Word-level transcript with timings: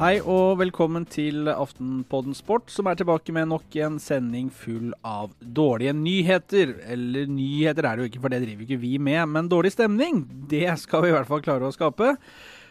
Hei 0.00 0.14
og 0.24 0.54
velkommen 0.56 1.02
til 1.04 1.44
Aftenpodden 1.52 2.32
Sport, 2.32 2.70
som 2.72 2.86
er 2.88 2.96
tilbake 2.96 3.34
med 3.36 3.50
nok 3.50 3.74
en 3.84 3.98
sending 4.00 4.46
full 4.48 4.94
av 5.04 5.34
dårlige 5.44 5.92
nyheter. 5.92 6.70
Eller 6.94 7.26
nyheter 7.28 7.84
er 7.84 7.98
det 7.98 8.06
jo 8.06 8.08
ikke, 8.08 8.20
for 8.22 8.32
det 8.32 8.38
driver 8.46 8.64
ikke 8.64 8.78
vi 8.80 8.94
med. 8.96 9.20
Men 9.28 9.50
dårlig 9.52 9.74
stemning, 9.74 10.22
det 10.48 10.70
skal 10.80 11.02
vi 11.04 11.10
i 11.10 11.12
hvert 11.12 11.28
fall 11.28 11.42
klare 11.44 11.68
å 11.68 11.74
skape. 11.76 12.14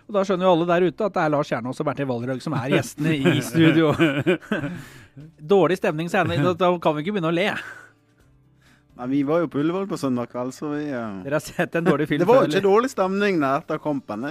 Og 0.07 0.15
Da 0.15 0.23
skjønner 0.25 0.47
jo 0.47 0.53
alle 0.55 0.65
der 0.71 0.87
ute 0.87 1.05
at 1.05 1.19
det 1.19 1.21
er 1.21 1.33
Lars 1.35 1.51
Kjernås 1.51 1.83
og 1.83 1.87
Bertil 1.91 2.09
Valrøg 2.09 2.41
som 2.41 2.55
er 2.57 2.73
gjestene 2.73 3.13
i 3.13 3.35
studio. 3.45 3.91
Dårlig 5.53 5.77
stemning, 5.77 6.09
så 6.09 6.23
er 6.23 6.55
da 6.57 6.71
kan 6.81 6.97
vi 6.97 7.03
ikke 7.05 7.13
begynne 7.19 7.29
å 7.29 7.35
le. 7.37 7.51
Nei, 8.97 9.09
Vi 9.11 9.19
var 9.29 9.43
jo 9.43 9.51
på 9.53 9.61
Ullevål 9.61 9.85
på 9.91 10.01
søndag 10.01 10.33
kveld, 10.33 10.55
så 10.57 10.71
vi 10.73 10.87
eh, 10.87 11.21
Dere 11.27 11.37
har 11.37 11.45
sett 11.45 11.77
en 11.77 11.91
dårlig 11.91 12.09
film 12.09 12.25
Det 12.25 12.31
var 12.31 12.41
jo 12.41 12.49
ikke 12.49 12.65
dårlig 12.65 12.89
stemning 12.89 13.37
der 13.37 13.61
etter 13.61 13.85
kampen. 13.85 14.25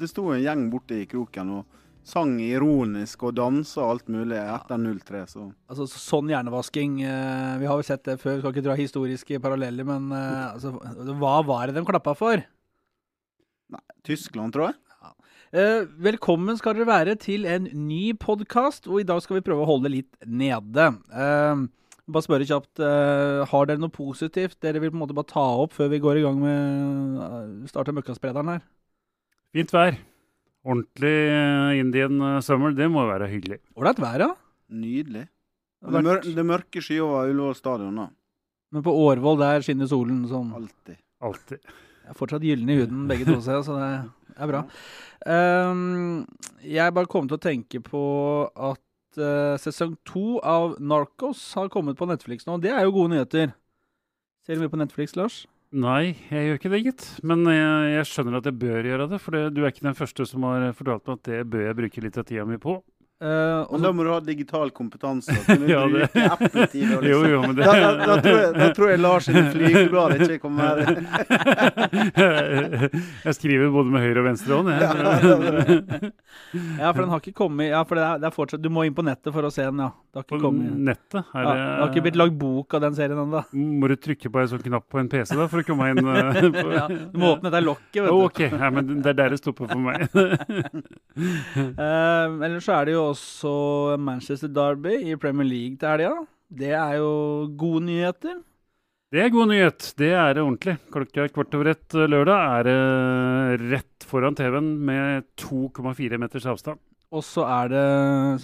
Det 0.00 0.08
sto 0.08 0.24
en 0.32 0.40
gjeng 0.40 0.64
borte 0.72 1.02
i 1.02 1.10
kroken 1.10 1.52
og 1.58 1.76
sang 2.06 2.36
ironisk 2.42 3.22
og 3.28 3.36
dansa 3.38 3.82
og 3.82 3.94
alt 3.94 4.10
mulig 4.12 4.38
etter 4.40 4.80
0-3, 4.80 5.24
så 5.30 5.46
Altså, 5.70 5.86
sånn 5.90 6.30
hjernevasking 6.32 7.00
eh, 7.04 7.56
Vi 7.60 7.68
har 7.68 7.80
jo 7.80 7.86
sett 7.86 8.04
det 8.08 8.18
før, 8.22 8.38
vi 8.38 8.44
skal 8.44 8.54
ikke 8.54 8.66
dra 8.66 8.78
historiske 8.78 9.40
paralleller, 9.42 9.86
men 9.88 10.10
eh, 10.16 10.46
altså, 10.54 10.74
hva 11.20 11.40
var 11.46 11.68
det 11.68 11.78
de 11.78 11.84
klappa 11.86 12.16
for? 12.18 12.44
Nei, 13.70 13.84
Tyskland, 14.06 14.54
tror 14.56 14.70
jeg. 14.70 14.78
Eh, 15.50 15.82
velkommen 15.98 16.58
skal 16.58 16.76
dere 16.78 16.86
være 16.86 17.18
til 17.18 17.46
en 17.50 17.66
ny 17.74 18.12
podkast, 18.18 18.86
og 18.90 19.02
i 19.02 19.06
dag 19.06 19.22
skal 19.22 19.40
vi 19.40 19.46
prøve 19.46 19.64
å 19.64 19.70
holde 19.70 19.90
litt 19.92 20.10
nede. 20.26 20.90
Bare 22.10 22.26
spørre 22.26 22.46
kjapt, 22.46 22.82
har 23.50 23.70
dere 23.70 23.82
noe 23.82 23.94
positivt 23.94 24.58
dere 24.62 24.82
vil 24.82 24.90
på 24.90 24.98
en 24.98 25.04
måte 25.04 25.14
bare 25.14 25.30
ta 25.30 25.46
opp 25.62 25.76
før 25.76 25.92
vi 25.92 26.02
går 26.02 26.18
i 26.18 26.24
gang 26.26 26.42
med 26.42 27.18
uh, 27.22 27.68
starter 27.70 27.94
møkkasprederen 27.94 28.56
her? 28.56 28.64
Fint 29.54 29.74
vær. 29.74 29.98
Ordentlig 30.66 31.16
eh, 31.32 31.80
Indian 31.80 32.20
eh, 32.20 32.40
summer, 32.44 32.74
det 32.76 32.88
må 32.92 33.06
være 33.08 33.30
hyggelig. 33.32 33.60
Ålreit 33.78 34.00
vær, 34.02 34.24
ja. 34.26 34.30
Nydelig. 34.70 35.26
Det 35.80 35.92
Det, 35.94 36.02
mør 36.04 36.20
det 36.24 36.44
mørke 36.44 36.82
skyer 36.84 37.04
over 37.06 37.30
Ullevål 37.32 37.56
stadion, 37.56 37.96
da. 37.96 38.08
Men 38.70 38.84
på 38.86 38.92
Årvoll 39.06 39.40
der 39.40 39.64
skinner 39.64 39.88
solen 39.90 40.20
sånn. 40.30 40.52
Alltid. 40.54 41.00
Alltid. 41.24 41.62
Jeg 42.04 42.12
er 42.12 42.18
fortsatt 42.18 42.44
gyllen 42.44 42.70
i 42.70 42.76
huden, 42.78 43.06
begge 43.10 43.26
to, 43.26 43.38
ser 43.42 43.58
jeg, 43.58 43.66
så 43.66 43.78
det 43.80 43.88
er 44.36 44.50
bra. 44.50 44.60
Um, 45.26 46.26
jeg 46.64 46.94
bare 46.96 47.10
kom 47.10 47.26
til 47.28 47.38
å 47.38 47.42
tenke 47.42 47.80
på 47.84 48.02
at 48.54 49.18
uh, 49.20 49.56
sesong 49.60 49.96
to 50.08 50.38
av 50.46 50.76
Narcos 50.80 51.42
har 51.58 51.72
kommet 51.72 51.98
på 51.98 52.08
Netflix 52.08 52.46
nå. 52.48 52.60
Det 52.62 52.72
er 52.72 52.86
jo 52.86 52.94
gode 52.94 53.14
nyheter. 53.14 53.52
Ser 54.46 54.56
du 54.56 54.64
mye 54.64 54.72
på 54.72 54.80
Netflix, 54.80 55.16
Lars? 55.18 55.42
Nei, 55.70 56.16
jeg 56.26 56.46
gjør 56.48 56.56
ikke 56.58 56.70
det, 56.72 56.78
gitt. 56.82 57.04
Men 57.22 57.44
jeg, 57.46 57.90
jeg 57.94 58.06
skjønner 58.10 58.40
at 58.40 58.46
jeg 58.48 58.58
bør 58.58 58.88
gjøre 58.90 59.06
det. 59.12 59.20
For 59.22 59.36
det, 59.36 59.42
du 59.54 59.60
er 59.62 59.70
ikke 59.70 59.86
den 59.86 59.98
første 59.98 60.26
som 60.26 60.46
har 60.48 60.64
fortalt 60.74 61.06
meg 61.06 61.20
at 61.20 61.28
det 61.28 61.44
bør 61.52 61.68
jeg 61.68 61.78
bruke 61.78 62.02
litt 62.02 62.18
av 62.18 62.26
tida 62.26 62.46
mi 62.48 62.58
på. 62.58 62.80
Eh, 63.20 63.60
og 63.68 63.74
Men 63.76 63.82
da 63.84 63.90
må 63.92 64.00
du 64.06 64.10
ha 64.14 64.20
digital 64.24 64.70
kompetanse. 64.72 65.28
Kunne 65.46 65.66
Ja, 65.68 65.82
det- 65.92 66.08
Liksom. 66.14 66.72
Jo, 66.80 67.00
Liksom. 67.00 67.30
jo, 67.30 67.40
men 67.42 67.54
det 67.56 67.64
Da, 67.66 67.72
da, 67.74 68.06
da, 68.06 68.16
tror 68.24 68.38
jeg, 68.40 68.54
da 68.56 68.68
tror 68.76 68.88
jeg 68.90 68.98
Lars 69.00 69.24
sine 69.28 69.42
flygeblad 69.52 70.10
ikke 70.16 70.38
kommer 70.40 70.80
Jeg 73.26 73.34
skriver 73.36 73.70
både 73.74 73.90
med 73.92 74.00
høyre 74.04 74.18
og 74.22 74.26
venstre 74.30 74.52
hånd, 74.56 74.68
jeg. 74.72 74.80
ja, 76.80 76.88
for 76.92 77.00
den 77.04 77.10
har 77.12 77.18
ikke 77.22 77.34
kommet 77.36 77.68
Ja, 77.70 77.80
for 77.86 77.94
det 78.00 78.04
er, 78.06 78.14
det 78.22 78.26
er 78.30 78.34
fortsatt 78.34 78.62
Du 78.64 78.70
må 78.72 78.80
inn 78.88 78.96
på 78.96 79.04
nettet 79.06 79.30
for 79.34 79.42
å 79.46 79.50
se 79.52 79.64
den, 79.68 79.80
ja. 79.84 79.90
Det 80.10 80.16
har 80.18 80.24
ikke 80.26 80.38
På 80.38 80.42
kommet 80.48 80.70
nettet. 80.90 81.20
ja, 81.20 81.24
Er 81.40 81.44
Det 81.60 81.80
har 81.84 81.88
ikke 81.92 82.04
blitt 82.06 82.16
det, 82.16 82.22
lagd 82.22 82.36
bok 82.40 82.68
av 82.78 82.82
den 82.86 82.94
serien 82.98 83.20
ennå. 83.22 83.40
må 83.80 83.84
du 83.92 83.96
trykke 84.00 84.28
på 84.32 84.38
en 84.42 84.50
sånn 84.54 84.64
knapp 84.64 84.86
på 84.90 84.96
en 85.02 85.10
PC 85.12 85.30
da, 85.38 85.44
for 85.52 85.58
å 85.62 85.64
komme 85.68 85.84
inn? 85.92 86.00
eh, 86.00 86.04
på, 86.56 86.66
Ja, 86.74 86.84
du 86.88 87.16
må 87.20 87.26
åpne 87.36 87.48
dette 87.52 87.62
lokket, 87.66 88.00
vet 88.00 88.10
du. 88.10 88.14
Ok, 88.24 88.40
ja, 88.48 88.68
men 88.74 88.82
det 89.04 89.10
er 89.12 89.16
der 89.20 89.28
det 89.36 89.40
stopper 89.42 89.66
for 89.70 89.80
meg. 89.84 89.98
uh, 91.78 92.26
ellers 92.46 92.64
så 92.66 92.72
er 92.80 92.84
det 92.90 92.94
jo 92.96 93.04
også 93.10 93.96
Manchester 94.00 94.50
Derby 94.50 94.96
i 95.10 95.16
Premier 95.20 95.48
League 95.48 95.80
til 95.80 95.90
helga. 95.92 96.12
Det 96.50 96.72
er 96.74 96.96
jo 96.98 97.10
gode 97.58 97.84
nyheter. 97.86 98.40
Det 99.10 99.24
er 99.24 99.32
god 99.34 99.50
nyhet. 99.50 99.88
Det 99.98 100.12
er 100.14 100.36
det 100.36 100.42
ordentlig. 100.44 100.76
Klokka 100.94 101.26
kvart 101.34 101.54
over 101.58 101.72
ett 101.72 101.96
eh, 101.98 102.06
lørdag 102.06 102.44
er 102.60 102.68
det 102.68 103.70
rett 103.72 104.06
foran 104.06 104.36
TV-en 104.38 104.68
med 104.86 105.26
2,4 105.42 106.18
meters 106.22 106.46
avstand. 106.46 106.78
Og 107.10 107.24
så 107.26 107.42
er 107.42 107.72
det 107.72 107.86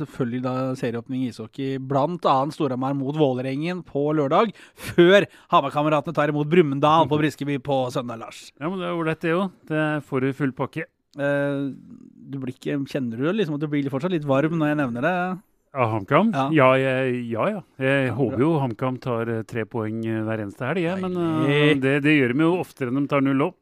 selvfølgelig 0.01 0.41
da 0.43 0.55
serieåpning 0.75 1.23
i 1.23 1.29
ishockey, 1.31 1.77
annet 1.79 2.57
Storhamar 2.57 2.97
mot 2.99 3.15
Vålerengen 3.15 3.85
på 3.87 4.09
lørdag, 4.19 4.51
før 4.75 5.29
Hamarkameratene 5.55 6.15
tar 6.17 6.35
imot 6.35 6.51
Brumunddal 6.51 7.07
på 7.07 7.21
Briskeby 7.21 7.61
på 7.63 7.85
søndag, 7.95 8.19
Lars. 8.25 8.49
Ja, 8.59 8.67
men 8.67 8.83
det 8.83 8.89
er 8.89 8.99
ålreit, 8.99 9.23
det 9.23 9.37
òg. 9.39 9.55
Det 9.71 9.85
får 10.11 10.27
du 10.27 10.33
full 10.35 10.55
pakke. 10.59 10.89
Eh, 11.17 11.59
du 12.27 12.39
blir 12.43 12.55
ikke, 12.55 12.79
kjenner 12.91 13.21
du 13.21 13.29
liksom 13.33 13.57
at 13.57 13.63
du 13.63 13.69
blir 13.73 13.91
fortsatt 13.93 14.13
litt 14.13 14.27
varm 14.29 14.57
når 14.59 14.73
jeg 14.73 14.81
nevner 14.83 15.07
det? 15.07 15.15
Av 15.77 15.91
HamKam? 15.93 16.31
Ja. 16.33 16.47
Ja. 16.57 16.69
jeg, 16.81 17.21
ja, 17.31 17.47
ja. 17.53 17.61
Jeg 17.83 18.09
Ja, 18.09 18.15
håper 18.17 18.41
jo 18.41 18.55
HamKam 18.63 18.97
tar 19.03 19.29
eh, 19.29 19.43
tre 19.49 19.67
poeng 19.69 19.99
eh, 20.09 20.23
hver 20.25 20.43
eneste 20.47 20.65
helg, 20.65 20.83
ja. 20.87 20.97
Men 21.01 21.17
eh, 21.21 21.75
det, 21.81 21.99
det 22.07 22.15
gjør 22.17 22.33
de 22.33 22.47
jo 22.47 22.53
oftere 22.63 22.93
enn 22.93 23.03
de 23.03 23.11
tar 23.13 23.25
null 23.25 23.49
òg. 23.51 23.57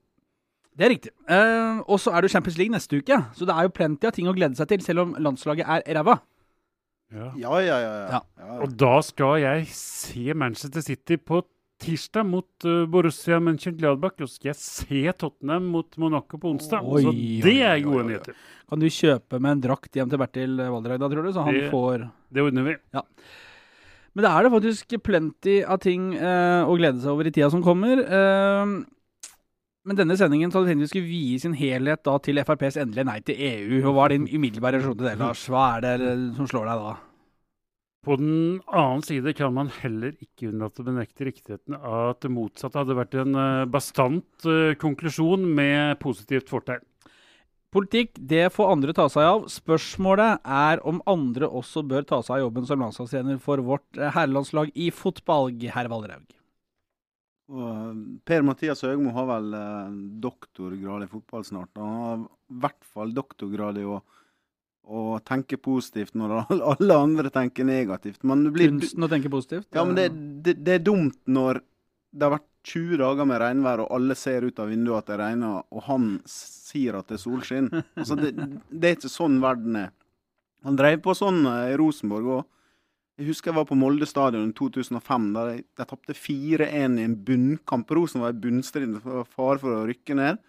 Det 0.75 0.87
er 0.87 0.91
riktig. 0.91 1.10
Uh, 1.31 1.84
og 1.87 2.00
så 2.03 2.10
er 2.10 2.25
det 2.25 2.32
Champions 2.32 2.56
League 2.59 2.75
neste 2.75 2.98
uke, 2.98 3.14
så 3.38 3.47
det 3.47 3.54
er 3.54 3.66
jo 3.69 3.75
plenty 3.76 4.09
av 4.09 4.14
ting 4.16 4.26
å 4.26 4.34
glede 4.34 4.59
seg 4.59 4.72
til, 4.72 4.81
selv 4.82 5.04
om 5.04 5.12
landslaget 5.22 5.69
er 5.70 5.84
ræva. 6.00 6.16
Ja. 7.14 7.28
Ja, 7.38 7.53
ja, 7.62 7.76
ja. 7.78 7.93
ja. 7.94 8.09
Ja. 8.16 8.20
ja. 8.43 8.56
Og 8.64 8.72
da 8.81 8.97
skal 9.06 9.37
jeg 9.44 9.69
se 9.70 10.34
Manchester 10.34 10.82
City 10.82 11.19
på 11.20 11.44
tirsdag 11.83 12.27
mot 12.29 12.67
uh, 12.69 12.85
Borussia 12.91 13.39
Mönchengladbach. 13.43 14.17
Og 14.21 14.29
så 14.31 14.39
skal 14.39 14.53
jeg 14.53 14.61
se 14.61 15.03
Tottenham 15.21 15.67
mot 15.75 15.97
Monaco 16.01 16.39
på 16.41 16.53
onsdag. 16.55 16.85
Oi, 16.87 17.03
så 17.07 17.15
det 17.47 17.57
er 17.67 17.81
gode 17.85 18.07
nyheter. 18.11 18.37
Kan 18.71 18.81
du 18.83 18.87
kjøpe 18.91 19.41
med 19.43 19.57
en 19.59 19.65
drakt 19.67 19.95
hjem 19.99 20.11
til 20.12 20.21
Bertil 20.23 20.57
Valdrag 20.59 21.03
da, 21.03 21.11
tror 21.12 21.27
du? 21.27 21.33
Så 21.35 21.45
han 21.45 21.55
Det- 21.55 21.71
får 21.73 22.11
Det 22.33 22.43
ordner 22.43 22.65
vi. 22.65 22.77
Men 24.15 24.23
det 24.23 24.31
er 24.31 24.43
det 24.47 24.53
faktisk 24.55 25.03
plenty 25.03 25.55
av 25.67 25.79
ting 25.83 26.15
uh, 26.15 26.62
å 26.71 26.77
glede 26.79 27.01
seg 27.03 27.11
over 27.11 27.27
i 27.27 27.33
tida 27.35 27.51
som 27.51 27.62
kommer. 27.62 27.99
Uh, 27.99 28.85
men 29.85 29.97
denne 29.99 30.17
sendingen 30.17 30.51
så 30.51 30.61
hadde 30.62 30.71
vi 30.71 30.73
tenkt 30.73 30.87
vi 30.87 30.93
skulle 30.93 31.11
vie 31.11 31.39
sin 31.43 31.53
helhet 31.53 32.01
da 32.06 32.15
til 32.19 32.39
FrPs 32.41 32.79
endelige 32.81 33.05
nei 33.05 33.19
til 33.21 33.37
EU. 33.37 33.83
Og 33.89 33.95
Hva 33.99 34.06
er 34.06 34.15
din 34.15 34.29
umiddelbare 34.31 34.79
reaksjon 34.79 34.97
til 34.97 35.09
det, 35.11 35.19
Lars? 35.19 35.43
Hva 35.51 35.65
er 35.77 35.83
det 35.85 36.37
som 36.39 36.47
slår 36.49 36.71
deg 36.71 36.87
da? 36.87 36.95
På 38.04 38.16
den 38.20 38.60
annen 38.66 39.03
side 39.03 39.32
kan 39.32 39.54
man 39.56 39.70
heller 39.81 40.12
ikke 40.20 40.50
unnlate 40.50 40.82
å 40.82 40.87
benekte 40.91 41.25
riktigheten 41.25 41.76
av 41.78 42.10
at 42.10 42.25
det 42.25 42.32
motsatte 42.34 42.82
hadde 42.82 42.97
vært 42.98 43.16
en 43.22 43.38
eh, 43.41 43.69
bastant 43.70 44.44
eh, 44.48 44.75
konklusjon 44.81 45.47
med 45.56 45.97
positivt 46.03 46.53
fortegn. 46.53 46.84
Politikk, 47.75 48.12
det 48.20 48.53
får 48.54 48.70
andre 48.70 48.94
ta 48.94 49.09
seg 49.10 49.26
av. 49.26 49.47
Spørsmålet 49.50 50.44
er 50.44 50.82
om 50.87 51.00
andre 51.10 51.48
også 51.48 51.82
bør 51.88 52.04
ta 52.06 52.20
seg 52.22 52.37
av 52.37 52.44
jobben 52.44 52.69
som 52.69 52.84
landslagstrener 52.84 53.41
for 53.43 53.62
vårt 53.64 53.87
eh, 53.97 54.12
herrelandslag 54.12 54.75
i 54.76 54.91
fotball, 54.94 55.48
herr 55.72 55.88
Valderhaug. 55.91 56.37
Eh, 57.48 57.88
Per-Mathias 58.28 58.84
Høgmo 58.84 59.14
har 59.16 59.31
vel 59.32 59.48
doktorgrad 60.22 61.09
i 61.09 61.12
fotball 61.14 61.48
snart. 61.48 61.72
Han 61.81 61.97
har 62.04 62.20
i 62.20 62.60
hvert 62.66 62.84
fall 62.93 63.16
doktorgrad 63.16 63.81
i 63.81 63.88
å, 63.88 64.03
å 64.84 65.19
tenke 65.25 65.56
positivt 65.61 66.15
når 66.19 66.34
alle- 66.50 66.97
andre 66.99 67.31
tenker 67.33 67.65
negativt. 67.65 68.22
Men 68.25 68.50
blir, 68.53 68.69
Kunsten 68.72 69.06
å 69.06 69.09
tenke 69.09 69.31
positivt. 69.33 69.67
ja, 69.72 69.84
men 69.84 69.95
det, 69.97 70.09
det, 70.45 70.59
det 70.65 70.75
er 70.78 70.84
dumt 70.84 71.19
når 71.27 71.62
det 72.15 72.22
har 72.28 72.37
vært 72.37 72.50
20 72.65 72.97
dager 73.00 73.27
med 73.28 73.41
regnvær, 73.43 73.83
og 73.84 73.91
alle 73.93 74.15
ser 74.17 74.44
ut 74.47 74.59
av 74.62 74.71
vinduet 74.71 75.03
at 75.03 75.11
det 75.11 75.19
regner, 75.21 75.62
og 75.71 75.83
han 75.89 76.06
sier 76.31 76.97
at 76.97 77.09
det 77.11 77.19
er 77.19 77.23
solskinn. 77.25 77.69
Altså, 77.97 78.17
det, 78.17 78.31
det 78.71 78.89
er 78.91 78.97
ikke 78.97 79.11
sånn 79.12 79.41
verden 79.43 79.77
er. 79.83 79.91
Han 80.65 80.78
drev 80.78 81.03
på 81.05 81.12
sånn 81.19 81.43
eh, 81.50 81.75
i 81.75 81.77
Rosenborg 81.81 82.31
òg. 82.39 82.47
Jeg 83.21 83.28
husker 83.28 83.53
jeg 83.53 83.59
var 83.59 83.67
på 83.69 83.77
Molde 83.78 84.06
stadion 84.11 84.49
i 84.49 84.55
2005. 84.56 85.27
der 85.37 85.50
De, 85.53 85.58
de 85.76 85.85
tapte 85.87 86.17
4-1 86.19 86.97
i 86.99 87.05
en 87.05 87.19
bunnkamp. 87.26 87.93
Rosen 87.94 88.25
var 88.25 88.32
i 88.35 88.87
var 89.05 89.29
fare 89.29 89.61
for 89.62 89.70
å 89.76 89.85
rykke 89.87 90.17
ned. 90.19 90.41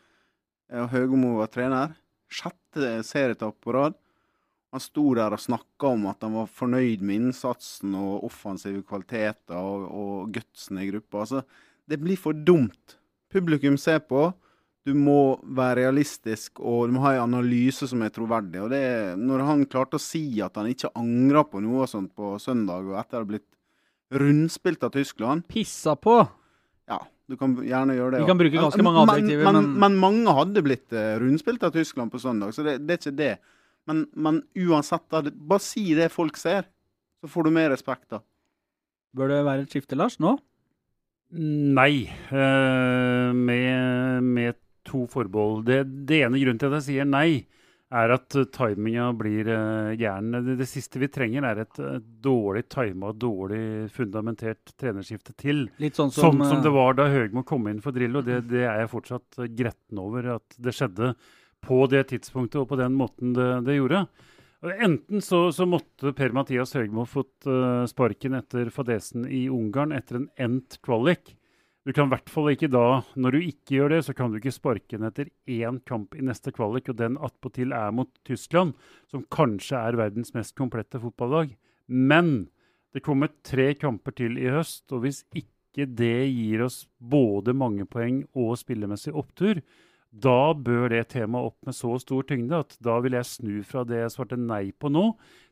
Og 0.74 0.88
Høgmo 0.95 1.36
var 1.38 1.51
trener. 1.54 1.94
Sjette 2.31 3.04
serietap 3.06 3.59
på 3.62 3.75
rad. 3.75 3.94
Han 4.75 4.83
sto 4.83 5.06
der 5.16 5.31
og 5.31 5.39
snakka 5.39 5.88
om 5.95 6.06
at 6.12 6.24
han 6.25 6.33
var 6.36 6.50
fornøyd 6.51 7.00
med 7.07 7.16
innsatsen 7.22 7.94
og 7.95 8.25
offensive 8.27 8.81
kvaliteter 8.83 9.56
og, 9.56 9.86
og 9.88 10.33
gutsen 10.36 10.81
i 10.83 10.89
gruppa. 10.89 11.22
Altså, 11.24 11.44
det 11.88 12.00
blir 12.01 12.19
for 12.19 12.36
dumt. 12.36 12.98
Publikum 13.31 13.77
ser 13.80 14.01
på. 14.04 14.33
Du 14.86 14.92
må 14.94 15.39
være 15.57 15.80
realistisk, 15.86 16.60
og 16.60 16.89
du 16.89 16.94
må 16.98 17.01
ha 17.07 17.16
en 17.16 17.24
analyse 17.33 17.88
som 17.89 18.04
er 18.06 18.12
troverdig. 18.13 18.60
Og 18.62 18.69
det, 18.74 18.83
når 19.18 19.45
han 19.48 19.63
klarte 19.72 19.98
å 19.98 20.04
si 20.04 20.25
at 20.45 20.60
han 20.60 20.68
ikke 20.69 20.92
angra 21.00 21.42
på 21.50 21.63
noe 21.63 21.88
sånt 21.89 22.12
på 22.13 22.36
søndag, 22.44 22.83
og 22.86 23.00
etter 23.00 23.18
å 23.18 23.24
ha 23.24 23.30
blitt 23.31 23.48
rundspilt 24.13 24.83
av 24.86 24.92
Tyskland 24.94 25.48
Pissa 25.50 25.95
på! 25.98 26.19
Ja, 26.92 27.00
du 27.31 27.33
kan 27.39 27.56
gjerne 27.66 27.95
gjøre 27.98 28.13
det. 28.18 28.21
Vi 28.21 28.30
kan 28.30 28.38
bruke 28.44 28.62
ganske 28.62 28.83
mange 28.86 29.01
Men- 29.07 29.16
adjektiver, 29.16 29.48
men, 29.48 29.56
men- 29.71 29.80
men 29.88 29.98
mange 30.04 30.36
hadde 30.38 30.62
blitt 30.68 30.94
eh, 30.94 31.16
rundspilt 31.24 31.63
av 31.66 31.71
Tyskland 31.74 32.12
på 32.13 32.19
søndag, 32.21 32.54
så 32.54 32.62
det, 32.68 32.78
det 32.86 32.94
er 33.00 33.01
ikke 33.01 33.18
det. 33.18 33.33
Men, 33.89 34.05
men 34.13 34.41
uansett, 34.65 35.05
da, 35.13 35.21
bare 35.21 35.63
si 35.63 35.87
det 35.97 36.09
folk 36.13 36.37
ser, 36.41 36.67
så 37.21 37.29
får 37.29 37.47
du 37.47 37.55
mer 37.55 37.71
respekt, 37.73 38.09
da. 38.13 38.21
Bør 39.15 39.31
det 39.31 39.43
være 39.47 39.65
et 39.65 39.73
skifte, 39.73 39.97
Lars, 39.97 40.17
nå? 40.19 40.35
Nei, 41.35 42.05
eh, 42.29 43.33
med, 43.33 44.23
med 44.23 44.57
to 44.85 45.05
forbehold. 45.11 45.65
Det, 45.67 45.83
det 46.09 46.23
ene 46.25 46.41
grunnen 46.41 46.61
til 46.61 46.71
at 46.71 46.79
jeg 46.81 46.87
sier 46.89 47.07
nei, 47.09 47.45
er 47.95 48.11
at 48.15 48.35
timinga 48.51 49.11
blir 49.15 49.47
uh, 49.47 49.91
gjerne 49.95 50.41
det, 50.43 50.55
det, 50.59 50.65
siste 50.67 50.99
vi 50.99 51.09
trenger, 51.13 51.45
er 51.45 51.61
et 51.63 51.79
dårlig 52.25 52.65
tima 52.73 53.11
og 53.11 53.19
dårlig 53.21 53.61
fundamentert 53.93 54.73
trenerskifte 54.79 55.35
til. 55.37 55.67
Litt 55.81 55.99
sånn 55.99 56.11
som, 56.11 56.33
som, 56.41 56.49
som 56.49 56.63
det 56.65 56.73
var 56.75 56.97
da 56.97 57.07
Høgmo 57.13 57.45
kom 57.47 57.69
inn 57.71 57.83
for 57.85 57.95
Drillo. 57.95 58.23
Det, 58.25 58.41
det 58.49 58.65
er 58.65 58.81
jeg 58.83 58.91
fortsatt 58.91 59.41
gretten 59.53 60.01
over 60.01 60.33
at 60.39 60.57
det 60.57 60.73
skjedde 60.75 61.13
på 61.65 61.81
det 61.91 62.06
tidspunktet 62.12 62.62
og 62.62 62.69
på 62.71 62.79
den 62.79 62.95
måten 62.97 63.33
det, 63.35 63.50
det 63.67 63.79
gjorde. 63.79 64.06
Enten 64.65 65.21
så, 65.21 65.51
så, 65.53 65.67
måtte 65.69 66.13
Per-Mathias 66.17 66.73
Høgmo 66.73 67.03
fått 67.06 67.45
sparken 67.91 68.38
etter 68.38 68.71
fadesen 68.73 69.27
i 69.29 69.44
Ungarn 69.51 69.94
etter 69.94 70.17
en 70.17 70.29
endt 70.41 70.79
kvalik. 70.85 71.35
Du 71.85 71.94
kan 71.94 72.07
i 72.07 72.15
hvert 72.15 72.31
fall 72.33 72.50
ikke 72.50 72.71
da, 72.73 73.03
når 73.13 73.35
du 73.35 73.44
ikke 73.44 73.75
gjør 73.75 73.91
det, 73.94 74.00
så 74.07 74.13
kan 74.17 74.31
du 74.33 74.39
ikke 74.39 74.56
sparke 74.56 74.97
den 74.97 75.06
etter 75.06 75.27
én 75.45 75.77
kamp 75.85 76.15
i 76.17 76.23
neste 76.25 76.50
kvalik, 76.56 76.89
og 76.89 76.97
den 76.97 77.19
attpåtil 77.21 77.75
er 77.77 77.94
mot 77.94 78.09
Tyskland, 78.25 78.73
som 79.11 79.21
kanskje 79.29 79.77
er 79.77 80.00
verdens 80.00 80.33
mest 80.33 80.56
komplette 80.57 80.97
fotballag. 81.03 81.51
Men 81.85 82.47
det 82.95 83.03
kommer 83.06 83.29
tre 83.45 83.75
kamper 83.77 84.15
til 84.18 84.39
i 84.41 84.50
høst, 84.50 84.88
og 84.97 85.03
hvis 85.06 85.21
ikke 85.38 85.85
det 85.85 86.25
gir 86.31 86.65
oss 86.65 86.88
både 86.97 87.53
mange 87.53 87.85
poeng 87.85 88.23
og 88.33 88.56
spillemessig 88.57 89.13
opptur, 89.13 89.61
da 90.15 90.53
bør 90.56 90.89
det 90.94 91.01
temaet 91.12 91.51
opp 91.51 91.67
med 91.67 91.75
så 91.75 91.95
stor 92.00 92.23
tyngde 92.27 92.62
at 92.63 92.77
da 92.83 93.00
vil 93.03 93.17
jeg 93.17 93.27
snu 93.27 93.56
fra 93.67 93.83
det 93.88 94.00
jeg 94.03 94.13
svarte 94.13 94.39
nei 94.39 94.69
på 94.71 94.91
nå, 94.91 95.09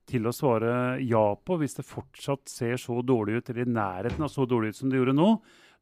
til 0.10 0.28
å 0.28 0.36
svare 0.36 1.00
ja 1.04 1.24
på 1.36 1.58
hvis 1.60 1.78
det 1.80 1.88
fortsatt 1.88 2.52
ser 2.52 2.80
så 2.80 3.02
dårlig 3.04 3.40
ut, 3.40 3.50
eller 3.50 3.66
i 3.68 3.76
nærheten 3.76 4.24
av 4.24 4.32
så 4.32 4.48
dårlig 4.48 4.74
ut 4.74 4.80
som 4.80 4.92
det 4.92 5.00
gjorde 5.00 5.16
nå. 5.18 5.34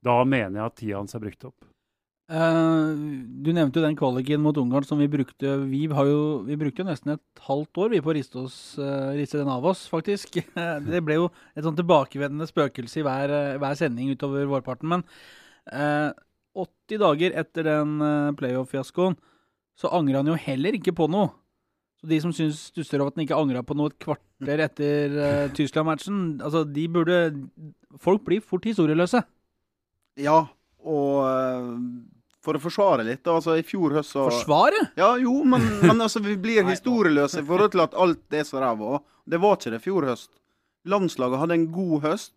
Da 0.01 0.21
mener 0.25 0.59
jeg 0.59 0.65
at 0.65 0.79
tida 0.79 0.97
hans 0.97 1.17
er 1.17 1.23
brukt 1.23 1.45
opp. 1.49 1.67
Uh, 2.31 2.95
du 3.43 3.49
nevnte 3.51 3.81
jo 3.81 3.83
den 3.83 3.97
kvaliken 3.99 4.39
mot 4.39 4.55
Ungarn 4.55 4.85
som 4.87 5.01
vi 5.01 5.09
brukte. 5.11 5.57
Vi, 5.67 5.81
jo, 5.91 6.21
vi 6.47 6.55
brukte 6.57 6.81
jo 6.81 6.87
nesten 6.87 7.17
et 7.17 7.43
halvt 7.43 7.81
år 7.83 7.91
vi 7.91 7.99
på 8.01 8.13
å 8.13 8.15
riste, 8.15 8.45
oss, 8.45 8.57
uh, 8.79 9.11
riste 9.17 9.41
den 9.41 9.51
av 9.51 9.67
oss, 9.67 9.83
faktisk. 9.91 10.39
det 10.87 11.03
ble 11.03 11.19
jo 11.19 11.27
et 11.53 11.65
sånn 11.65 11.77
tilbakevendende 11.77 12.47
spøkelse 12.49 13.01
i 13.01 13.05
hver, 13.05 13.35
hver 13.61 13.77
sending 13.77 14.13
utover 14.15 14.47
vårparten. 14.53 14.93
Men 14.93 15.03
uh, 15.03 15.81
eh, 15.81 16.07
80 16.57 17.01
dager 17.01 17.35
etter 17.39 17.67
den 17.67 17.99
playoff-fiaskoen 18.39 19.15
så 19.79 19.91
angrer 19.95 20.19
han 20.19 20.29
jo 20.29 20.37
heller 20.37 20.75
ikke 20.77 20.93
på 20.95 21.07
noe. 21.09 21.31
Så 22.01 22.09
de 22.09 22.17
som 22.23 22.33
syns 22.35 22.67
stusser 22.71 22.99
over 22.99 23.13
at 23.13 23.19
han 23.19 23.23
ikke 23.23 23.37
angra 23.37 23.61
på 23.65 23.77
noe 23.77 23.91
et 23.91 23.99
kvarter 24.01 24.63
etter 24.65 25.15
Tyskland-matchen, 25.57 26.41
altså 26.43 26.63
de 26.65 26.87
burde 26.91 27.19
Folk 28.01 28.23
blir 28.25 28.43
fort 28.43 28.65
historieløse. 28.65 29.19
Ja, 30.19 30.37
og 30.87 31.17
uh, 31.23 31.75
for 32.41 32.57
å 32.57 32.61
forsvare 32.61 33.05
litt, 33.05 33.27
altså 33.29 33.55
i 33.59 33.65
fjor 33.65 33.93
høst 33.99 34.15
så 34.15 34.25
Forsvare? 34.29 34.87
Ja, 34.97 35.13
jo, 35.21 35.33
men, 35.45 35.65
men 35.85 36.01
altså, 36.01 36.23
vi 36.25 36.37
blir 36.41 36.65
historieløse 36.67 37.43
i 37.43 37.47
forhold 37.47 37.75
til 37.75 37.85
at 37.85 37.97
alt 38.05 38.37
er 38.37 38.47
så 38.47 38.61
ræva. 38.63 39.01
Det 39.29 39.41
var 39.41 39.59
ikke 39.59 39.75
det 39.75 39.83
fjor 39.83 40.07
høst. 40.09 40.31
Landslaget 40.89 41.43
hadde 41.43 41.59
en 41.59 41.67
god 41.73 42.07
høst 42.07 42.33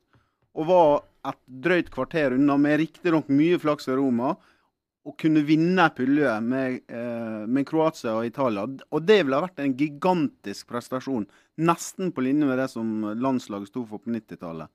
og 0.54 0.68
var 0.68 0.90
et 1.28 1.40
drøyt 1.64 1.90
kvarter 1.94 2.36
unna, 2.36 2.56
med 2.60 2.78
riktignok 2.82 3.30
mye 3.32 3.60
flaks 3.62 3.88
i 3.88 3.96
Roma, 3.96 4.34
å 5.04 5.12
kunne 5.20 5.42
vinne 5.44 5.84
pulje 5.92 6.32
med, 6.40 6.80
eh, 6.88 7.44
med, 7.46 7.66
Kroatia 7.68 8.14
og 8.16 8.26
Italia. 8.26 8.64
Og 8.64 9.04
det 9.04 9.24
ville 9.24 9.36
ha 9.36 9.44
vært 9.44 9.60
en 9.60 9.76
gigantisk 9.76 10.68
prestasjon. 10.72 11.26
Nesten 11.60 12.12
på 12.12 12.24
linje 12.24 12.48
med 12.48 12.58
det 12.58 12.70
som 12.70 13.02
landslaget 13.12 13.68
sto 13.68 13.84
for 13.84 14.00
på 14.00 14.10
90-tallet. 14.10 14.68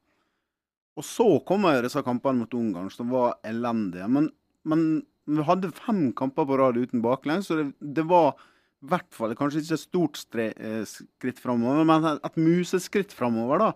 Og 0.99 1.05
så 1.05 1.25
kommer 1.47 1.81
disse 1.81 2.03
kampene 2.03 2.43
mot 2.43 2.53
Ungarn, 2.53 2.91
som 2.91 3.09
var 3.09 3.39
elendige. 3.43 4.07
Men, 4.07 4.29
men, 4.63 5.03
vi 5.29 5.45
hadde 5.45 5.71
fem 5.71 6.11
kamper 6.17 6.45
på 6.45 6.57
rad 6.57 6.77
uten 6.77 7.01
baklengs, 7.01 7.47
så 7.47 7.59
det, 7.59 7.73
det 7.79 8.05
var 8.09 8.33
i 8.81 8.89
hvert 8.89 9.11
fall 9.13 9.35
kanskje 9.37 9.61
ikke 9.61 9.75
et 9.75 9.81
stort 9.81 10.39
eh, 10.39 10.85
skritt 10.87 11.39
framover, 11.41 11.85
men 11.85 12.07
et 12.15 12.39
museskritt 12.39 13.13
framover, 13.13 13.61
da. 13.61 13.69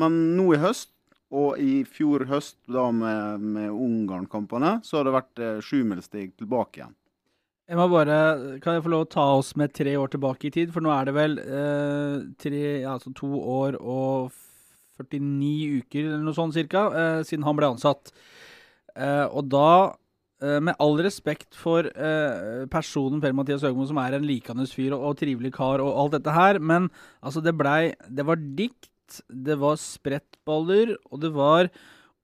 Men 0.00 0.16
nå 0.38 0.46
i 0.54 0.60
høst, 0.62 0.92
og 1.30 1.60
i 1.62 1.82
fjor 1.86 2.26
høst 2.30 2.58
da 2.66 2.88
med, 2.94 3.44
med 3.54 3.70
Ungarn-kampene, 3.70 4.78
så 4.86 4.98
har 4.98 5.06
det 5.06 5.14
vært 5.14 5.42
eh, 5.42 5.60
sjumilssteg 5.62 6.34
tilbake 6.40 6.82
igjen. 6.82 6.96
Jeg 7.70 7.78
må 7.78 7.86
bare, 7.86 8.58
Kan 8.58 8.74
jeg 8.74 8.82
få 8.82 8.90
lov 8.90 9.04
å 9.04 9.10
ta 9.12 9.24
oss 9.38 9.52
med 9.54 9.70
tre 9.70 9.92
år 9.94 10.10
tilbake 10.10 10.48
i 10.48 10.54
tid? 10.56 10.72
For 10.74 10.82
nå 10.82 10.90
er 10.90 11.06
det 11.06 11.14
vel 11.14 11.38
eh, 11.38 12.16
tre, 12.42 12.62
altså 12.82 13.12
to 13.14 13.30
år 13.38 13.78
og 13.78 14.34
49 14.98 15.78
uker 15.80 16.08
eller 16.08 16.24
noe 16.24 16.36
sånt 16.36 16.56
cirka, 16.56 16.88
eh, 16.90 17.20
siden 17.28 17.46
han 17.46 17.58
ble 17.58 17.70
ansatt. 17.70 18.10
Eh, 18.96 19.26
og 19.30 19.46
da, 19.52 19.94
eh, 20.42 20.58
med 20.58 20.74
all 20.82 20.98
respekt 20.98 21.54
for 21.54 21.86
eh, 21.86 22.66
personen 22.74 23.22
Per-Mathias 23.22 23.62
Høgmo, 23.62 23.86
som 23.86 24.02
er 24.02 24.18
en 24.18 24.26
likandes 24.26 24.74
fyr 24.74 24.90
og, 24.96 25.04
og, 25.12 25.18
trivelig 25.22 25.54
kar 25.54 25.84
og 25.84 25.94
alt 25.94 26.18
dette 26.18 26.34
her, 26.34 26.58
men 26.58 26.90
altså, 27.22 27.38
det 27.44 27.54
blei 27.54 27.94
Det 28.10 28.26
var 28.26 28.42
dikt, 28.58 28.89
det 29.28 29.56
var 29.60 29.80
sprettballer, 29.80 30.94
og 31.10 31.22
det 31.24 31.32
var 31.34 31.70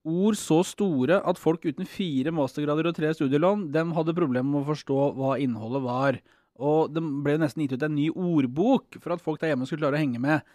ord 0.07 0.39
så 0.39 0.61
store 0.67 1.19
at 1.27 1.41
folk 1.41 1.65
uten 1.67 1.89
fire 1.91 2.33
mastergrader 2.35 2.91
og 2.91 2.97
tre 2.99 3.11
studielån, 3.17 3.69
dem 3.75 3.95
hadde 3.97 4.15
problemer 4.17 4.47
med 4.47 4.63
å 4.63 4.71
forstå 4.71 5.01
hva 5.19 5.35
innholdet 5.43 5.83
var. 5.87 6.21
Og 6.57 6.93
det 6.95 7.03
ble 7.03 7.37
nesten 7.43 7.65
gitt 7.65 7.75
ut 7.77 7.85
en 7.85 7.97
ny 7.97 8.07
ordbok 8.11 9.01
for 9.03 9.17
at 9.17 9.25
folk 9.25 9.43
der 9.43 9.53
hjemme 9.53 9.67
skulle 9.69 9.85
klare 9.85 9.99
å 9.99 10.05
henge 10.05 10.23
med. 10.23 10.47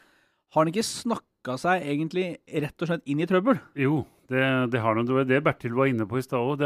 Har 0.52 0.64
han 0.64 0.72
ikke 0.72 0.88
snakka 0.88 1.58
seg 1.62 1.86
egentlig 1.88 2.26
rett 2.64 2.84
og 2.84 2.90
slett 2.90 3.06
inn 3.12 3.22
i 3.22 3.28
trøbbel? 3.30 3.60
Jo, 3.80 4.02
det, 4.32 4.42
det 4.74 4.82
har 4.84 4.98
han. 4.98 5.08
Det 5.08 5.16
var 5.20 5.30
det 5.30 5.44
Bertil 5.46 5.78
var 5.78 5.92
inne 5.92 6.08
på 6.10 6.20
i 6.20 6.26
stad 6.26 6.42
òg. 6.42 6.66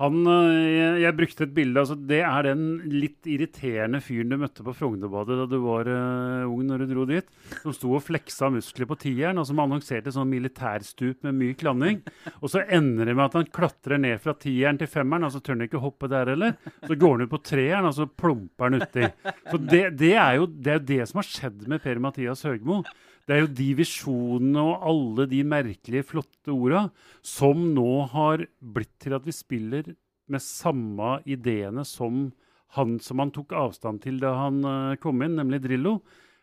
Han, 0.00 0.22
eh, 0.24 0.70
jeg, 0.72 1.00
jeg, 1.02 1.14
brukte 1.18 1.44
et 1.44 1.52
bilde. 1.54 1.82
altså 1.82 1.94
Det 1.94 2.22
er 2.24 2.46
den 2.48 2.64
litt 2.90 3.28
irriterende 3.28 4.00
fyren 4.02 4.32
du 4.32 4.38
møtte 4.40 4.64
på 4.64 4.74
Frognerbadet 4.78 5.36
da 5.42 5.44
du 5.50 5.58
var 5.62 5.90
uh, 5.90 6.48
ung 6.48 6.64
når 6.66 6.82
du 6.82 6.94
dro 6.94 7.04
dit. 7.10 7.28
Som 7.60 7.76
sto 7.76 7.92
og 7.98 8.04
fleksa 8.06 8.48
muskler 8.54 8.88
på 8.88 8.96
tieren, 9.04 9.38
og 9.38 9.46
som 9.48 9.60
annonserte 9.62 10.14
sånn 10.14 10.32
militærstup 10.32 11.28
med 11.28 11.36
myk 11.38 11.66
landing. 11.68 12.00
Og 12.40 12.48
så 12.54 12.64
ender 12.64 13.10
det 13.10 13.16
med 13.18 13.26
at 13.28 13.38
han 13.42 13.52
klatrer 13.52 14.00
ned 14.00 14.22
fra 14.24 14.34
tieren 14.40 14.80
til 14.80 14.90
femmeren, 14.90 15.28
og 15.28 15.36
så 15.36 15.42
tør 15.44 15.58
han 15.58 15.68
ikke 15.68 15.84
hoppe 15.84 16.10
der 16.10 16.32
heller. 16.32 16.56
Så 16.88 16.96
går 16.96 17.18
han 17.18 17.28
ut 17.28 17.34
på 17.36 17.44
treeren, 17.52 17.90
og 17.92 17.96
så 18.00 18.08
plumper 18.08 18.70
han 18.70 18.80
uti. 18.80 19.06
Så 19.52 19.60
det, 19.60 19.84
det, 20.00 20.14
er 20.16 20.40
jo, 20.40 20.48
det 20.48 20.72
er 20.72 20.80
jo 20.80 20.88
det 20.94 21.02
som 21.12 21.20
har 21.20 21.28
skjedd 21.28 21.66
med 21.68 21.84
Per-Mathias 21.84 22.46
Høgmo. 22.48 22.80
Det 23.26 23.34
er 23.34 23.44
jo 23.44 23.52
de 23.54 23.68
visjonene 23.78 24.62
og 24.66 24.86
alle 24.90 25.26
de 25.30 25.42
merkelige, 25.46 26.06
flotte 26.08 26.54
orda 26.54 26.86
som 27.22 27.68
nå 27.74 27.90
har 28.12 28.46
blitt 28.58 28.96
til 29.02 29.14
at 29.14 29.26
vi 29.26 29.34
spiller 29.36 29.92
med 30.32 30.42
samme 30.42 31.18
ideene 31.28 31.84
som 31.86 32.30
han 32.76 32.98
som 33.04 33.20
han 33.20 33.32
tok 33.34 33.52
avstand 33.56 34.02
til 34.04 34.20
da 34.22 34.32
han 34.38 34.62
uh, 34.64 34.98
kom 35.00 35.22
inn, 35.24 35.36
nemlig 35.36 35.60
Drillo. 35.66 35.98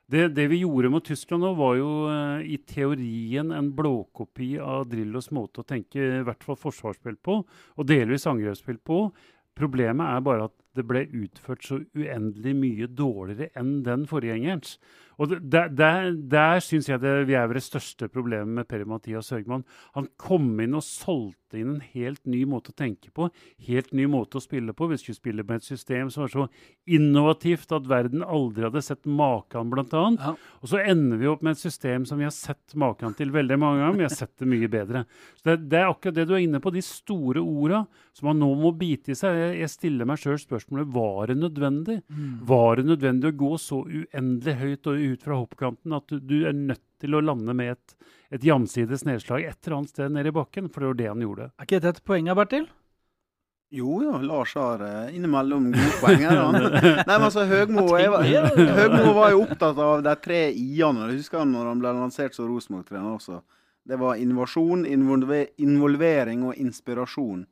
Det, 0.09 0.31
det, 0.33 0.47
vi 0.49 0.61
gjorde 0.63 0.89
mot 0.93 1.05
Tyskland 1.05 1.43
nå, 1.45 1.53
var 1.57 1.75
jo 1.77 1.89
uh, 2.09 2.41
i 2.41 2.59
teorien 2.69 3.51
en 3.53 3.71
blåkopi 3.77 4.55
av 4.61 4.87
Drillos 4.89 5.29
måte 5.35 5.63
å 5.63 5.67
tenke 5.69 5.99
i 6.01 6.23
hvert 6.25 6.45
fall 6.45 6.57
forsvarsspill 6.57 7.17
på, 7.25 7.41
og 7.43 7.89
delvis 7.89 8.27
angrepsspill 8.29 8.79
på. 8.85 9.03
Problemet 9.57 10.05
er 10.07 10.25
bare 10.25 10.47
at 10.49 10.55
det 10.77 10.85
ble 10.87 11.03
utført 11.23 11.65
så 11.65 11.79
uendelig 11.97 12.53
mye 12.55 12.87
dårligere 12.93 13.49
enn 13.59 13.79
den 13.85 14.05
forgjengerens. 14.09 14.77
Og 15.19 15.29
Der, 15.51 15.67
der, 15.67 16.13
der 16.31 16.61
syns 16.63 16.87
jeg 16.89 17.01
det, 17.03 17.27
vi 17.27 17.35
er 17.35 17.47
ved 17.47 17.59
det 17.59 17.65
største 17.65 18.07
problemet 18.07 18.47
med 18.55 18.67
Per-Mathias 18.67 19.33
Høgmann. 19.35 19.65
Han 19.97 20.07
kom 20.17 20.53
inn 20.63 20.77
og 20.77 20.85
solgte 20.85 21.59
inn 21.59 21.73
en 21.75 21.83
helt 21.95 22.21
ny 22.29 22.43
måte 22.47 22.71
å 22.71 22.77
tenke 22.77 23.11
på, 23.11 23.27
helt 23.67 23.91
ny 23.95 24.05
måte 24.07 24.37
å 24.39 24.43
spille 24.43 24.71
på. 24.77 24.87
Vi 24.91 24.99
skulle 25.01 25.17
spille 25.17 25.43
med 25.43 25.59
et 25.59 25.67
system 25.67 26.11
som 26.13 26.23
var 26.23 26.31
så 26.31 26.45
innovativt 26.87 27.73
at 27.75 27.89
verden 27.89 28.23
aldri 28.23 28.67
hadde 28.67 28.83
sett 28.85 29.09
maken, 29.09 29.71
bl.a. 29.73 30.03
Ja. 30.19 30.33
Og 30.61 30.71
så 30.71 30.79
ender 30.79 31.19
vi 31.19 31.29
opp 31.31 31.43
med 31.45 31.57
et 31.57 31.63
system 31.63 32.05
som 32.07 32.21
vi 32.21 32.27
har 32.27 32.35
sett 32.35 32.77
maken 32.79 33.17
til 33.17 33.33
veldig 33.35 33.59
mange 33.59 33.81
ganger, 33.81 33.95
men 33.95 34.03
vi 34.03 34.07
har 34.07 34.15
sett 34.15 34.35
det 34.39 34.49
mye 34.49 34.71
bedre. 34.71 35.03
Så 35.39 35.49
det, 35.49 35.57
det, 35.73 35.81
er 35.81 35.89
akkurat 35.89 36.19
det 36.19 36.27
du 36.29 36.35
er 36.37 36.45
inne 36.45 36.63
på, 36.63 36.73
de 36.73 36.85
store 36.85 37.43
orda 37.43 37.83
som 38.15 38.29
man 38.29 38.39
nå 38.39 38.51
må 38.61 38.71
bite 38.77 39.13
i 39.13 39.17
seg. 39.17 39.35
Jeg, 39.41 39.59
jeg 39.63 39.73
stiller 39.73 40.07
meg 40.07 40.21
sjøl 40.21 40.39
spørsmålet 40.39 40.93
var 40.95 41.31
det 41.31 41.39
nødvendig. 41.41 41.99
Mm. 42.07 42.31
Var 42.49 42.79
det 42.79 42.87
nødvendig 42.93 43.33
å 43.33 43.39
gå 43.43 43.53
så 43.61 43.81
uendelig 43.83 44.57
høyt 44.63 44.91
og 44.91 45.08
ut 45.13 45.23
fra 45.25 45.37
hoppkanten 45.39 45.95
at 45.97 46.09
du, 46.11 46.19
du 46.19 46.43
er 46.49 46.55
nødt 46.57 46.83
til 47.01 47.15
å 47.15 47.23
lande 47.23 47.55
med 47.55 47.73
et, 47.75 47.95
et 48.35 48.43
jamsides 48.45 49.05
nedslag 49.07 49.45
et 49.47 49.57
eller 49.63 49.79
annet 49.79 49.93
sted 49.93 50.13
nede 50.15 50.31
i 50.31 50.35
bakken. 50.35 50.69
For 50.71 50.83
det 50.83 50.91
var 50.91 50.99
det 50.99 51.09
han 51.13 51.25
gjorde. 51.25 51.49
Er 51.55 51.67
ikke 51.67 51.79
dette 51.79 52.03
et 52.03 52.07
poeng, 52.07 52.29
Bertil? 52.39 52.67
Jo, 53.69 53.99
jo, 54.01 54.15
Lars 54.25 54.55
har 54.57 54.81
uh, 54.81 55.15
innimellom 55.15 55.67
gode 55.75 55.97
poeng. 56.01 56.23
Nei, 56.25 57.03
men 57.05 57.27
altså, 57.27 57.45
Høgmo, 57.45 57.85
Høgmo 58.79 59.13
var 59.13 59.35
jo 59.35 59.43
opptatt 59.43 59.77
av 59.77 60.01
de 60.05 60.15
tre 60.23 60.47
i-ene. 60.49 61.11
Husker 61.13 61.45
når 61.45 61.69
han 61.69 61.83
ble 61.83 61.93
lansert 61.99 62.37
som 62.37 62.49
Rosenborg-trener 62.49 63.11
også. 63.13 63.43
Det 63.89 63.97
var 64.01 64.17
innovasjon, 64.21 64.87
involvering 64.89 66.47
og 66.49 66.57
inspirasjon. 66.57 67.45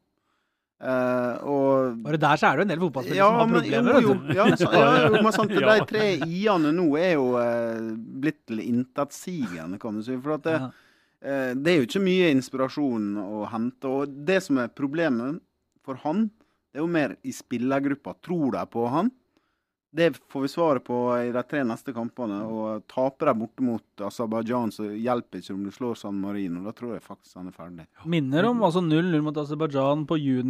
Uh, 0.78 1.34
og, 1.50 1.96
Bare 2.06 2.20
der 2.22 2.38
så 2.38 2.52
er 2.52 2.58
det 2.58 2.62
jo 2.62 2.66
en 2.68 2.72
del 2.72 2.82
fotballspillere 2.84 3.18
ja, 3.18 3.28
som 3.32 3.40
har 3.40 3.54
problemer. 3.56 3.96
Jo, 3.98 4.12
jo, 4.14 4.34
ja, 4.38 4.44
så, 4.62 4.68
ja, 4.70 4.90
jo, 5.08 5.22
men 5.26 5.34
sant, 5.34 5.54
De 5.58 5.78
tre 5.90 6.04
i-ene 6.22 6.74
nå 6.78 6.86
er 7.02 7.16
jo 7.16 7.32
uh, 7.34 7.88
blitt 8.22 8.44
til 8.50 8.62
intetsigende, 8.62 9.80
kan 9.82 9.98
du 9.98 10.06
si. 10.06 10.18
For 10.22 10.44
det, 10.46 10.58
uh, 10.62 11.54
det 11.58 11.74
er 11.74 11.80
jo 11.80 11.88
ikke 11.88 12.04
mye 12.06 12.30
inspirasjon 12.36 13.10
å 13.24 13.48
hente. 13.50 13.90
Og 13.90 14.20
det 14.30 14.38
som 14.46 14.62
er 14.62 14.70
problemet 14.70 15.42
for 15.88 15.98
han, 16.04 16.28
det 16.70 16.78
er 16.78 16.86
jo 16.86 16.92
mer 16.94 17.18
i 17.26 17.34
spillergruppa. 17.34 18.14
Tror 18.22 18.54
de 18.60 18.66
på 18.70 18.86
han? 18.94 19.10
Det 19.89 20.10
får 20.29 20.44
vi 20.44 20.50
svaret 20.51 20.84
på 20.84 20.98
i 21.15 21.29
de 21.32 21.41
tre 21.48 21.62
neste 21.65 21.94
kampene. 21.96 22.41
Og 22.44 22.84
taper 22.91 23.32
de 23.32 23.36
borte 23.39 23.63
mot 23.63 24.03
Aserbajdsjan, 24.10 24.74
så 24.75 24.89
hjelper 24.91 25.39
ikke 25.39 25.56
om 25.56 25.63
du 25.63 25.72
slår 25.74 25.96
San 26.01 26.17
Marino. 26.22 26.62
Da 26.65 26.74
tror 26.75 26.98
jeg 26.98 27.06
faktisk 27.06 27.39
han 27.39 27.48
er 27.50 27.56
ferdig. 27.56 27.88
Minner 28.06 28.50
om 28.50 28.65
altså 28.67 28.84
0-0 28.84 29.24
mot 29.24 29.39
Aserbajdsjan 29.44 30.03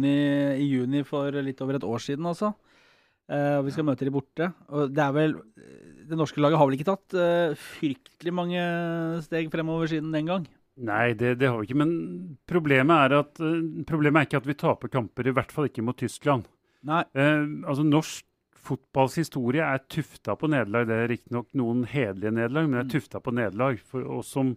i 0.08 0.66
juni 0.66 1.04
for 1.06 1.30
litt 1.38 1.62
over 1.64 1.78
et 1.78 1.86
år 1.86 2.02
siden, 2.02 2.26
altså. 2.26 2.52
Uh, 3.28 3.60
vi 3.60 3.74
skal 3.74 3.84
møte 3.84 4.06
de 4.08 4.12
borte. 4.12 4.46
Og 4.72 4.92
det 4.96 5.02
er 5.04 5.12
vel 5.12 5.34
Det 6.08 6.16
norske 6.16 6.40
laget 6.40 6.56
har 6.56 6.64
vel 6.64 6.78
ikke 6.78 6.88
tatt 6.88 7.16
uh, 7.20 7.56
fryktelig 7.76 8.32
mange 8.32 8.62
steg 9.26 9.50
fremover 9.52 9.90
siden 9.90 10.14
den 10.14 10.30
gang? 10.30 10.46
Nei, 10.78 11.12
det, 11.18 11.34
det 11.42 11.50
har 11.50 11.58
vi 11.60 11.68
ikke. 11.68 11.76
Men 11.82 11.92
problemet 12.48 13.04
er, 13.04 13.18
at, 13.20 13.42
uh, 13.42 13.84
problemet 13.88 14.22
er 14.22 14.30
ikke 14.30 14.40
at 14.40 14.48
vi 14.48 14.56
taper 14.56 14.92
kamper, 14.92 15.28
i 15.28 15.36
hvert 15.36 15.52
fall 15.52 15.68
ikke 15.68 15.84
mot 15.84 15.98
Tyskland. 16.00 16.48
Nei. 16.88 17.02
altså 17.66 17.82
Norsk 17.82 18.27
fotballs 18.68 19.18
historie 19.20 19.64
er 19.64 19.84
tufta 19.90 20.36
på 20.38 20.50
nederlag. 20.52 20.88
Det 20.88 20.96
er 20.96 21.08
riktignok 21.14 21.48
noen 21.58 21.86
hederlige 21.88 22.34
nederlag, 22.36 22.68
men 22.68 22.80
det 22.80 22.84
er 22.86 22.92
tufta 22.98 23.22
på 23.24 23.34
nederlag. 23.36 23.80
For 23.88 24.04
oss 24.18 24.34
som 24.36 24.54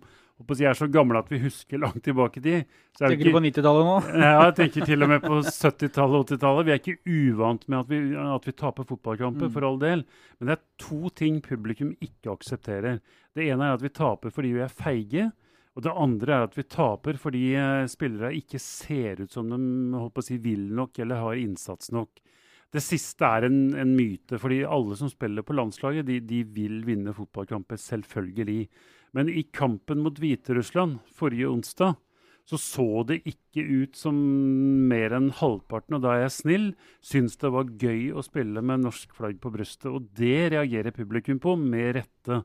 jeg 0.50 0.70
er 0.72 0.78
så 0.78 0.88
gamle 0.90 1.20
at 1.22 1.30
vi 1.30 1.40
husker 1.42 1.82
langt 1.82 2.04
tilbake 2.04 2.40
i 2.40 2.44
tid. 2.44 2.70
tenker 2.98 3.30
du 3.30 3.34
på 3.36 3.42
90-tallet 3.44 3.86
nå? 3.88 3.98
ja, 4.24 4.32
jeg 4.48 4.56
tenker 4.58 4.88
til 4.90 5.06
og 5.06 5.12
med 5.12 5.22
på 5.22 5.42
70-tallet 5.46 6.18
og 6.18 6.32
80-tallet. 6.32 6.66
Vi 6.66 6.74
er 6.74 6.82
ikke 6.82 6.98
uvant 7.06 7.68
med 7.68 7.80
at 7.80 7.92
vi, 7.92 8.00
at 8.18 8.48
vi 8.48 8.56
taper 8.64 8.88
fotballkamper, 8.90 9.52
mm. 9.52 9.54
for 9.54 9.68
all 9.68 9.78
del. 9.82 10.04
Men 10.40 10.50
det 10.50 10.58
er 10.58 10.64
to 10.82 11.12
ting 11.22 11.38
publikum 11.46 11.94
ikke 12.02 12.34
aksepterer. 12.34 13.00
Det 13.36 13.48
ene 13.48 13.70
er 13.70 13.78
at 13.78 13.86
vi 13.86 13.94
taper 13.94 14.34
fordi 14.34 14.56
vi 14.58 14.66
er 14.66 14.74
feige. 14.74 15.30
Og 15.78 15.86
det 15.86 15.94
andre 15.96 16.36
er 16.36 16.50
at 16.50 16.58
vi 16.58 16.68
taper 16.68 17.20
fordi 17.22 17.46
uh, 17.56 17.88
spillere 17.92 18.34
ikke 18.36 18.60
ser 18.60 19.22
ut 19.24 19.32
som 19.32 19.48
de 19.48 19.62
holdt 19.96 20.18
på 20.18 20.24
å 20.24 20.28
si, 20.28 20.42
vil 20.42 20.66
nok 20.76 21.00
eller 21.00 21.22
har 21.24 21.40
innsats 21.40 21.94
nok. 21.96 22.20
Det 22.72 22.84
siste 22.84 23.28
er 23.28 23.48
en, 23.50 23.74
en 23.76 23.96
myte, 23.98 24.40
fordi 24.40 24.62
alle 24.64 24.96
som 24.96 25.10
spiller 25.12 25.44
på 25.44 25.56
landslaget, 25.58 26.08
de, 26.08 26.22
de 26.24 26.44
vil 26.56 26.80
vinne 26.88 27.12
fotballkamper, 27.16 27.80
selvfølgelig. 27.82 28.70
Men 29.18 29.28
i 29.28 29.44
kampen 29.52 30.00
mot 30.06 30.20
Hviterussland 30.22 31.02
forrige 31.18 31.52
onsdag 31.52 31.98
så 32.50 32.58
så 32.58 33.04
det 33.08 33.22
ikke 33.30 33.64
ut 33.64 33.96
som 33.96 34.18
mer 34.90 35.14
enn 35.16 35.30
halvparten, 35.38 35.98
og 35.98 36.04
da 36.04 36.16
er 36.16 36.24
jeg 36.26 36.36
snill, 36.36 36.66
syns 37.06 37.38
det 37.40 37.52
var 37.54 37.70
gøy 37.80 38.10
å 38.18 38.24
spille 38.26 38.64
med 38.66 38.84
norsk 38.84 39.14
flagg 39.16 39.38
på 39.44 39.54
brystet. 39.54 39.88
Og 39.92 40.10
det 40.18 40.52
reagerer 40.56 40.96
publikum 40.96 41.40
på, 41.40 41.56
med 41.56 42.02
rette. 42.02 42.42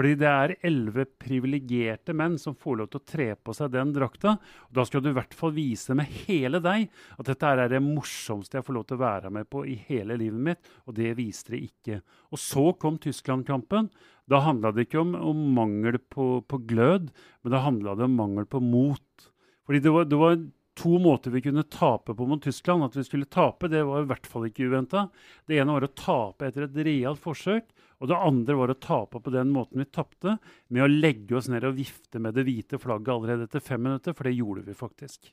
Fordi 0.00 0.14
det 0.16 0.28
er 0.32 0.52
elleve 0.64 1.04
privilegerte 1.20 2.14
menn 2.16 2.38
som 2.40 2.54
får 2.56 2.78
lov 2.78 2.86
til 2.88 3.02
å 3.02 3.04
tre 3.04 3.24
på 3.36 3.52
seg 3.52 3.74
den 3.74 3.90
drakta. 3.92 4.32
Og 4.70 4.78
da 4.78 4.86
skal 4.88 5.02
du 5.04 5.10
i 5.10 5.16
hvert 5.18 5.34
fall 5.36 5.50
vise 5.52 5.92
med 5.92 6.08
hele 6.22 6.56
deg 6.64 6.86
at 7.20 7.28
dette 7.28 7.50
er 7.50 7.68
det 7.68 7.82
morsomste 7.84 8.56
jeg 8.56 8.64
får 8.64 8.78
lov 8.78 8.86
til 8.88 8.96
å 8.96 9.02
være 9.02 9.32
med 9.36 9.50
på 9.52 9.66
i 9.68 9.74
hele 9.90 10.16
livet 10.16 10.40
mitt. 10.46 10.70
Og 10.88 10.96
det 10.96 11.10
viste 11.18 11.52
det 11.52 11.60
ikke. 11.66 11.98
Og 12.32 12.40
så 12.40 12.64
kom 12.80 12.96
Tyskland-kampen. 12.96 13.90
Da 14.24 14.40
handla 14.46 14.72
det 14.72 14.86
ikke 14.86 15.02
om, 15.02 15.12
om 15.20 15.44
mangel 15.58 16.00
på, 16.00 16.30
på, 16.48 16.62
glød, 16.70 17.12
men 17.44 17.52
da 17.52 17.60
handla 17.66 17.98
det 18.00 18.08
om 18.08 18.16
mangel 18.22 18.48
på 18.48 18.62
mot. 18.64 19.28
Fordi 19.68 19.82
det 19.84 19.92
var, 19.98 20.08
det 20.08 20.22
var 20.22 20.40
to 20.80 20.94
måter 21.04 21.36
vi 21.36 21.44
kunne 21.44 21.66
tape 21.68 22.16
på 22.16 22.30
mot 22.30 22.40
Tyskland. 22.40 22.88
At 22.88 22.96
vi 22.96 23.04
skulle 23.04 23.28
tape, 23.28 23.68
det 23.68 23.84
var 23.84 24.08
i 24.08 24.08
hvert 24.14 24.32
fall 24.32 24.48
ikke 24.48 24.72
uventa. 24.72 25.10
Det 25.44 25.60
ene 25.60 25.76
var 25.76 25.90
å 25.90 25.92
tape 25.92 26.48
etter 26.48 26.70
et 26.70 26.82
realt 26.88 27.20
forsøk. 27.20 27.68
Og 28.00 28.08
det 28.08 28.16
andre 28.16 28.56
var 28.56 28.72
å 28.72 28.78
tape 28.80 29.20
på 29.20 29.32
den 29.34 29.50
måten 29.52 29.82
vi 29.82 29.86
tapte, 29.92 30.38
med 30.72 30.86
å 30.86 30.88
legge 30.88 31.36
oss 31.36 31.50
ned 31.52 31.66
og 31.68 31.76
vifte 31.76 32.22
med 32.22 32.36
det 32.36 32.46
hvite 32.48 32.80
flagget 32.80 33.12
allerede 33.12 33.48
etter 33.48 33.62
fem 33.64 33.82
minutter, 33.84 34.16
for 34.16 34.28
det 34.28 34.38
gjorde 34.38 34.64
vi 34.64 34.76
faktisk. 34.76 35.32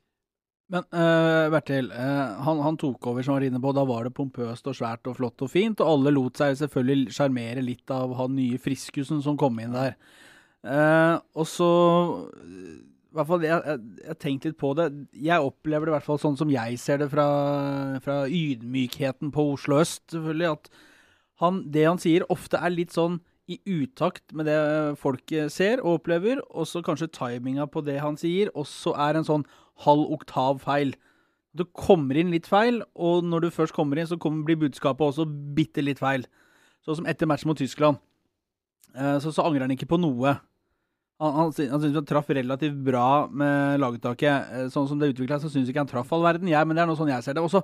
Men 0.68 0.84
uh, 0.92 1.48
Bertil, 1.54 1.88
uh, 1.96 2.42
han, 2.44 2.60
han, 2.60 2.76
tok 2.80 3.08
over 3.08 3.24
som 3.24 3.38
var 3.38 3.46
inne 3.48 3.62
på, 3.64 3.72
da 3.72 3.86
var 3.88 4.04
det 4.04 4.12
pompøst 4.18 4.68
og 4.68 4.76
svært 4.76 5.08
og 5.08 5.16
flott 5.16 5.46
og 5.46 5.52
fint, 5.54 5.80
og 5.80 5.94
alle 5.94 6.12
lot 6.12 6.42
seg 6.42 6.58
selvfølgelig 6.60 7.16
sjarmere 7.16 7.64
litt 7.64 7.96
av 7.96 8.18
han 8.20 8.36
nye 8.36 8.60
friskusen 8.60 9.24
som 9.24 9.40
kom 9.40 9.64
inn 9.64 9.78
der. 9.78 9.96
Uh, 10.68 11.16
og 11.40 11.48
så 11.48 11.72
i 13.08 13.16
hvert 13.16 13.30
fall, 13.30 13.48
jeg, 13.48 13.62
jeg, 13.64 14.04
jeg 14.10 14.20
tenkte 14.22 14.52
litt 14.52 14.60
på 14.60 14.74
det. 14.78 14.90
Jeg 15.16 15.48
opplever 15.48 15.88
det 15.88 15.94
i 15.94 15.96
hvert 15.96 16.10
fall 16.10 16.20
sånn 16.22 16.36
som 16.38 16.52
jeg 16.52 16.76
ser 16.84 17.00
det 17.00 17.08
fra, 17.16 17.30
fra 18.04 18.20
ydmykheten 18.28 19.32
på 19.34 19.48
Oslo 19.56 19.80
øst, 19.80 20.04
selvfølgelig. 20.12 20.52
At 20.52 20.70
han, 21.44 21.64
det 21.72 21.86
han 21.86 22.00
sier, 22.02 22.26
ofte 22.34 22.60
er 22.62 22.74
litt 22.74 22.96
sånn 22.96 23.20
i 23.48 23.60
utakt 23.64 24.34
med 24.36 24.50
det 24.50 24.60
folk 25.00 25.32
ser 25.54 25.80
og 25.84 26.02
opplever. 26.02 26.42
Og 26.52 26.68
så 26.68 26.82
kanskje 26.84 27.12
timinga 27.16 27.68
på 27.72 27.84
det 27.86 28.00
han 28.04 28.18
sier, 28.20 28.52
også 28.58 28.96
er 29.08 29.20
en 29.20 29.28
sånn 29.28 29.46
halv 29.86 30.10
oktav 30.18 30.60
feil. 30.66 30.96
Du 31.58 31.64
kommer 31.78 32.18
inn 32.20 32.34
litt 32.34 32.50
feil, 32.50 32.82
og 32.94 33.26
når 33.26 33.48
du 33.48 33.54
først 33.54 33.76
kommer 33.76 33.98
inn, 33.98 34.10
så 34.10 34.20
kommer, 34.22 34.46
blir 34.46 34.60
budskapet 34.68 35.06
også 35.08 35.26
bitte 35.58 35.86
litt 35.86 36.02
feil. 36.02 36.28
Sånn 36.86 37.02
som 37.02 37.10
etter 37.10 37.30
matchen 37.30 37.50
mot 37.50 37.60
Tyskland. 37.60 38.02
Eh, 38.94 39.18
så, 39.24 39.34
så 39.34 39.46
angrer 39.48 39.66
han 39.66 39.74
ikke 39.74 39.90
på 39.90 40.00
noe. 40.02 40.36
Han, 41.18 41.34
han, 41.34 41.50
han 41.50 41.82
syns 41.82 41.96
han 41.98 42.06
traff 42.06 42.30
relativt 42.30 42.78
bra 42.86 43.26
med 43.30 43.82
laguttaket. 43.82 44.52
Eh, 44.54 44.68
sånn 44.74 44.90
som 44.90 45.02
det 45.02 45.12
utvikla 45.14 45.40
seg, 45.40 45.50
så 45.50 45.56
syns 45.56 45.72
ikke 45.72 45.82
han 45.86 45.90
traff 45.90 46.12
all 46.14 46.26
verden, 46.26 46.52
jeg, 46.52 46.68
men 46.68 46.78
det 46.78 46.84
er 46.84 46.92
noe 46.92 47.00
sånn 47.00 47.14
jeg 47.14 47.26
ser 47.26 47.38
det. 47.38 47.46
Også, 47.48 47.64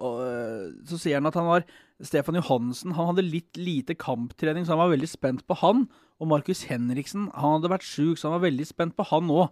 og, 0.00 0.20
eh, 0.26 0.66
så 0.90 1.00
sier 1.00 1.20
han 1.20 1.30
at 1.30 1.38
han 1.40 1.48
var 1.48 1.64
Stefan 2.06 2.38
Johansen 2.38 2.94
han 2.96 3.10
hadde 3.10 3.26
litt 3.26 3.58
lite 3.60 3.96
kamptrening, 3.98 4.64
så 4.64 4.74
han 4.74 4.82
var 4.84 4.94
veldig 4.94 5.10
spent 5.10 5.44
på 5.48 5.56
han. 5.60 5.84
Og 6.20 6.30
Markus 6.30 6.64
Henriksen 6.68 7.28
han 7.34 7.58
hadde 7.58 7.72
vært 7.72 7.86
sjuk, 7.86 8.18
så 8.18 8.28
han 8.28 8.38
var 8.38 8.48
veldig 8.48 8.66
spent 8.68 8.96
på 8.96 9.06
han 9.10 9.28
òg. 9.32 9.50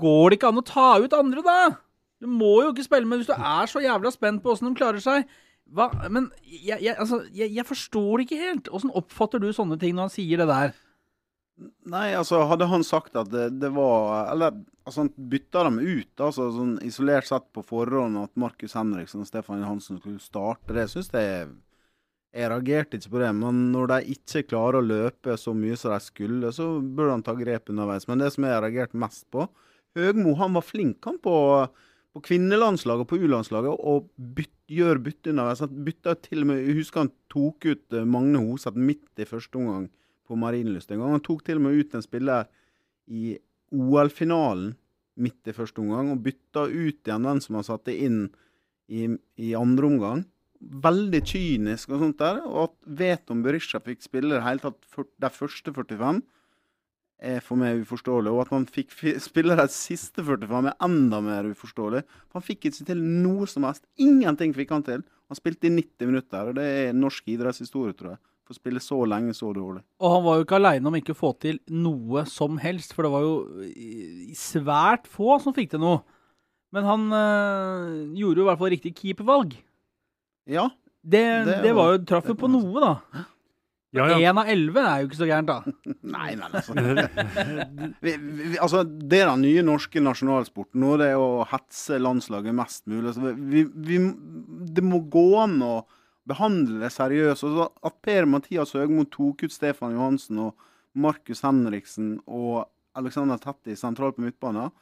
Går 0.00 0.30
det 0.30 0.38
ikke 0.38 0.50
an 0.52 0.62
å 0.62 0.66
ta 0.66 0.88
ut 1.02 1.14
andre, 1.16 1.44
da? 1.44 1.58
Du 2.18 2.26
må 2.30 2.56
jo 2.64 2.72
ikke 2.72 2.86
spille 2.86 3.06
med 3.06 3.20
hvis 3.20 3.30
du 3.30 3.36
er 3.36 3.70
så 3.70 3.82
jævla 3.82 4.10
spent 4.10 4.42
på 4.42 4.50
åssen 4.52 4.70
de 4.70 4.78
klarer 4.78 5.02
seg. 5.02 5.28
Hva? 5.70 5.90
Men 6.10 6.30
jeg, 6.42 6.80
jeg, 6.80 6.96
altså, 6.96 7.20
jeg, 7.36 7.52
jeg 7.54 7.68
forstår 7.68 8.10
det 8.18 8.26
ikke 8.26 8.42
helt. 8.42 8.70
Åssen 8.74 8.94
oppfatter 8.96 9.42
du 9.42 9.50
sånne 9.54 9.78
ting 9.80 9.94
når 9.94 10.08
han 10.08 10.14
sier 10.16 10.42
det 10.42 10.48
der? 10.50 10.72
Nei, 11.90 12.12
altså 12.14 12.44
hadde 12.46 12.68
han 12.70 12.84
sagt 12.86 13.16
at 13.18 13.30
det, 13.32 13.48
det 13.58 13.70
var 13.74 14.28
Eller 14.30 14.52
altså, 14.86 15.04
han 15.04 15.30
bytta 15.30 15.64
dem 15.66 15.80
ut, 15.80 16.12
altså 16.20 16.50
sånn 16.54 16.76
isolert 16.86 17.26
sett 17.26 17.48
på 17.54 17.64
forhånd, 17.66 18.18
at 18.20 18.34
Markus 18.38 18.76
Henriksen 18.78 19.24
og 19.24 19.30
Stefan 19.30 19.64
Hansen 19.66 19.98
skulle 19.98 20.22
starte, 20.22 20.76
det 20.76 20.86
syns 20.92 21.10
jeg 21.14 21.48
Jeg 22.36 22.50
reagerte 22.52 23.00
ikke 23.00 23.14
på 23.16 23.22
det. 23.24 23.32
Men 23.40 23.60
når 23.72 23.90
de 23.90 24.14
ikke 24.14 24.44
klarer 24.50 24.78
å 24.78 24.84
løpe 24.84 25.34
så 25.40 25.54
mye 25.56 25.78
som 25.80 25.94
de 25.94 26.00
skulle, 26.04 26.52
så 26.54 26.68
burde 26.78 27.16
han 27.16 27.24
ta 27.26 27.34
grep 27.34 27.72
underveis. 27.72 28.06
Men 28.06 28.20
det 28.22 28.34
som 28.34 28.44
jeg 28.44 28.62
reagerte 28.62 29.00
mest 29.00 29.24
på 29.32 29.48
Høgmo 29.96 30.34
han 30.38 30.52
var 30.54 30.62
flink 30.62 31.06
han 31.08 31.16
på, 31.24 31.34
på 32.12 32.22
kvinnelandslaget 32.28 33.06
og 33.06 33.10
på 33.10 33.18
U-landslaget 33.24 33.72
og 33.72 34.10
gjør 34.70 35.00
bytte 35.02 35.32
underveis. 35.32 35.64
Han 35.64 35.84
bytta 35.88 36.14
til 36.22 36.44
og 36.44 36.50
med 36.52 36.60
Jeg 36.60 36.76
husker 36.82 37.06
han 37.06 37.14
tok 37.32 37.64
ut 37.64 37.96
eh, 37.96 38.04
Magne 38.06 38.44
Hoseth 38.44 38.78
midt 38.78 39.24
i 39.24 39.26
første 39.26 39.58
omgang 39.58 39.88
på 40.28 40.38
Marienlyst 40.38 40.92
en 40.92 41.02
gang. 41.02 41.16
Han 41.16 41.24
tok 41.24 41.44
til 41.46 41.60
og 41.60 41.66
med 41.66 41.78
ut 41.80 41.96
en 41.96 42.04
spiller 42.04 42.48
i 43.08 43.36
OL-finalen 43.74 44.74
midt 45.18 45.50
i 45.50 45.54
første 45.56 45.82
omgang, 45.82 46.12
og 46.12 46.22
bytta 46.22 46.68
ut 46.68 47.00
igjen 47.02 47.26
den 47.26 47.40
som 47.42 47.58
han 47.58 47.66
satte 47.66 47.94
inn 47.94 48.26
i, 48.88 49.08
i 49.40 49.54
andre 49.58 49.88
omgang. 49.88 50.24
Veldig 50.58 51.20
kynisk 51.26 51.92
og 51.92 52.02
sånt 52.02 52.22
der. 52.22 52.42
Og 52.46 52.68
at 52.68 52.76
Veton 53.00 53.42
Berisha 53.44 53.80
fikk 53.82 54.04
spille 54.06 54.38
de 54.38 55.30
første 55.34 55.74
45, 55.74 56.22
er 57.18 57.42
for 57.42 57.58
meg 57.58 57.82
uforståelig. 57.82 58.30
Og 58.30 58.44
at 58.44 58.54
han 58.54 58.66
fikk 58.70 58.94
spille 59.22 59.58
de 59.58 59.66
siste 59.74 60.22
45 60.22 60.70
er 60.70 60.78
enda 60.86 61.20
mer 61.24 61.50
uforståelig. 61.50 62.04
For 62.28 62.38
han 62.38 62.46
fikk 62.46 62.68
ikke 62.70 62.88
til 62.92 63.02
noe 63.02 63.48
som 63.50 63.66
helst. 63.66 63.86
Ingenting 63.98 64.54
fikk 64.56 64.74
han 64.74 64.86
til. 64.86 65.04
Han 65.28 65.38
spilte 65.38 65.68
i 65.68 65.74
90 65.74 66.08
minutter, 66.08 66.50
og 66.50 66.56
det 66.56 66.66
er 66.66 66.96
norsk 66.96 67.26
idrettshistorie, 67.28 67.96
tror 67.98 68.14
jeg. 68.14 68.22
For 68.48 68.56
å 68.56 68.60
spille 68.62 68.80
så 68.80 68.96
lenge 69.04 69.34
så 69.36 69.50
dårlig. 69.52 69.82
Og 70.00 70.12
han 70.14 70.22
var 70.24 70.38
jo 70.38 70.44
ikke 70.46 70.56
aleine 70.56 70.88
om 70.88 70.94
ikke 70.96 71.12
å 71.12 71.18
få 71.18 71.34
til 71.36 71.58
noe 71.68 72.22
som 72.30 72.56
helst, 72.62 72.94
for 72.96 73.04
det 73.04 73.10
var 73.12 73.26
jo 73.26 73.34
svært 74.40 75.04
få 75.12 75.36
som 75.44 75.52
fikk 75.52 75.74
til 75.74 75.82
noe. 75.84 75.98
Men 76.72 76.88
han 76.88 77.04
øh, 77.12 77.90
gjorde 78.16 78.40
jo 78.40 78.46
i 78.46 78.48
hvert 78.48 78.62
fall 78.62 78.72
riktig 78.72 78.94
keepervalg. 78.96 79.58
Ja. 80.48 80.70
Det, 81.04 81.24
det, 81.44 81.58
det 81.64 81.74
var 81.76 81.92
jo 81.92 82.00
traff 82.08 82.32
jo 82.32 82.36
på 82.40 82.48
noe, 82.48 82.80
da. 82.80 83.26
Ja, 83.96 84.04
ja. 84.12 84.16
Én 84.30 84.36
av 84.36 84.48
elleve 84.52 84.82
er 84.84 85.00
jo 85.00 85.08
ikke 85.08 85.20
så 85.22 85.28
gærent, 85.28 85.48
da. 85.48 85.76
Nei, 86.16 86.32
men 86.36 86.48
altså. 86.48 86.74
vi, 88.04 88.16
vi, 88.20 88.56
altså 88.60 88.82
Det 88.84 89.22
er 89.22 89.30
den 89.30 89.46
nye 89.46 89.64
norske 89.64 90.02
nasjonalsporten 90.04 90.82
nå, 90.84 90.96
det 91.00 91.12
er 91.14 91.20
å 91.20 91.46
hetse 91.48 92.00
landslaget 92.00 92.56
mest 92.56 92.84
mulig. 92.88 93.12
Altså, 93.12 93.32
vi, 93.36 94.00
det 94.76 94.84
må 94.84 95.00
gå 95.12 95.28
an 95.44 95.56
å 95.64 95.74
behandle 96.28 96.82
det 96.84 96.92
seriøst. 96.94 97.46
Og 97.48 97.86
at 97.88 98.00
Per-Mathias 98.04 98.74
Høgmo 98.76 99.06
tok 99.12 99.46
ut 99.46 99.54
Stefan 99.54 99.96
Johansen 99.96 100.42
og 100.48 100.68
Markus 100.98 101.44
Henriksen 101.44 102.18
og 102.26 102.66
Alexander 102.98 103.38
Tetti 103.40 103.76
sentralt 103.78 104.16
på 104.16 104.24
midtbanen 104.24 104.72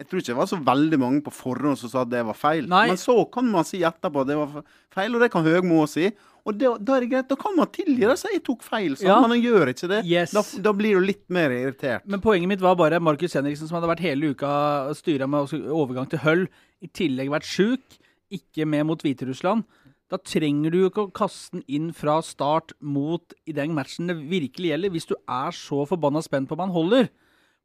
Jeg 0.00 0.08
tror 0.08 0.22
ikke 0.22 0.32
det 0.32 0.38
var 0.40 0.48
så 0.48 0.58
veldig 0.64 0.98
mange 0.98 1.20
på 1.24 1.32
forhånd 1.34 1.78
som 1.78 1.92
sa 1.92 2.02
at 2.06 2.10
det 2.12 2.22
var 2.24 2.36
feil. 2.38 2.68
Nei. 2.70 2.86
Men 2.88 3.00
så 3.00 3.18
kan 3.32 3.48
man 3.52 3.66
si 3.68 3.82
etterpå 3.84 4.24
at 4.24 4.30
det 4.30 4.38
var 4.38 4.62
feil, 4.94 5.14
og 5.14 5.20
det 5.20 5.28
kan 5.32 5.44
Høgmo 5.44 5.82
òg 5.84 5.90
si. 5.92 6.06
Og 6.48 6.56
det, 6.56 6.70
da 6.80 6.96
er 6.96 7.04
det 7.04 7.10
greit, 7.10 7.28
da 7.28 7.36
kan 7.36 7.52
man 7.56 7.68
tilgi 7.68 8.06
det. 8.08 8.16
Så 8.16 8.30
jeg 8.32 8.40
tok 8.46 8.64
feil, 8.64 8.96
så, 8.96 9.04
ja. 9.10 9.18
men 9.20 9.34
han 9.34 9.42
gjør 9.44 9.72
ikke 9.74 9.90
det. 9.92 10.00
Yes. 10.08 10.32
Da, 10.32 10.42
da, 10.64 10.72
blir 10.76 10.96
du 10.96 11.04
litt 11.04 11.26
mer 11.28 11.52
irritert. 11.52 12.06
Men 12.08 12.24
poenget 12.24 12.48
mitt 12.48 12.64
var 12.64 12.78
bare 12.80 13.00
Markus 13.02 13.36
Henriksen, 13.36 13.68
som 13.68 13.76
hadde 13.76 13.90
vært 13.92 14.04
hele 14.06 14.32
uka 14.32 14.50
styra 14.96 15.28
med 15.30 15.52
overgang 15.68 16.08
til 16.10 16.24
Høll, 16.24 16.46
i 16.80 16.88
tillegg 16.96 17.32
vært 17.32 17.48
sjuk, 17.48 18.00
ikke 18.32 18.64
med 18.64 18.88
mot 18.88 19.04
Hviterussland. 19.04 19.66
Da 20.10 20.18
trenger 20.18 20.72
du 20.74 20.78
jo 20.80 20.88
ikke 20.90 21.04
å 21.06 21.12
kaste 21.14 21.54
den 21.60 21.64
inn 21.70 21.90
fra 21.94 22.16
start 22.26 22.72
mot 22.82 23.34
i 23.46 23.54
den 23.54 23.74
matchen 23.76 24.10
det 24.10 24.16
virkelig 24.18 24.72
gjelder, 24.72 24.90
hvis 24.90 25.06
du 25.06 25.14
er 25.30 25.54
så 25.54 25.84
forbanna 25.86 26.22
spent 26.24 26.48
på 26.50 26.56
om 26.58 26.64
han 26.64 26.74
holder. 26.74 27.10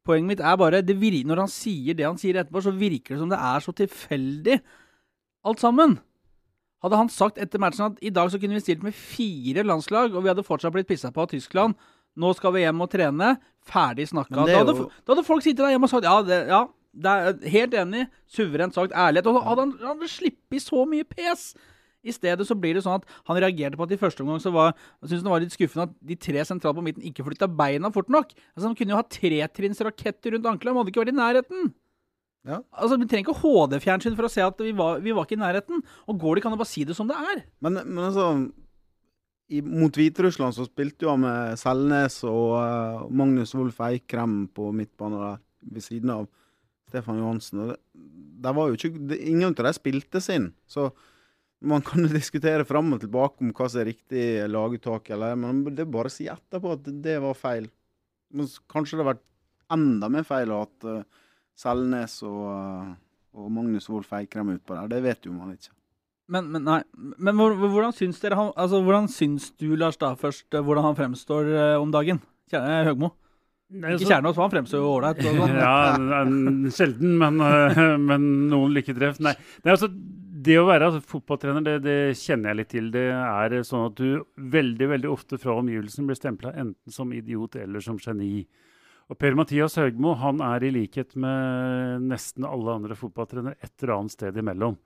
Poenget 0.06 0.28
mitt 0.30 0.40
er 0.40 0.56
bare 0.56 0.82
Når 0.82 1.36
han 1.42 1.48
sier 1.50 1.94
det 1.94 2.06
han 2.06 2.16
sier 2.18 2.38
etterpå, 2.38 2.62
så 2.62 2.70
virker 2.70 3.16
det 3.16 3.18
som 3.18 3.28
det 3.28 3.38
er 3.42 3.58
så 3.60 3.72
tilfeldig, 3.74 4.60
alt 5.44 5.58
sammen. 5.58 5.98
Hadde 6.84 6.96
han 6.96 7.08
sagt 7.10 7.38
etter 7.38 7.58
matchen 7.58 7.86
at 7.90 7.98
i 8.00 8.10
dag 8.10 8.30
så 8.30 8.38
kunne 8.38 8.54
vi 8.54 8.60
stilt 8.62 8.82
med 8.84 8.94
fire 8.94 9.64
landslag, 9.64 10.14
og 10.14 10.22
vi 10.22 10.28
hadde 10.30 10.46
fortsatt 10.46 10.72
blitt 10.72 10.86
pissa 10.86 11.10
på 11.10 11.24
av 11.24 11.30
Tyskland, 11.32 11.74
nå 12.16 12.30
skal 12.36 12.52
vi 12.54 12.62
hjem 12.62 12.80
og 12.80 12.90
trene, 12.92 13.36
ferdig 13.66 14.06
snakka. 14.08 14.46
Da, 14.46 14.58
hadde 14.60 14.76
jo- 14.76 14.90
da 15.04 15.12
hadde 15.14 15.26
folk 15.26 15.42
sittet 15.42 15.64
der 15.64 15.74
hjemme 15.74 15.84
og 15.84 15.90
sagt 15.90 16.04
ja, 16.06 16.22
det, 16.22 16.38
ja, 16.48 16.62
det 16.94 17.10
er 17.10 17.50
helt 17.50 17.74
enig, 17.74 18.06
suverent 18.30 18.74
sagt, 18.74 18.92
ærlighet. 18.94 19.26
Og 19.26 19.34
da 19.34 19.42
hadde 19.50 19.60
han, 19.66 19.72
han 19.82 20.08
sluppet 20.08 20.62
så 20.62 20.86
mye 20.88 21.04
pes. 21.04 21.50
I 22.06 22.14
stedet 22.14 22.46
så 22.48 22.56
blir 22.58 22.76
det 22.76 22.84
sånn 22.86 23.00
at 23.00 23.08
han 23.28 23.40
reagerte 23.42 23.78
på 23.78 23.86
at 23.86 23.94
i 23.94 24.00
første 24.00 24.24
omgang 24.24 24.42
så 24.42 24.52
var 24.54 24.74
syntes 25.02 25.24
han 25.24 25.32
var 25.34 25.42
litt 25.44 25.56
skuffende 25.56 25.88
at 25.88 25.96
de 26.10 26.18
tre 26.28 26.44
sentrale 26.48 26.78
på 26.78 26.84
midten 26.86 27.08
ikke 27.08 27.26
flytta 27.26 27.50
beina 27.50 27.90
fort 27.94 28.12
nok. 28.12 28.32
Altså 28.54 28.68
Han 28.70 28.78
kunne 28.78 28.94
jo 28.94 29.00
ha 29.00 29.08
tretrinnsraketter 29.16 30.36
rundt 30.36 30.48
ankelen, 30.52 30.74
han 30.74 30.82
hadde 30.82 30.94
ikke 30.94 31.04
vært 31.04 31.14
i 31.14 31.18
nærheten. 31.20 31.74
Ja. 32.46 32.60
Altså, 32.70 32.98
Vi 33.00 33.08
trenger 33.10 33.26
ikke 33.26 33.40
HD-fjernsyn 33.42 34.14
for 34.18 34.28
å 34.28 34.30
se 34.30 34.44
at 34.44 34.62
vi 34.62 34.72
var, 34.76 35.02
vi 35.02 35.14
var 35.14 35.26
ikke 35.26 35.38
i 35.38 35.42
nærheten. 35.42 35.82
Og 36.06 36.20
går 36.22 36.38
det, 36.38 36.44
kan 36.44 36.54
du 36.54 36.60
bare 36.60 36.70
si 36.70 36.86
det 36.86 36.96
som 36.98 37.10
det 37.10 37.18
er. 37.18 37.42
Men, 37.64 37.80
men 37.82 38.04
altså 38.06 38.28
i, 39.50 39.62
Mot 39.62 39.94
Hviterussland 39.94 40.54
så 40.56 40.66
spilte 40.66 41.06
jo 41.06 41.12
han 41.12 41.22
med 41.22 41.58
Selnes 41.60 42.20
og 42.26 42.56
uh, 42.58 43.06
Magnus 43.10 43.54
Wolff 43.54 43.82
Eikrem 43.86 44.44
på 44.54 44.72
midtbanen 44.74 45.22
der, 45.22 45.42
ved 45.74 45.84
siden 45.84 46.14
av 46.14 46.26
Stefan 46.90 47.20
Johansen. 47.22 47.62
Og 47.62 47.72
det, 47.72 47.78
det 48.46 48.54
var 48.58 48.70
jo 48.70 48.78
ikke, 48.78 48.94
det, 49.10 49.20
ingen 49.26 49.50
av 49.50 49.58
dem 49.58 49.76
spilte 49.76 50.22
sin. 50.22 50.50
Så 50.70 50.90
man 51.66 51.82
kan 51.84 52.04
jo 52.06 52.10
diskutere 52.12 52.66
fram 52.68 52.94
og 52.94 53.02
tilbake 53.02 53.42
om 53.44 53.52
hva 53.56 53.68
som 53.70 53.82
er 53.82 53.90
riktig 53.90 54.24
laguttak, 54.50 55.10
eller, 55.14 55.36
men 55.40 55.64
det 55.68 55.84
er 55.84 55.92
bare 55.92 56.10
å 56.10 56.14
si 56.14 56.28
etterpå 56.30 56.76
at 56.76 56.90
det 57.04 57.16
var 57.22 57.38
feil. 57.38 57.68
Men 58.36 58.50
kanskje 58.70 58.98
det 58.98 59.04
har 59.04 59.12
vært 59.14 59.24
enda 59.74 60.10
mer 60.12 60.26
feil 60.26 60.52
å 60.52 60.60
ha 60.60 60.66
hatt 60.66 60.86
eh, 60.90 61.02
Selnes 61.56 62.18
og, 62.26 62.42
eh, 62.52 62.92
og 63.38 63.50
Magnus 63.54 63.88
Wolff 63.90 64.12
Eikrem 64.16 64.54
utpå 64.56 64.76
der. 64.76 64.90
Det 64.92 65.02
vet 65.04 65.28
jo 65.28 65.34
man 65.34 65.54
ikke. 65.54 65.72
Men, 66.32 66.48
men 66.50 66.64
nei, 66.66 66.80
men 67.22 67.38
hvordan 67.38 67.94
syns 67.94 68.18
dere 68.22 68.38
han, 68.38 68.50
altså, 68.58 68.80
hvordan 68.82 69.06
syns 69.10 69.52
du, 69.60 69.68
Lars, 69.78 69.98
da 70.00 70.14
først, 70.18 70.48
eh, 70.54 70.64
hvordan 70.64 70.88
han 70.90 70.98
fremstår 70.98 71.52
om 71.78 71.94
dagen? 71.94 72.20
Kjære 72.50 72.90
Høgmo. 72.90 73.14
Nei, 73.74 73.96
Ikke 73.96 74.04
så- 74.06 74.12
Kjernås, 74.12 74.36
han 74.38 74.52
fremstår 74.52 74.82
jo 74.82 74.90
ålreit. 74.92 75.22
ja, 75.58 75.72
sjelden, 76.74 77.16
men, 77.18 77.40
men 78.10 78.28
noen 78.52 78.74
lykketreff. 78.76 79.18
Nei. 79.22 79.34
er 79.64 79.74
altså, 79.74 79.90
det 80.46 80.56
å 80.60 80.66
være 80.68 80.88
altså, 80.88 81.02
fotballtrener, 81.10 81.64
det, 81.66 81.76
det 81.84 81.98
kjenner 82.20 82.52
jeg 82.52 82.60
litt 82.60 82.72
til. 82.72 82.90
Det 82.94 83.06
er 83.12 83.56
sånn 83.66 83.88
at 83.90 83.98
du 83.98 84.22
veldig 84.56 84.88
veldig 84.94 85.10
ofte 85.10 85.38
fra 85.42 85.58
omgivelsen 85.60 86.08
blir 86.08 86.18
stempla 86.18 86.54
enten 86.54 86.94
som 86.94 87.12
idiot 87.14 87.58
eller 87.60 87.84
som 87.84 87.98
geni. 88.02 88.46
Og 89.06 89.18
Per-Mathias 89.22 89.78
Høgmo 89.78 90.16
han 90.18 90.42
er 90.42 90.66
i 90.66 90.72
likhet 90.74 91.14
med 91.22 92.06
nesten 92.10 92.46
alle 92.48 92.78
andre 92.80 92.96
fotballtrenere 92.98 93.60
et 93.60 93.74
eller 93.82 93.98
annet 94.00 94.16
sted 94.16 94.38
imellom. 94.42 94.78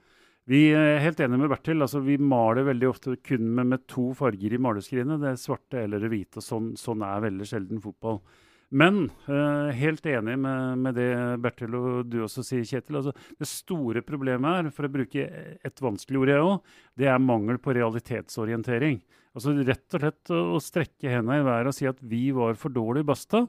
Vi 0.50 0.70
er 0.74 1.00
helt 1.04 1.20
enige 1.20 1.40
med 1.40 1.50
Bertil. 1.52 1.82
altså 1.84 2.00
Vi 2.04 2.16
maler 2.18 2.66
veldig 2.66 2.88
ofte 2.88 3.16
kun 3.22 3.46
med, 3.54 3.68
med 3.70 3.86
to 3.88 4.10
farger 4.18 4.56
i 4.56 4.60
maleskrinet. 4.60 5.20
Det 5.22 5.30
er 5.30 5.40
svarte 5.40 5.84
eller 5.84 6.02
det 6.02 6.10
hvite. 6.12 6.40
og 6.40 6.44
Sånn, 6.44 6.70
sånn 6.80 7.04
er 7.06 7.26
veldig 7.28 7.48
sjelden 7.48 7.82
fotball. 7.84 8.20
Men 8.70 9.08
eh, 9.26 9.70
helt 9.74 10.04
enig 10.06 10.36
med, 10.38 10.78
med 10.78 10.94
det 10.94 11.10
Bertil 11.42 11.74
og 11.74 12.04
du 12.06 12.20
også 12.22 12.44
sier, 12.46 12.62
Kjetil. 12.66 13.00
Altså, 13.00 13.14
det 13.40 13.48
store 13.50 14.02
problemet 14.06 14.60
her, 14.60 14.70
for 14.74 14.86
å 14.86 14.92
bruke 14.94 15.26
et 15.26 15.82
vanskelig 15.82 16.20
ord 16.22 16.30
jeg 16.30 16.44
òg, 16.46 16.76
det 17.00 17.10
er 17.10 17.24
mangel 17.24 17.58
på 17.62 17.74
realitetsorientering. 17.74 19.00
Altså 19.34 19.54
Rett 19.58 19.94
og 19.94 20.02
slett 20.02 20.32
å, 20.34 20.62
strekke 20.62 21.10
hendene 21.10 21.40
i 21.42 21.46
været 21.46 21.70
og 21.70 21.76
si 21.76 21.86
at 21.90 21.98
vi 22.02 22.28
var 22.34 22.58
for 22.58 22.74
dårlige, 22.74 23.08
basta. 23.10 23.44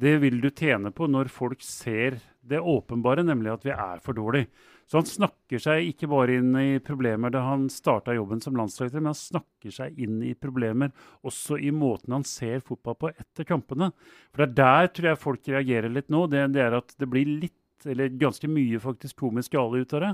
Det 0.00 0.16
vil 0.24 0.40
du 0.40 0.48
tjene 0.48 0.92
på 0.92 1.08
når 1.08 1.28
folk 1.32 1.60
ser 1.64 2.18
det 2.40 2.60
åpenbare, 2.60 3.24
nemlig 3.24 3.52
at 3.52 3.66
vi 3.68 3.74
er 3.76 4.00
for 4.04 4.16
dårlige. 4.16 4.48
Så 4.92 5.00
han 5.00 5.06
snakker 5.08 5.56
seg 5.56 5.86
ikke 5.88 6.04
bare 6.12 6.34
inn 6.36 6.50
i 6.60 6.76
problemer 6.84 7.32
da 7.32 7.46
han 7.46 7.62
starta 7.72 8.12
jobben 8.12 8.42
som 8.44 8.58
landslagsleder, 8.58 9.00
men 9.00 9.14
han 9.14 9.16
snakker 9.16 9.72
seg 9.72 9.96
inn 9.96 10.18
i 10.20 10.34
problemer 10.36 10.90
også 11.24 11.56
i 11.56 11.70
måten 11.72 12.12
han 12.12 12.26
ser 12.28 12.60
fotball 12.60 12.98
på 13.00 13.08
etter 13.14 13.46
kampene. 13.48 13.88
For 14.36 14.44
det 14.44 14.50
er 14.50 14.58
der 14.58 14.90
tror 14.92 15.08
jeg 15.08 15.20
folk 15.22 15.48
reagerer 15.48 15.88
litt 15.88 16.12
nå. 16.12 16.26
Det, 16.28 16.42
det 16.52 16.60
er 16.66 16.76
at 16.76 16.92
det 17.00 17.08
blir 17.08 17.24
litt 17.24 17.86
eller 17.88 18.12
ganske 18.20 18.50
mye 18.52 18.82
faktisk 18.84 19.16
komisk 19.24 19.56
gale 19.56 19.80
ut 19.80 19.94
av 19.96 20.04
det. 20.04 20.10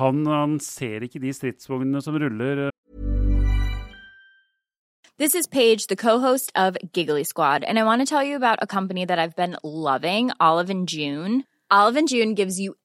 Han, 0.00 0.24
han 0.24 0.56
ser 0.56 1.04
ikke 1.04 1.20
de 1.20 1.34
stridsvognene 1.36 2.00
som 2.00 2.16
ruller 2.16 2.70
This 5.18 5.34
is 5.34 5.46
Paige, 5.46 5.86
the 5.88 6.00
co-host 6.00 6.50
of 6.56 6.78
Giggly 6.94 7.24
Squad, 7.24 7.62
and 7.62 7.78
I 7.78 7.84
want 7.84 8.00
to 8.00 8.06
tell 8.06 8.24
you 8.24 8.36
about 8.36 8.58
a 8.62 8.66
company 8.66 9.04
that 9.04 9.18
I've 9.18 9.36
been 9.36 9.58
loving, 9.62 10.32
Olive 10.40 10.70
and 10.70 10.88
June. 10.88 11.44
Olive 11.70 11.96
and 11.96 12.08
June 12.08 12.34
gives 12.34 12.58
you 12.58 12.74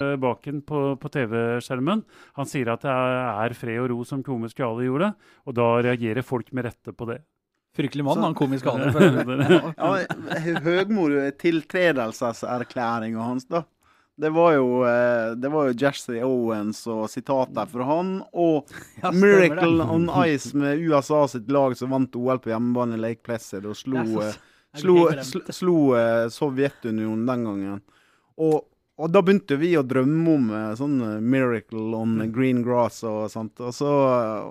Eh, 0.00 0.16
baken 0.16 0.62
på, 0.66 0.96
på 0.96 1.08
TV-skjermen. 1.12 2.02
Han 2.38 2.48
sier 2.50 2.72
at 2.74 2.82
det 2.86 2.92
er, 2.94 3.54
fred 3.58 3.82
og 3.84 3.90
ro 3.92 4.00
som 4.08 4.22
komisk 4.26 4.62
Jale 4.62 4.86
gjorde, 4.88 5.12
og 5.46 5.58
da 5.58 5.68
reagerer 5.84 6.26
folk 6.26 6.52
med 6.56 6.68
rette 6.70 6.94
på 6.96 7.08
det. 7.12 7.20
Fryktelig 7.76 8.04
mann, 8.04 8.18
Så- 8.20 8.26
han 8.26 8.34
komiske 8.36 8.68
Jale. 8.68 8.92
Ja, 9.78 9.92
Høgmo, 10.66 11.06
tiltredelseserklæringa 11.40 13.22
hans, 13.30 13.46
da. 13.48 13.62
Det 14.22 14.28
var 14.28 14.52
jo, 14.52 14.82
eh, 14.84 15.30
det 15.40 15.48
var 15.50 15.70
jo 15.70 15.76
Jesse 15.80 16.18
Owens 16.22 16.82
og 16.92 17.06
sitater 17.08 17.66
fra 17.70 17.86
han, 17.88 18.10
og 18.36 18.68
Ja. 19.02 19.10
Miracle 19.10 19.86
on 19.88 20.04
Ice 20.28 20.52
med 20.54 20.82
USA 20.84 21.22
sitt 21.32 21.48
lag 21.50 21.72
som 21.80 21.94
vant 21.96 22.14
OL 22.20 22.38
på 22.44 22.52
hjemmebane 22.52 22.98
i 22.98 23.00
Lake 23.00 23.22
Placid 23.24 23.64
og 23.64 23.74
slo, 23.78 24.02
Det 24.04 24.34
slo, 24.76 25.08
slo, 25.52 25.78
eh, 25.98 26.26
Sovjetunionen 26.32 27.26
den 27.28 27.44
gangen. 27.48 27.80
Og, 28.40 28.68
og 28.98 29.10
da 29.12 29.22
begynte 29.24 29.58
vi 29.60 29.74
å 29.78 29.84
drømme 29.86 30.36
om 30.36 30.52
eh, 30.56 30.68
sånn 30.78 30.98
eh, 31.06 31.16
Miracle 31.20 31.96
on 31.98 32.18
green 32.34 32.62
grass 32.66 33.02
og 33.08 33.26
sånt, 33.32 33.60
og 33.60 33.74
så, 33.76 33.92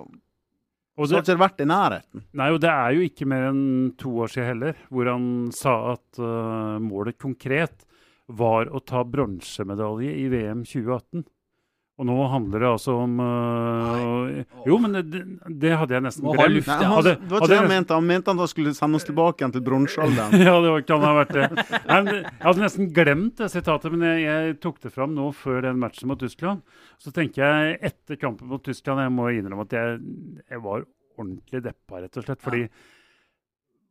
og 0.02 1.02
det, 1.02 1.08
så 1.08 1.16
har 1.16 1.22
det, 1.22 1.26
ikke 1.26 1.42
vært 1.42 1.62
i 1.64 1.68
nærheten. 1.70 2.26
nei, 2.38 2.50
og 2.54 2.60
det 2.62 2.72
er 2.72 2.96
jo 2.96 3.06
ikke 3.08 3.28
mer 3.32 3.48
enn 3.50 3.64
to 4.00 4.14
år 4.24 4.34
siden 4.34 4.50
heller, 4.52 4.82
hvor 4.92 5.10
han 5.10 5.26
sa 5.56 5.76
at 5.94 6.20
uh, 6.20 6.78
målet 6.82 7.18
konkret 7.22 7.86
var 8.32 8.70
å 8.70 8.80
ta 8.84 9.02
bronsemedalje 9.04 10.12
i 10.22 10.26
VM 10.32 10.62
2018. 10.68 11.24
Og 12.02 12.06
nå 12.08 12.14
handler 12.32 12.64
det 12.64 12.66
altså 12.66 12.96
om 12.98 13.12
uh, 13.22 14.40
Jo, 14.66 14.78
men 14.82 14.96
det, 15.06 15.20
det- 15.46 15.74
hadde 15.78 15.94
jeg 15.94 16.02
nesten 16.02 16.24
glemt. 16.26 16.66
Nei, 16.66 16.78
han, 16.80 16.94
Hadde- 16.96 17.12
det 17.20 17.30
var 17.30 17.44
ikke 17.44 17.50
det 17.52 17.58
han 17.60 17.68
mente. 17.70 17.94
Han 17.94 18.08
mente 18.08 18.32
han 18.34 18.48
skulle 18.50 18.72
sende 18.74 18.98
oss 18.98 19.06
tilbake 19.06 19.38
igjen 19.38 19.54
til 19.54 19.62
bronsealderen. 19.68 20.34
ja, 20.48 20.54
det 20.64 20.72
kan 20.88 21.04
ha 21.06 21.12
vært 21.20 21.30
det. 21.36 21.46
Nei, 21.86 22.00
jeg 22.16 22.32
hadde 22.42 22.64
nesten 22.64 22.88
glemt 22.96 23.38
det 23.38 23.50
sitatet, 23.54 23.94
men 23.94 24.02
jeg, 24.08 24.24
jeg 24.26 24.56
tok 24.64 24.80
det 24.82 24.90
fram 24.96 25.14
nå 25.14 25.28
før 25.44 25.62
den 25.68 25.78
matchen 25.84 26.10
mot 26.10 26.18
Tyskland. 26.18 26.64
Så 26.98 27.14
tenker 27.14 27.44
jeg 27.46 27.78
etter 27.92 28.18
kampen 28.18 28.50
mot 28.50 28.64
Tyskland 28.66 29.04
Jeg 29.04 29.14
må 29.14 29.28
innrømme 29.36 29.68
at 29.68 29.78
jeg, 29.78 30.02
jeg 30.50 30.64
var 30.66 30.82
ordentlig 31.14 31.62
deppa, 31.68 32.02
rett 32.02 32.18
og 32.18 32.26
slett. 32.26 32.42
Fordi 32.42 32.64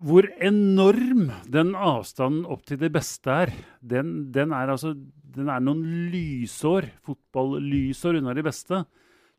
hvor 0.01 0.25
enorm 0.41 1.27
den 1.53 1.75
avstanden 1.77 2.43
opp 2.49 2.63
til 2.67 2.79
det 2.81 2.89
beste 2.95 3.31
er, 3.45 3.55
den, 3.85 4.31
den 4.33 4.51
er 4.57 4.73
altså 4.73 4.95
Den 5.35 5.51
er 5.51 5.63
noen 5.63 6.09
lysår, 6.11 6.89
fotball-lysår 7.07 8.19
unna 8.19 8.35
de 8.37 8.43
beste. 8.45 8.83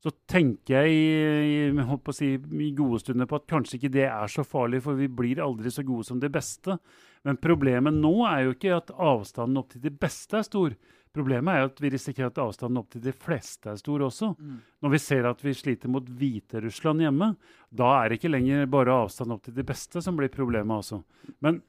Så 0.03 0.11
tenker 0.27 0.83
jeg 0.83 1.71
å 1.79 2.15
si, 2.17 2.33
i 2.35 2.71
gode 2.75 2.99
stunder 3.05 3.29
på 3.31 3.39
at 3.39 3.47
kanskje 3.51 3.79
ikke 3.79 3.93
det 3.95 4.09
er 4.09 4.33
så 4.33 4.43
farlig, 4.43 4.81
for 4.83 4.99
vi 4.99 5.07
blir 5.07 5.43
aldri 5.45 5.71
så 5.71 5.85
gode 5.87 6.09
som 6.09 6.19
det 6.23 6.33
beste. 6.35 6.75
Men 7.23 7.39
problemet 7.39 7.95
nå 7.95 8.17
er 8.27 8.49
jo 8.49 8.57
ikke 8.57 8.81
at 8.81 8.91
avstanden 8.97 9.61
opp 9.61 9.71
til 9.71 9.85
det 9.85 9.95
beste 10.03 10.41
er 10.41 10.49
stor. 10.49 10.75
Problemet 11.13 11.53
er 11.53 11.61
jo 11.61 11.69
at 11.69 11.81
vi 11.85 11.93
risikerer 11.93 12.33
at 12.33 12.41
avstanden 12.41 12.81
opp 12.81 12.89
til 12.91 13.05
de 13.05 13.13
fleste 13.13 13.69
er 13.71 13.79
stor 13.79 14.03
også. 14.09 14.33
Mm. 14.33 14.57
Når 14.83 14.95
vi 14.95 15.01
ser 15.05 15.29
at 15.29 15.45
vi 15.45 15.55
sliter 15.55 15.93
mot 15.93 16.09
Hviterussland 16.09 17.05
hjemme, 17.05 17.29
da 17.71 17.93
er 17.99 18.09
det 18.09 18.19
ikke 18.19 18.33
lenger 18.33 18.71
bare 18.73 18.97
avstand 19.05 19.37
opp 19.37 19.45
til 19.47 19.55
de 19.55 19.67
beste 19.69 20.03
som 20.03 20.17
blir 20.19 20.33
problemet. 20.33 20.73
altså. 20.73 21.03
Men 21.45 21.61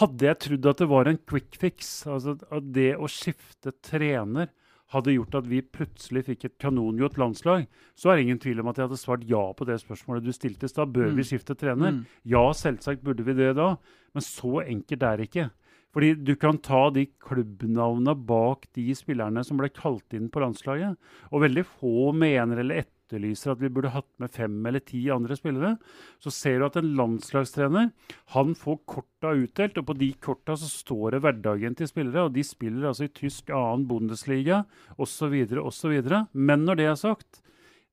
hadde 0.00 0.26
jeg 0.26 0.38
trodd 0.46 0.66
at 0.70 0.78
det 0.82 0.88
var 0.88 1.08
en 1.10 1.18
quick 1.28 1.56
fix, 1.60 2.06
altså 2.08 2.38
at 2.50 2.72
det 2.72 2.94
å 2.96 3.08
skifte 3.10 3.74
trener 3.84 4.48
hadde 4.92 5.14
gjort 5.14 5.34
at 5.38 5.46
vi 5.48 5.62
plutselig 5.64 6.26
fikk 6.26 6.44
et 6.44 6.58
kanongodt 6.60 7.16
landslag, 7.20 7.66
så 7.96 8.10
er 8.12 8.16
det 8.18 8.24
ingen 8.26 8.40
tvil 8.42 8.60
om 8.60 8.68
at 8.68 8.76
jeg 8.76 8.88
hadde 8.88 9.00
svart 9.00 9.24
ja 9.28 9.40
på 9.56 9.64
det 9.68 9.78
spørsmålet 9.80 10.24
du 10.26 10.32
stilte 10.36 10.68
i 10.68 10.72
stad. 10.72 10.92
Bør 10.92 11.08
Mm. 11.08 11.16
vi 11.16 11.22
skifte 11.24 11.56
trener? 11.56 11.92
Mm. 11.92 12.06
Ja, 12.28 12.44
selvsagt 12.52 13.02
burde 13.02 13.24
vi 13.24 13.32
det 13.32 13.54
da, 13.56 13.76
men 14.12 14.22
så 14.22 14.60
enkelt 14.66 15.02
er 15.02 15.16
det 15.16 15.30
ikke. 15.30 15.50
Fordi 15.92 16.24
du 16.24 16.34
kan 16.36 16.56
ta 16.58 16.90
de 16.90 17.06
klubbnavnene 17.20 18.14
bak 18.26 18.66
de 18.76 18.92
spillerne 18.96 19.44
som 19.44 19.56
ble 19.60 19.68
kalt 19.68 20.12
inn 20.16 20.28
på 20.32 20.40
landslaget, 20.40 20.96
og 21.32 21.40
veldig 21.44 21.64
få 21.68 22.12
mener 22.16 22.60
eller 22.60 22.84
etterlyser 23.12 23.52
at 23.52 23.60
vi 23.60 23.70
burde 23.72 23.92
hatt 23.92 24.08
med 24.22 24.32
fem 24.32 24.54
eller 24.66 24.80
ti 24.80 25.02
andre 25.12 25.36
spillere. 25.36 25.76
Så 26.22 26.32
ser 26.32 26.58
du 26.58 26.66
at 26.66 26.78
en 26.80 26.94
landslagstrener 26.96 27.90
han 28.34 28.54
får 28.56 28.80
korta 28.86 29.34
utdelt, 29.36 29.78
og 29.78 29.86
på 29.86 29.98
de 29.98 30.12
korta 30.20 30.56
så 30.56 30.68
står 30.70 31.12
det 31.12 31.22
hverdagen 31.24 31.76
til 31.76 31.90
spillere, 31.90 32.26
og 32.26 32.34
de 32.34 32.44
spiller 32.46 32.88
altså 32.88 33.06
i 33.06 33.12
tysk 33.12 33.50
annen 33.50 33.86
Bundesliga 33.88 34.64
osv. 34.96 35.36
osv. 35.60 35.94
Men 36.32 36.64
når 36.64 36.80
det 36.80 36.88
er 36.88 36.98
sagt, 37.00 37.42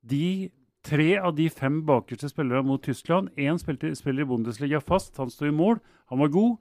de 0.02 0.50
tre 0.86 1.18
av 1.20 1.36
de 1.36 1.50
fem 1.52 1.82
bakerste 1.86 2.30
spillerne 2.32 2.64
mot 2.66 2.82
Tyskland 2.82 3.30
Én 3.36 3.60
spiller 3.60 4.24
i 4.24 4.28
Bundesliga 4.30 4.80
fast, 4.80 5.18
han 5.18 5.30
sto 5.30 5.50
i 5.50 5.56
mål, 5.56 5.82
han 6.10 6.24
var 6.24 6.32
god. 6.34 6.58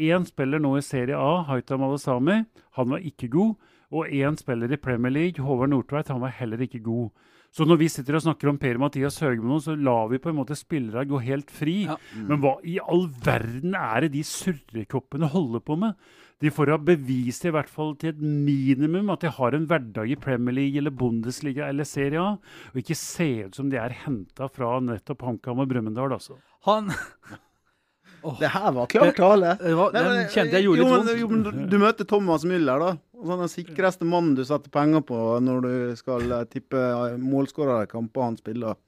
Én 0.00 0.24
spiller 0.26 0.58
nå 0.58 0.76
i 0.78 0.82
Serie 0.82 1.16
A, 1.16 1.42
Haitam 1.46 1.82
Alesami, 1.84 2.44
han 2.76 2.90
var 2.90 3.04
ikke 3.04 3.28
god. 3.28 3.54
Og 3.90 4.06
én 4.06 4.36
spiller 4.38 4.70
i 4.70 4.78
Premier 4.78 5.10
League, 5.10 5.42
Håvard 5.42 5.72
Nordtveit, 5.72 6.08
han 6.08 6.22
var 6.22 6.30
heller 6.38 6.60
ikke 6.62 6.78
god. 6.84 7.10
Så 7.50 7.66
når 7.66 7.78
vi 7.80 7.88
sitter 7.90 8.14
og 8.14 8.22
snakker 8.22 8.48
om 8.52 8.58
Per-Mathias 8.62 9.16
Høgmo, 9.24 9.56
så 9.58 9.74
lar 9.74 10.06
vi 10.12 10.20
på 10.22 10.30
en 10.30 10.36
måte 10.38 10.54
spillere 10.54 11.02
gå 11.10 11.18
helt 11.24 11.50
fri. 11.50 11.80
Ja. 11.88 11.96
Men 12.14 12.38
hva 12.44 12.52
i 12.62 12.76
all 12.78 13.08
verden 13.26 13.74
er 13.74 14.04
det 14.06 14.12
de 14.14 14.22
surrekoppene 14.22 15.26
holder 15.32 15.60
på 15.66 15.76
med? 15.82 15.94
De 16.40 16.48
får 16.48 16.70
ha 16.72 16.76
bevist 16.80 17.44
i 17.44 17.50
hvert 17.52 17.68
fall 17.68 17.90
til 18.00 18.14
et 18.14 18.20
minimum 18.22 19.10
at 19.12 19.20
de 19.26 19.28
har 19.34 19.52
en 19.58 19.66
hverdag 19.68 20.14
i 20.14 20.16
Premier 20.16 20.54
League 20.56 20.78
eller 20.80 20.94
Bundesliga 20.94 21.66
eller 21.68 21.84
Serie 21.84 22.22
A, 22.22 22.30
og 22.70 22.78
ikke 22.80 22.96
se 22.96 23.26
ut 23.50 23.58
som 23.58 23.68
de 23.68 23.76
er 23.76 23.92
henta 24.06 24.46
fra 24.48 24.78
nettopp 24.80 25.26
HamKam 25.26 25.60
og 25.60 25.68
Brumunddal, 25.74 26.14
altså. 26.16 26.38
Han 26.70 26.88
Det 28.40 28.48
her 28.52 28.72
var 28.76 28.86
klar 28.92 29.12
tale. 29.16 29.54
det 29.60 29.74
var, 29.78 29.92
Den 29.94 30.26
kjente 30.28 30.58
jeg 30.58 30.64
gjorde 30.66 30.82
litt 30.82 30.90
vondt. 30.92 31.12
jo, 31.20 31.28
men 31.28 31.42
du- 31.42 31.68
Du 31.72 31.78
møter 31.80 32.04
Thomas 32.04 32.44
Müller, 32.44 32.78
da. 32.78 32.90
Så 33.20 33.32
er 33.34 33.40
den 33.42 33.52
sikreste 33.52 34.06
mannen 34.08 34.36
du 34.38 34.44
setter 34.48 34.72
penger 34.72 35.02
på 35.04 35.16
når 35.44 35.64
du 35.66 35.72
skal 35.98 36.30
eh, 36.32 36.46
tippe 36.48 36.80
eh, 36.80 37.18
målskårere 37.20 37.84
i 37.84 37.90
kamper 37.90 38.24
han 38.24 38.38
spiller. 38.40 38.78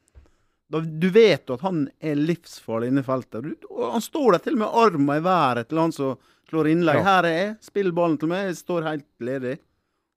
Du 0.72 1.08
vet 1.12 1.44
jo 1.44 1.58
at 1.58 1.64
han 1.66 1.82
er 2.00 2.16
livsfarlig 2.16 2.88
inne 2.88 3.02
i 3.02 3.04
feltet. 3.04 3.44
Han 3.68 4.04
står 4.04 4.38
der 4.38 4.44
til 4.46 4.56
og 4.56 4.62
med 4.62 4.78
armen 4.84 5.10
i 5.18 5.24
været 5.24 5.68
til 5.68 5.82
han 5.82 5.92
som 5.92 6.14
slår 6.48 6.70
innlegg. 6.72 7.02
Ja. 7.02 7.04
Her 7.10 7.28
er 7.28 7.36
jeg, 7.36 7.50
spill 7.68 7.92
ballen 7.96 8.16
til 8.20 8.32
meg, 8.32 8.46
jeg 8.48 8.56
står 8.62 8.88
helt 8.88 9.08
ledig. 9.20 9.58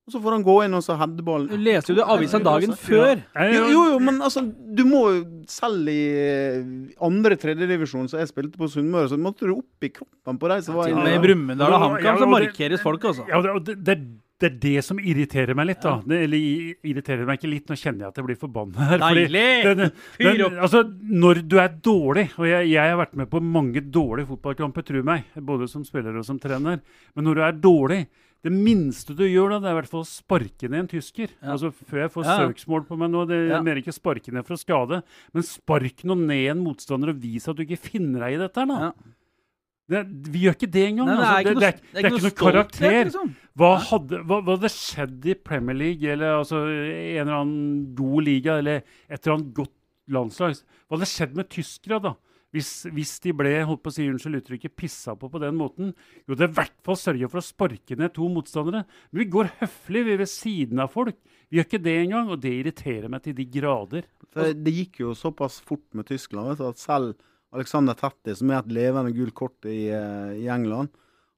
Og 0.06 0.14
så 0.14 0.20
får 0.22 0.36
han 0.36 0.44
gå 0.46 0.54
inn 0.68 0.76
og 0.78 0.84
så 0.86 0.96
heade 1.00 1.24
ballen. 1.26 1.48
Du 1.50 1.58
leste 1.58 1.90
jo 1.90 1.96
det 1.98 2.04
i 2.06 2.12
avisa 2.14 2.38
dagen 2.46 2.70
Ja. 2.70 2.78
før. 2.78 3.24
Jo, 3.56 3.62
jo, 3.74 3.86
jo, 3.94 4.00
men 4.06 4.20
altså, 4.22 4.44
du 4.46 4.84
må 4.86 5.00
jo 5.16 5.24
selv 5.50 5.88
i 5.90 6.02
eh, 6.14 6.60
andre 7.02 7.34
tredjedivisjon, 7.42 8.08
som 8.12 8.20
jeg 8.22 8.30
spilte 8.30 8.60
på 8.62 8.70
Sunnmøre, 8.70 9.10
så 9.10 9.18
måtte 9.18 9.48
du 9.50 9.56
opp 9.56 9.82
i 9.82 9.90
kroppen 9.90 10.38
på 10.38 10.52
de 10.52 10.60
som 10.62 10.76
var 10.78 10.92
inne. 10.94 11.16
i 11.16 11.18
Brumunddal 11.24 11.74
og 11.74 11.82
HamKam 11.88 12.20
så 12.22 12.28
markeres 12.30 12.84
folk, 12.86 13.02
altså. 13.10 13.26
Ja, 13.32 13.40
det, 13.42 13.80
det, 13.84 13.96
det 14.38 14.52
er 14.52 14.60
det 14.62 14.84
som 14.86 15.00
irriterer 15.02 15.56
meg 15.58 15.72
litt, 15.72 15.82
da. 15.82 15.96
Det, 16.06 16.20
eller 16.28 16.38
irriterer 16.86 17.26
meg 17.26 17.40
ikke 17.40 17.50
litt, 17.50 17.66
nå 17.72 17.78
kjenner 17.80 18.06
jeg 18.06 18.12
at 18.14 18.20
jeg 18.22 18.28
blir 18.28 18.38
forbanna 18.44 18.90
her. 18.92 19.00
fordi 19.00 19.24
Deilig! 19.26 19.64
det- 19.64 19.78
den- 20.38 20.60
altså, 20.60 20.84
når 21.02 21.42
du 21.50 21.58
er 21.58 21.70
dårlig, 21.82 22.28
og 22.38 22.46
jeg, 22.46 22.70
jeg 22.76 22.92
har 22.94 23.00
vært 23.02 23.16
med 23.16 23.30
på 23.32 23.42
mange 23.42 23.82
dårlige 23.82 24.28
fotballkamper, 24.30 24.86
tro 24.86 25.02
meg, 25.02 25.26
både 25.42 25.66
som 25.72 25.82
spiller 25.84 26.14
og 26.22 26.26
som 26.30 26.38
trener, 26.38 26.82
men 27.16 27.26
når 27.26 27.34
du 27.34 27.42
er 27.42 27.58
dårlig 27.66 28.04
det 28.46 28.52
minste 28.54 29.16
du 29.18 29.24
gjør, 29.26 29.56
da, 29.56 29.58
det 29.64 29.70
er 29.72 29.74
i 29.74 29.78
hvert 29.80 29.90
fall 29.90 30.04
å 30.04 30.08
sparke 30.08 30.70
ned 30.70 30.84
en 30.84 30.90
tysker. 30.92 31.32
Ja. 31.42 31.56
Altså, 31.56 31.72
Før 31.74 32.04
jeg 32.04 32.12
får 32.14 32.26
Ja. 32.28 32.36
søksmål 32.44 32.84
på 32.86 32.98
meg 33.02 33.10
nå, 33.10 33.26
det 33.28 33.40
Ja. 33.50 33.58
er 33.58 33.64
mer 33.66 33.82
ikke 33.82 33.96
sparke 33.96 34.32
ned 34.32 34.46
for 34.46 34.54
å 34.54 34.62
skade, 34.62 35.02
men 35.34 35.44
spark 35.44 36.04
nå 36.06 36.14
ned 36.16 36.52
en 36.52 36.64
motstander 36.64 37.10
og 37.10 37.20
vis 37.20 37.48
at 37.50 37.56
du 37.58 37.64
ikke 37.66 37.80
finner 37.82 38.20
deg 38.22 38.36
i 38.36 38.44
dette. 38.44 38.56
her, 38.56 38.66
da. 38.68 38.80
Ja. 38.80 38.92
Det, 39.88 40.32
vi 40.34 40.40
gjør 40.46 40.56
ikke 40.58 40.72
det 40.72 40.84
engang. 40.90 41.08
Nei, 41.10 41.16
det 41.16 41.26
altså. 41.26 41.38
er 41.38 41.54
noe, 41.54 41.62
det, 41.62 41.82
det, 41.94 42.06
er 42.06 42.10
ikke 42.10 42.26
noe 42.26 42.38
karakter. 42.42 43.04
liksom. 43.06 43.36
Hva 43.56 43.72
hadde, 43.86 44.22
hva, 44.26 44.38
hva 44.42 44.56
hadde 44.58 44.72
skjedd 44.74 45.26
i 45.26 45.36
Premier 45.36 45.78
League 45.78 46.10
eller 46.10 46.40
altså, 46.40 46.62
en 46.66 47.22
eller 47.22 47.36
annen 47.40 47.96
god 47.96 48.24
liga 48.26 48.58
eller 48.62 48.82
et 49.10 49.20
eller 49.26 49.36
annet 49.38 49.54
godt 49.54 49.74
landslag? 50.10 50.58
Hva 50.90 50.98
hadde 50.98 51.10
skjedd 51.10 51.36
med 51.38 51.50
tyskere 51.50 52.02
da? 52.02 52.16
Hvis, 52.56 52.72
hvis 52.96 53.14
de 53.26 53.34
ble 53.36 53.52
holdt 53.68 53.84
på 53.84 53.92
å 53.92 53.96
si, 53.96 54.08
unnskyld 54.08 54.40
uttrykket, 54.40 54.76
pissa 54.80 55.16
på 55.20 55.28
på 55.32 55.42
den 55.44 55.58
måten? 55.60 55.92
Jo, 56.24 56.38
det 56.40 56.48
i 56.48 56.56
hvert 56.56 56.78
fall 56.88 57.00
sørge 57.00 57.30
for 57.32 57.42
å 57.42 57.46
sparke 57.46 57.98
ned 58.00 58.14
to 58.16 58.30
motstandere. 58.32 58.86
Men 59.12 59.24
vi 59.26 59.30
går 59.36 59.52
høflig 59.60 60.06
vi 60.08 60.18
ved 60.24 60.32
siden 60.32 60.84
av 60.84 60.94
folk. 60.96 61.20
Vi 61.52 61.60
gjør 61.60 61.68
ikke 61.68 61.84
det 61.84 61.96
engang, 62.06 62.32
og 62.32 62.40
det 62.44 62.54
irriterer 62.62 63.12
meg 63.12 63.26
til 63.26 63.36
de 63.38 63.48
grader. 63.58 64.08
For 64.32 64.56
det 64.56 64.76
gikk 64.80 65.02
jo 65.04 65.16
såpass 65.18 65.60
fort 65.68 65.86
med 65.98 66.08
Tyskland 66.08 66.56
du, 66.56 66.66
at 66.70 66.80
selv 66.82 67.16
Alexander 67.56 67.96
Tetti, 67.98 68.36
som 68.36 68.52
er 68.52 68.62
et 68.62 68.72
levende 68.74 69.14
gult 69.16 69.36
kort 69.38 69.68
i, 69.70 69.88
eh, 69.94 70.32
i 70.44 70.48
England 70.52 70.92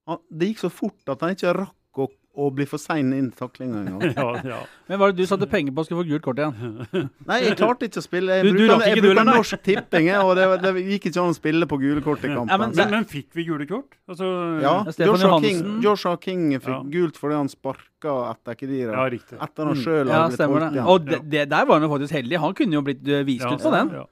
han, 0.07 0.21
Det 0.31 0.51
gikk 0.51 0.63
så 0.63 0.71
fort 0.71 1.11
at 1.11 1.21
han 1.21 1.35
ikke 1.35 1.53
rakk 1.57 2.01
å, 2.01 2.07
å 2.37 2.51
bli 2.53 2.65
for 2.69 2.77
sein 2.77 3.07
inn 3.17 3.31
til 3.31 3.39
taklinga 3.47 3.79
engang. 3.81 4.13
Ja, 4.17 4.25
ja. 4.45 4.59
Men 4.87 4.99
hva 5.01 5.07
er 5.09 5.15
det 5.15 5.23
du 5.25 5.29
satte 5.29 5.47
penger 5.49 5.73
på 5.73 5.83
skulle 5.87 6.03
få 6.03 6.07
gult 6.11 6.21
kort 6.27 6.37
igjen? 6.37 6.53
Nei, 7.29 7.39
jeg 7.47 7.57
klarte 7.57 7.87
ikke 7.89 7.97
å 7.99 8.05
spille. 8.05 8.37
Jeg 8.37 8.43
Du- 8.45 8.51
du 8.51 8.59
bruker, 8.67 8.75
ikke 8.83 8.91
jeg 8.93 9.03
bruker 9.07 9.25
norsk 9.27 9.63
tipping, 9.65 10.09
og 10.21 10.35
det, 10.37 10.45
det 10.61 10.73
gikk 10.93 11.07
ikke 11.09 11.23
an 11.23 11.33
å 11.33 11.37
spille 11.37 11.65
på 11.71 11.79
gule 11.81 12.03
kort 12.05 12.21
i 12.23 12.29
kampen. 12.29 12.51
Ja, 12.53 12.57
men- 12.61 12.75
Men, 12.77 12.91
men 12.93 13.05
fikk 13.09 13.33
vi 13.33 13.45
gule 13.49 13.65
kort? 13.67 13.97
Altså, 14.07 14.29
ja, 14.61 14.75
Joshua 15.09 15.39
King, 15.41 15.63
Joshua 15.81 16.17
King 16.21 16.45
fikk 16.59 16.67
Ja. 16.77 16.83
gult 16.97 17.17
fordi 17.17 17.35
han 17.41 17.49
sparka 17.49 18.13
etter 18.35 18.55
Kedira. 18.61 18.91
ja, 18.93 19.07
riktig. 19.09 19.39
Etter 19.41 19.65
han 19.65 19.73
Mm. 19.75 19.81
sjøl 19.83 20.13
hadde 20.13 20.37
blitt 20.37 20.47
holdt 20.47 20.73
igjen. 20.77 20.85
Og 20.87 21.05
det, 21.09 21.19
det 21.29 21.49
der 21.49 21.65
var 21.65 21.79
han 21.79 21.89
jo 21.89 21.95
faktisk 21.97 22.13
heldig. 22.21 22.37
Han 22.45 22.53
kunne 22.53 22.73
jo 22.73 22.81
blitt 22.85 23.07
eh, 23.07 23.23
vist 23.23 23.43
Ja, 23.43 23.55
ut 23.55 23.59
på 23.65 23.71
den. 23.73 23.89
ja. 23.97 24.05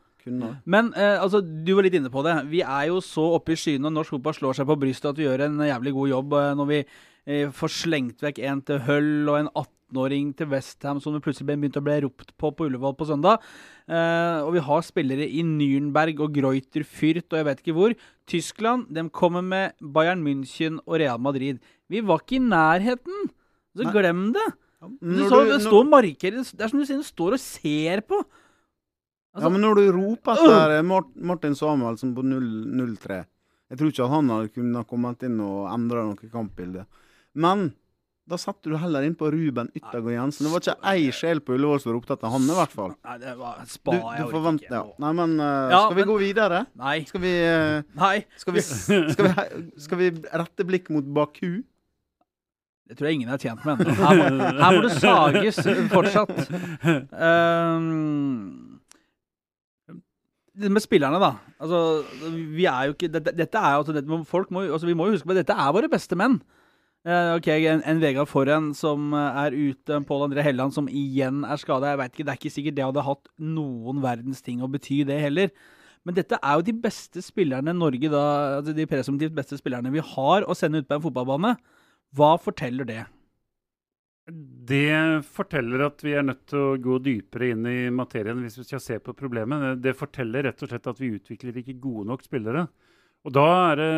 Men 0.65 0.87
eh, 0.97 1.19
altså, 1.21 1.37
du 1.45 1.75
var 1.77 1.83
litt 1.85 1.93
inne 1.93 2.09
på 2.09 2.23
det. 2.25 2.33
Vi 2.49 2.61
er 2.65 2.87
jo 2.89 2.95
så 3.05 3.35
oppe 3.37 3.53
i 3.53 3.55
skyene, 3.61 3.85
og 3.85 3.93
norsk 3.93 4.09
fotball 4.15 4.33
slår 4.33 4.55
seg 4.57 4.65
på 4.65 4.75
brystet 4.81 5.11
at 5.11 5.19
vi 5.21 5.27
gjør 5.27 5.43
en 5.45 5.59
jævlig 5.61 5.93
god 5.93 6.09
jobb 6.09 6.33
eh, 6.33 6.53
når 6.57 6.67
vi 6.71 6.79
eh, 7.27 7.49
får 7.53 7.73
slengt 7.73 8.21
vekk 8.25 8.39
en 8.49 8.61
til 8.65 8.79
Hull 8.87 9.29
og 9.31 9.37
en 9.39 9.49
18-åring 9.53 10.33
til 10.37 10.49
Westham 10.51 10.99
som 11.03 11.13
det 11.15 11.21
plutselig 11.25 11.47
begynte 11.53 11.81
å 11.81 11.85
bli 11.85 11.99
ropt 12.05 12.33
på 12.41 12.51
på 12.55 12.67
Ullevål 12.69 12.95
på 12.97 13.07
søndag. 13.09 13.43
Eh, 13.87 14.39
og 14.41 14.53
vi 14.55 14.63
har 14.65 14.81
spillere 14.85 15.27
i 15.29 15.43
Nürnberg 15.45 16.19
og 16.25 16.33
Greuter 16.35 16.85
Fürth 16.85 17.29
og 17.31 17.39
jeg 17.41 17.47
vet 17.49 17.63
ikke 17.63 17.77
hvor. 17.77 17.95
Tyskland 18.27 18.87
de 18.93 19.07
kommer 19.09 19.45
med 19.45 19.73
Bayern 19.81 20.23
München 20.25 20.79
og 20.85 20.99
Real 20.99 21.19
Madrid. 21.21 21.59
Vi 21.89 22.01
var 22.01 22.23
ikke 22.23 22.39
i 22.39 22.45
nærheten! 22.45 23.29
Så 23.75 23.91
glem 23.91 24.29
det! 24.33 24.47
Du 25.01 25.21
så, 25.27 25.41
det 25.49 25.61
står 25.63 25.85
marker, 25.89 26.35
Det 26.37 26.61
er 26.61 26.69
som 26.69 26.79
du 26.79 26.85
sier, 26.85 26.99
det 27.01 27.07
står 27.07 27.35
og 27.35 27.41
ser 27.41 28.01
på. 28.05 28.19
Altså- 29.35 29.47
ja, 29.47 29.49
men 29.51 29.61
når 29.65 29.75
du 29.75 29.85
roper 29.91 30.37
etter 30.39 30.83
Mart 30.87 31.07
Martin 31.15 31.55
Samuelsen 31.55 32.13
på 32.15 32.23
0 32.23 32.45
0-3 32.71 33.25
Jeg 33.69 33.77
tror 33.77 33.89
ikke 33.91 34.05
at 34.05 34.13
han 34.13 34.29
hadde 34.29 34.53
kunnet 34.55 34.87
kommet 34.87 35.23
inn 35.27 35.39
og 35.41 35.65
endra 35.73 36.05
noe 36.05 36.29
kampbilde. 36.31 36.85
Men 37.35 37.73
da 38.25 38.39
satte 38.41 38.71
du 38.71 38.77
heller 38.81 39.03
inn 39.05 39.13
på 39.19 39.27
Ruben 39.29 39.67
Yttergård 39.77 40.15
Jensen. 40.15 40.47
Det 40.47 40.51
var 40.55 40.63
ikke 40.63 40.89
ei 40.89 41.11
sjel 41.13 41.41
på 41.45 41.53
Ullevål 41.59 41.81
som 41.83 41.91
var 41.91 41.99
opptatt 41.99 42.23
av 42.25 42.31
han, 42.33 42.47
i 42.49 42.55
hvert 42.57 42.71
fall. 42.73 42.95
Nei, 43.05 43.17
det 43.21 43.35
var 43.37 43.59
Du, 43.61 43.69
spa 43.69 43.93
du 44.17 44.23
forventer 44.31 44.65
ikke. 44.65 44.79
ja. 44.79 44.83
Nei, 45.03 45.11
men 45.19 45.35
uh, 45.37 45.69
Ja, 45.75 45.81
skal 45.83 45.95
vi 45.99 46.01
men- 46.01 46.09
gå 46.09 46.15
videre? 46.23 46.63
Nei. 46.81 46.95
Skal 47.11 47.21
vi, 47.21 47.33
uh, 47.45 47.83
Nei. 48.01 48.15
skal 48.41 48.55
vi, 48.57 48.63
skal 48.65 49.27
vi, 49.29 49.69
skal 49.85 50.01
vi 50.01 50.09
rette 50.41 50.65
blikk 50.71 50.89
mot 50.95 51.05
Baku? 51.19 51.51
Det 52.89 52.97
tror 52.97 53.07
jeg 53.11 53.19
ingen 53.19 53.29
er 53.33 53.37
tjent 53.41 53.61
med. 53.65 53.79
ennå. 53.85 53.93
Her, 54.01 54.17
må- 54.25 54.49
her 54.63 54.75
må 54.79 54.81
det 54.87 54.95
sages 55.01 55.61
fortsatt. 55.93 56.33
Um, 57.45 58.79
det 60.55 60.69
med 60.71 60.81
spillerne, 60.83 61.19
da. 61.19 61.31
Altså, 61.59 61.79
vi 62.55 62.65
er 62.69 62.87
jo 62.89 62.93
ikke 62.95 63.09
Dette, 63.11 63.33
dette 63.35 63.59
er 63.59 63.73
jo 63.75 63.81
altså, 63.83 63.95
dette, 63.97 64.19
folk 64.29 64.51
må, 64.55 64.63
altså, 64.71 64.87
Vi 64.87 64.93
må 64.95 65.07
jo 65.09 65.15
huske 65.17 65.27
på 65.27 65.33
at 65.35 65.41
dette 65.43 65.55
er 65.59 65.73
våre 65.75 65.89
beste 65.91 66.15
menn. 66.19 66.37
Eh, 67.05 67.35
ok, 67.37 67.47
En, 67.69 67.83
en 67.85 67.99
Vegard 68.01 68.29
Forhen 68.31 68.71
som 68.73 69.13
eh, 69.13 69.39
er 69.43 69.53
ute, 69.53 69.93
en 69.93 70.05
Pål 70.07 70.25
André 70.25 70.41
Helland 70.47 70.73
som 70.73 70.87
igjen 70.89 71.43
er 71.45 71.59
skada. 71.61 71.91
Jeg 71.91 72.01
vet 72.01 72.13
ikke, 72.15 72.25
Det 72.25 72.33
er 72.33 72.39
ikke 72.39 72.55
sikkert 72.55 72.77
det 72.79 72.85
hadde 72.87 73.05
hatt 73.05 73.29
noen 73.37 74.01
verdens 74.01 74.41
ting 74.41 74.63
å 74.65 74.69
bety, 74.71 75.03
det 75.05 75.19
heller. 75.21 75.51
Men 76.05 76.17
dette 76.17 76.39
er 76.41 76.57
jo 76.57 76.65
de 76.65 76.73
beste 76.81 77.21
spillerne 77.25 77.73
Norge 77.77 78.09
da, 78.09 78.23
altså 78.59 78.73
de 78.77 78.87
presumptivt 78.89 79.35
beste 79.37 79.57
spillerne 79.57 79.93
vi 79.93 80.01
har 80.05 80.45
å 80.45 80.57
sende 80.57 80.81
ut 80.81 80.89
på 80.89 80.97
en 80.97 81.05
fotballbane. 81.05 81.53
Hva 82.17 82.31
forteller 82.41 82.89
det? 82.89 83.03
Det 84.25 85.21
forteller 85.29 85.83
at 85.85 86.01
vi 86.01 86.15
er 86.17 86.25
nødt 86.25 86.47
til 86.49 86.61
å 86.61 86.77
gå 86.81 86.97
dypere 87.05 87.51
inn 87.53 87.65
i 87.69 87.79
materien 87.93 88.41
hvis 88.41 88.57
vi 88.57 88.65
skal 88.65 88.81
se 88.81 88.97
på 88.97 89.13
problemet. 89.17 89.77
Det 89.81 89.93
forteller 89.97 90.47
rett 90.49 90.65
og 90.65 90.71
slett 90.71 90.89
at 90.89 91.01
vi 91.01 91.13
utvikler 91.19 91.61
ikke 91.61 91.77
gode 91.81 92.07
nok 92.09 92.25
spillere. 92.25 92.65
Og 93.25 93.33
da 93.33 93.45
er 93.71 93.79
det 93.79 93.91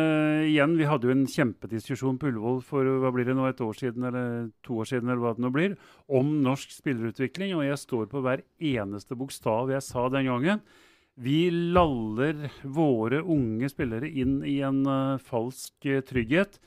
igjen 0.48 0.76
Vi 0.78 0.88
hadde 0.88 1.08
jo 1.08 1.12
en 1.12 1.26
kjempediskusjon 1.28 2.16
på 2.20 2.30
Ullevål 2.30 2.62
for 2.64 2.88
hva 3.02 3.12
blir 3.12 3.28
det 3.28 3.36
nå, 3.36 3.44
et 3.48 3.60
år 3.60 3.76
siden 3.76 4.08
eller 4.08 4.48
to 4.64 4.80
år 4.80 4.88
siden 4.88 5.10
eller 5.10 5.20
hva 5.20 5.34
det 5.36 5.44
nå 5.44 5.52
blir, 5.52 5.76
om 6.08 6.38
norsk 6.44 6.72
spillerutvikling. 6.72 7.52
Og 7.58 7.66
jeg 7.66 7.80
står 7.82 8.08
på 8.08 8.22
hver 8.24 8.44
eneste 8.56 9.18
bokstav 9.18 9.74
jeg 9.74 9.84
sa 9.84 10.06
den 10.14 10.30
gangen. 10.30 10.64
Vi 11.20 11.50
laller 11.50 12.46
våre 12.62 13.20
unge 13.20 13.68
spillere 13.68 14.08
inn 14.08 14.38
i 14.46 14.60
en 14.64 14.84
uh, 14.86 15.20
falsk 15.20 15.88
uh, 15.90 16.00
trygghet 16.06 16.60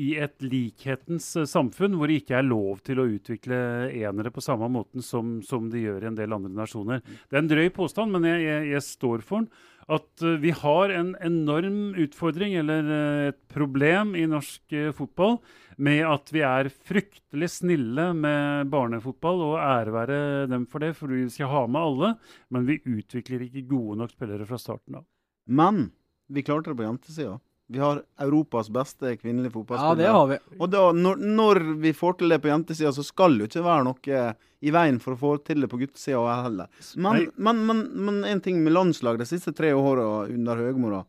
i 0.00 0.14
et 0.18 0.40
likhetens 0.40 1.26
uh, 1.36 1.44
samfunn 1.46 1.98
hvor 1.98 2.08
det 2.08 2.22
ikke 2.22 2.38
er 2.40 2.48
lov 2.48 2.80
til 2.86 3.02
å 3.02 3.08
utvikle 3.12 3.58
enere 3.92 4.32
på 4.32 4.42
samme 4.42 4.70
måten 4.72 5.04
som, 5.04 5.38
som 5.44 5.68
de 5.70 5.84
gjør 5.84 6.06
i 6.06 6.10
en 6.10 6.18
del 6.18 6.34
andre 6.34 6.54
nasjoner. 6.56 7.04
Det 7.04 7.36
er 7.36 7.44
en 7.44 7.52
drøy 7.52 7.68
påstand, 7.76 8.16
men 8.16 8.24
jeg, 8.26 8.46
jeg, 8.48 8.70
jeg 8.72 8.86
står 8.88 9.26
for 9.28 9.44
den 9.44 9.52
at 9.88 10.24
uh, 10.24 10.36
vi 10.40 10.52
har 10.52 10.92
en 10.92 11.14
enorm 11.24 11.94
utfordring, 11.96 12.54
eller 12.60 12.90
uh, 12.90 13.28
et 13.30 13.38
problem, 13.52 14.14
i 14.18 14.26
norsk 14.28 14.76
uh, 14.76 14.90
fotball 14.96 15.38
med 15.78 16.02
at 16.08 16.32
vi 16.34 16.42
er 16.42 16.68
fryktelig 16.68 17.48
snille 17.54 18.08
med 18.18 18.68
barnefotball, 18.72 19.44
og 19.46 19.60
ære 19.62 19.94
være 19.94 20.20
dem 20.50 20.66
for 20.70 20.82
det, 20.82 20.92
for 20.98 21.12
vi 21.14 21.24
skal 21.32 21.52
ha 21.52 21.66
med 21.70 21.80
alle. 21.80 22.14
Men 22.54 22.66
vi 22.68 22.80
utvikler 22.82 23.46
ikke 23.46 23.68
gode 23.70 24.00
nok 24.02 24.12
spillere 24.12 24.48
fra 24.48 24.58
starten 24.60 24.98
av. 25.00 25.06
Men 25.46 25.86
vi 26.28 26.44
klarte 26.44 26.72
det 26.72 26.80
på 26.80 26.88
jentesida. 26.88 27.38
Vi 27.68 27.78
har 27.78 27.98
Europas 28.24 28.70
beste 28.72 29.10
kvinnelige 29.20 29.52
fotballspiller. 29.52 30.04
Ja, 30.04 30.08
det 30.08 30.12
har 30.16 30.28
vi. 30.30 30.36
Og 30.56 30.70
da, 30.72 30.82
når, 30.96 31.18
når 31.20 31.58
vi 31.82 31.92
får 31.92 32.14
til 32.16 32.32
det 32.32 32.38
på 32.40 32.48
jentesida, 32.48 32.92
så 32.96 33.04
skal 33.04 33.36
det 33.36 33.44
jo 33.44 33.48
ikke 33.50 33.64
være 33.66 33.84
noe 33.84 34.22
i 34.64 34.72
veien 34.72 35.00
for 35.02 35.12
å 35.12 35.20
få 35.20 35.32
til 35.44 35.60
det 35.60 35.68
på 35.68 35.80
guttesida 35.82 36.38
heller. 36.46 36.70
Men, 36.96 37.26
men, 37.36 37.60
men, 37.68 37.82
men 38.08 38.22
en 38.24 38.40
ting 38.44 38.62
med 38.64 38.72
landslag 38.72 39.20
de 39.20 39.26
siste 39.28 39.52
tre 39.56 39.74
åra 39.76 40.24
under 40.32 40.62
Høgmo, 40.64 40.94
da. 40.94 41.02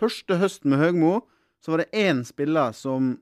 Første 0.00 0.38
høsten 0.40 0.72
med 0.72 0.80
Høgmo, 0.80 1.12
så 1.60 1.74
var 1.74 1.82
det 1.82 2.06
én 2.06 2.22
spiller 2.24 2.72
som 2.76 3.12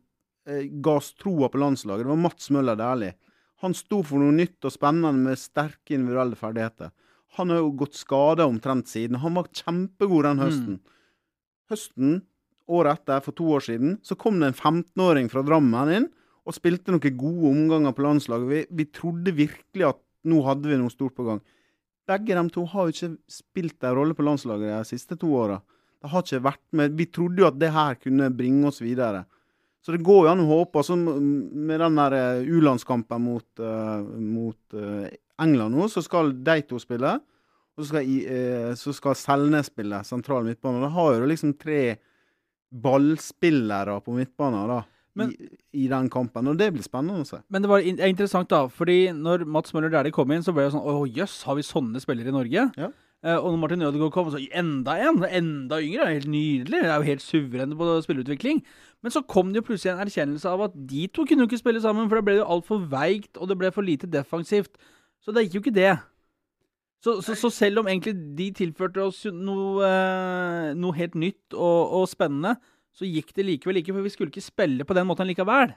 eh, 0.47 0.69
ga 0.71 0.99
oss 1.01 1.11
troa 1.19 1.51
på 1.51 1.59
landslaget. 1.59 2.05
Det 2.07 2.13
var 2.13 2.23
Mats 2.23 2.53
Møller 2.55 2.79
Dæhlie. 2.79 3.17
Han 3.65 3.75
sto 3.75 4.03
for 4.07 4.23
noe 4.23 4.37
nytt 4.37 4.63
og 4.69 4.75
spennende 4.75 5.27
med 5.27 5.41
sterke 5.41 5.97
individuelle 5.97 6.39
ferdigheter. 6.39 6.93
Han 7.41 7.51
har 7.51 7.65
jo 7.65 7.75
gått 7.83 7.99
skada 7.99 8.47
omtrent 8.47 8.87
siden. 8.93 9.19
Han 9.25 9.35
var 9.41 9.51
kjempegod 9.51 10.29
den 10.29 10.43
høsten. 10.45 10.81
Høsten 11.73 12.19
året 12.67 12.99
etter, 13.01 13.23
for 13.25 13.37
to 13.37 13.49
år 13.57 13.65
siden, 13.67 13.97
så 14.03 14.17
kom 14.19 14.41
det 14.41 14.51
en 14.51 14.57
15-åring 14.57 15.31
fra 15.33 15.45
Drammen 15.47 15.93
inn 15.93 16.09
og 16.47 16.55
spilte 16.55 16.95
noen 16.95 17.19
gode 17.19 17.51
omganger 17.51 17.95
på 17.95 18.05
landslaget. 18.07 18.49
Vi, 18.51 18.65
vi 18.83 18.89
trodde 18.95 19.35
virkelig 19.35 19.87
at 19.89 20.01
nå 20.27 20.43
hadde 20.47 20.71
vi 20.71 20.79
noe 20.79 20.93
stort 20.93 21.15
på 21.17 21.27
gang. 21.27 21.41
Begge 22.07 22.37
de 22.39 22.45
to 22.55 22.63
har 22.71 22.87
jo 22.87 22.95
ikke 22.95 23.15
spilt 23.31 23.87
en 23.87 23.97
rolle 23.99 24.15
på 24.15 24.27
landslaget 24.27 24.71
de 24.71 24.83
siste 24.87 25.19
to 25.19 25.31
åra. 25.35 25.59
Det 26.03 26.11
har 26.13 26.23
ikke 26.23 26.45
vært 26.45 26.67
med. 26.79 26.95
Vi 26.99 27.09
trodde 27.11 27.43
jo 27.43 27.49
at 27.49 27.59
det 27.59 27.73
her 27.75 27.99
kunne 27.99 28.31
bringe 28.35 28.69
oss 28.71 28.79
videre. 28.83 29.25
Så 29.83 29.95
det 29.95 30.05
går 30.07 30.27
jo 30.27 30.31
an 30.33 30.43
å 30.43 30.49
håpe. 30.51 30.83
Altså, 30.83 30.97
med 30.99 31.81
den 31.83 31.99
der 31.99 32.15
eh, 32.19 32.51
U-landskampen 32.51 33.23
mot, 33.23 33.47
uh, 33.63 34.03
mot 34.19 34.75
uh, 34.75 35.07
England 35.43 35.75
nå, 35.79 35.87
så 35.91 36.03
skal 36.03 36.33
de 36.47 36.57
to 36.67 36.79
spille. 36.83 37.13
Og 37.77 37.85
så 37.85 37.91
skal, 37.91 38.07
eh, 38.33 38.71
så 38.79 38.95
skal 38.97 39.19
Selnes 39.21 39.69
spille 39.69 40.01
sentral 40.09 40.47
midtbane. 40.47 40.81
Da 40.81 40.89
har 40.95 41.19
jo 41.19 41.29
liksom 41.29 41.53
tre 41.61 41.99
ballspillere 42.83 43.99
på 44.05 44.15
midtbanen 44.17 44.69
da, 44.71 44.83
Men- 45.17 45.33
i, 45.33 45.49
i 45.85 45.89
den 45.89 46.11
kampen. 46.13 46.49
Og 46.51 46.59
det 46.61 46.73
blir 46.75 46.85
spennende 46.85 47.25
å 47.25 47.29
se. 47.29 47.41
Men 47.49 47.65
det 47.65 47.71
var 47.73 47.81
in 47.81 47.99
er 48.01 48.13
interessant, 48.13 48.49
da. 48.53 48.67
fordi 48.69 49.13
når 49.17 49.47
Mats 49.49 49.73
Møller 49.75 49.93
Dæhlie 49.93 50.13
kom 50.13 50.31
inn, 50.33 50.45
så 50.45 50.53
ble 50.55 50.67
det 50.67 50.75
sånn 50.77 50.85
Å 50.85 51.07
jøss, 51.09 51.43
har 51.49 51.57
vi 51.57 51.65
sånne 51.67 52.03
spillere 52.03 52.33
i 52.33 52.37
Norge? 52.37 52.71
Ja. 52.77 52.91
Eh, 53.25 53.37
og 53.37 53.49
når 53.55 53.61
Martin 53.63 53.83
Ødegaard 53.83 54.13
kom, 54.13 54.29
så 54.31 54.39
enda 54.53 54.99
en! 55.03 55.23
Enda 55.25 55.81
yngre! 55.83 56.05
det 56.05 56.11
er 56.11 56.19
Helt 56.21 56.29
nydelig! 56.31 56.83
Det 56.83 56.91
er 56.93 57.01
jo 57.01 57.09
helt 57.09 57.25
suverene 57.25 57.79
på 57.79 57.89
spilleutvikling. 58.05 58.61
Men 59.03 59.15
så 59.15 59.23
kom 59.27 59.53
det 59.53 59.63
jo 59.63 59.69
plutselig 59.71 59.95
en 59.95 60.03
erkjennelse 60.05 60.51
av 60.51 60.67
at 60.69 60.77
de 60.91 61.07
to 61.09 61.25
kunne 61.25 61.43
jo 61.47 61.49
ikke 61.49 61.63
spille 61.63 61.81
sammen, 61.83 62.11
for 62.11 62.21
da 62.21 62.27
ble 62.27 62.37
det 62.37 62.45
jo 62.45 62.51
altfor 62.57 62.85
veikt, 62.93 63.33
og 63.41 63.49
det 63.49 63.57
ble 63.59 63.73
for 63.73 63.87
lite 63.87 64.11
defensivt. 64.11 64.77
Så 65.25 65.33
det 65.35 65.47
gikk 65.47 65.59
jo 65.59 65.65
ikke 65.65 65.75
det. 65.81 65.95
Så, 67.03 67.19
så, 67.23 67.37
så 67.39 67.51
selv 67.53 67.83
om 67.83 67.91
egentlig 67.91 68.15
de 68.39 68.49
tilførte 68.57 69.05
oss 69.05 69.25
noe, 69.31 69.85
eh, 69.85 70.71
noe 70.79 70.97
helt 70.97 71.15
nytt 71.19 71.55
og, 71.55 71.93
og 72.01 72.07
spennende, 72.11 72.57
så 72.97 73.09
gikk 73.09 73.35
det 73.37 73.45
likevel 73.45 73.83
ikke, 73.83 73.93
for 73.93 74.07
vi 74.07 74.13
skulle 74.15 74.33
ikke 74.33 74.45
spille 74.45 74.87
på 74.89 74.97
den 74.97 75.07
måten 75.09 75.29
likevel. 75.29 75.75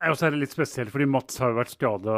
Og 0.00 0.16
så 0.16 0.26
er 0.26 0.32
det 0.32 0.40
litt 0.40 0.52
spesielt, 0.54 0.88
fordi 0.94 1.04
Mats 1.12 1.36
har 1.42 1.50
jo 1.52 1.58
vært 1.58 1.72
skada 1.74 2.14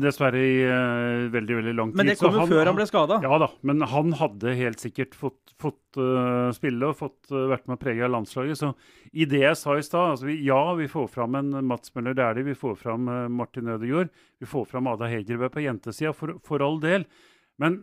dessverre 0.00 0.40
i 0.40 0.54
uh, 0.64 1.26
veldig 1.32 1.58
veldig 1.58 1.74
lang 1.76 1.90
tid. 1.92 1.98
Men 2.00 2.08
det 2.08 2.14
kom 2.16 2.38
jo 2.38 2.46
før 2.48 2.70
han 2.70 2.78
ble 2.78 2.86
skada. 2.88 3.18
Ja 3.24 3.40
da, 3.42 3.50
men 3.68 3.84
han 3.90 4.14
hadde 4.16 4.54
helt 4.56 4.80
sikkert 4.80 5.12
fått, 5.18 5.52
fått 5.60 6.00
uh, 6.00 6.48
spille 6.56 6.88
og 6.88 6.96
fått 6.96 7.34
uh, 7.34 7.50
vært 7.52 7.66
med 7.68 7.76
å 7.76 7.82
prege 7.82 8.06
av 8.06 8.14
landslaget. 8.14 8.62
Så 8.62 8.72
i 9.12 9.28
det 9.28 9.42
jeg 9.42 9.60
sa 9.60 9.76
i 9.76 9.84
stad 9.84 10.14
altså 10.14 10.32
Ja, 10.32 10.62
vi 10.78 10.88
får 10.88 11.10
fram 11.12 11.36
en 11.36 11.52
Mats 11.68 11.92
Møller 11.92 12.16
Dæhlie, 12.16 12.48
vi 12.48 12.56
får 12.56 12.80
fram 12.80 13.12
Martin 13.36 13.68
Ødegaard, 13.76 14.08
vi 14.40 14.48
får 14.48 14.64
fram 14.72 14.88
Ada 14.88 15.12
Hegerberg 15.12 15.52
på 15.52 15.66
jentesida, 15.66 16.16
for, 16.16 16.38
for 16.48 16.64
all 16.64 16.80
del. 16.80 17.04
Men 17.60 17.82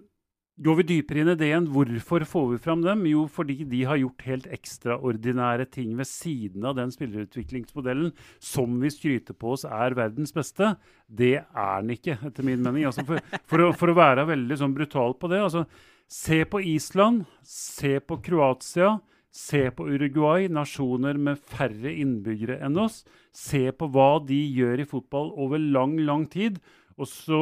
går 0.62 0.76
vi 0.78 0.86
dypere 0.86 1.24
inn 1.24 1.32
i 1.32 1.36
det 1.38 1.48
igjen, 1.48 1.70
hvorfor 1.74 2.26
får 2.30 2.50
vi 2.52 2.60
fram 2.62 2.84
dem? 2.86 3.06
Jo, 3.10 3.24
fordi 3.32 3.64
de 3.70 3.80
har 3.90 3.98
gjort 3.98 4.26
helt 4.28 4.50
ekstraordinære 4.54 5.66
ting 5.74 5.96
ved 5.98 6.06
siden 6.10 6.68
av 6.70 6.76
den 6.78 6.94
spillerutviklingsmodellen 6.94 8.12
som 8.38 8.76
vi 8.84 8.92
skryter 8.94 9.38
på 9.38 9.56
oss 9.56 9.66
er 9.66 9.98
verdens 9.98 10.36
beste. 10.36 10.76
Det 11.10 11.40
er 11.42 11.82
den 11.82 11.96
ikke, 11.96 12.20
etter 12.22 12.46
min 12.46 12.62
mening. 12.62 12.86
Altså 12.90 13.06
for, 13.08 13.24
for, 13.50 13.66
å, 13.66 13.72
for 13.74 13.90
å 13.90 13.98
være 13.98 14.28
veldig 14.30 14.60
sånn 14.62 14.78
brutal 14.78 15.18
på 15.18 15.32
det. 15.34 15.42
altså 15.42 15.66
Se 16.14 16.44
på 16.46 16.62
Island, 16.62 17.24
se 17.48 17.98
på 18.04 18.20
Kroatia, 18.22 19.00
se 19.34 19.64
på 19.74 19.88
Uruguay, 19.90 20.46
nasjoner 20.54 21.18
med 21.18 21.42
færre 21.42 21.90
innbyggere 21.90 22.60
enn 22.62 22.78
oss. 22.78 23.02
Se 23.34 23.72
på 23.74 23.90
hva 23.90 24.20
de 24.22 24.38
gjør 24.38 24.84
i 24.84 24.86
fotball 24.86 25.34
over 25.42 25.58
lang, 25.58 25.98
lang 26.06 26.28
tid. 26.30 26.62
Og 27.00 27.08
så 27.10 27.40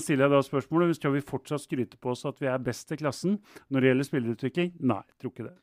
stiller 0.00 0.24
jeg 0.28 0.32
da 0.32 0.40
spørsmålet 0.46 0.96
skal 0.96 1.12
vi 1.16 1.20
fortsatt 1.24 1.64
skryte 1.66 1.98
på 2.00 2.14
oss 2.14 2.24
at 2.28 2.38
vi 2.40 2.48
er 2.48 2.62
best 2.64 2.92
i 2.94 3.00
klassen 3.00 3.38
når 3.68 3.80
det 3.84 3.90
gjelder 3.92 4.08
spillerutvikling. 4.08 4.72
Nei, 4.80 5.02
jeg 5.04 5.20
tror 5.20 5.34
ikke 5.34 5.48
det. 5.50 5.56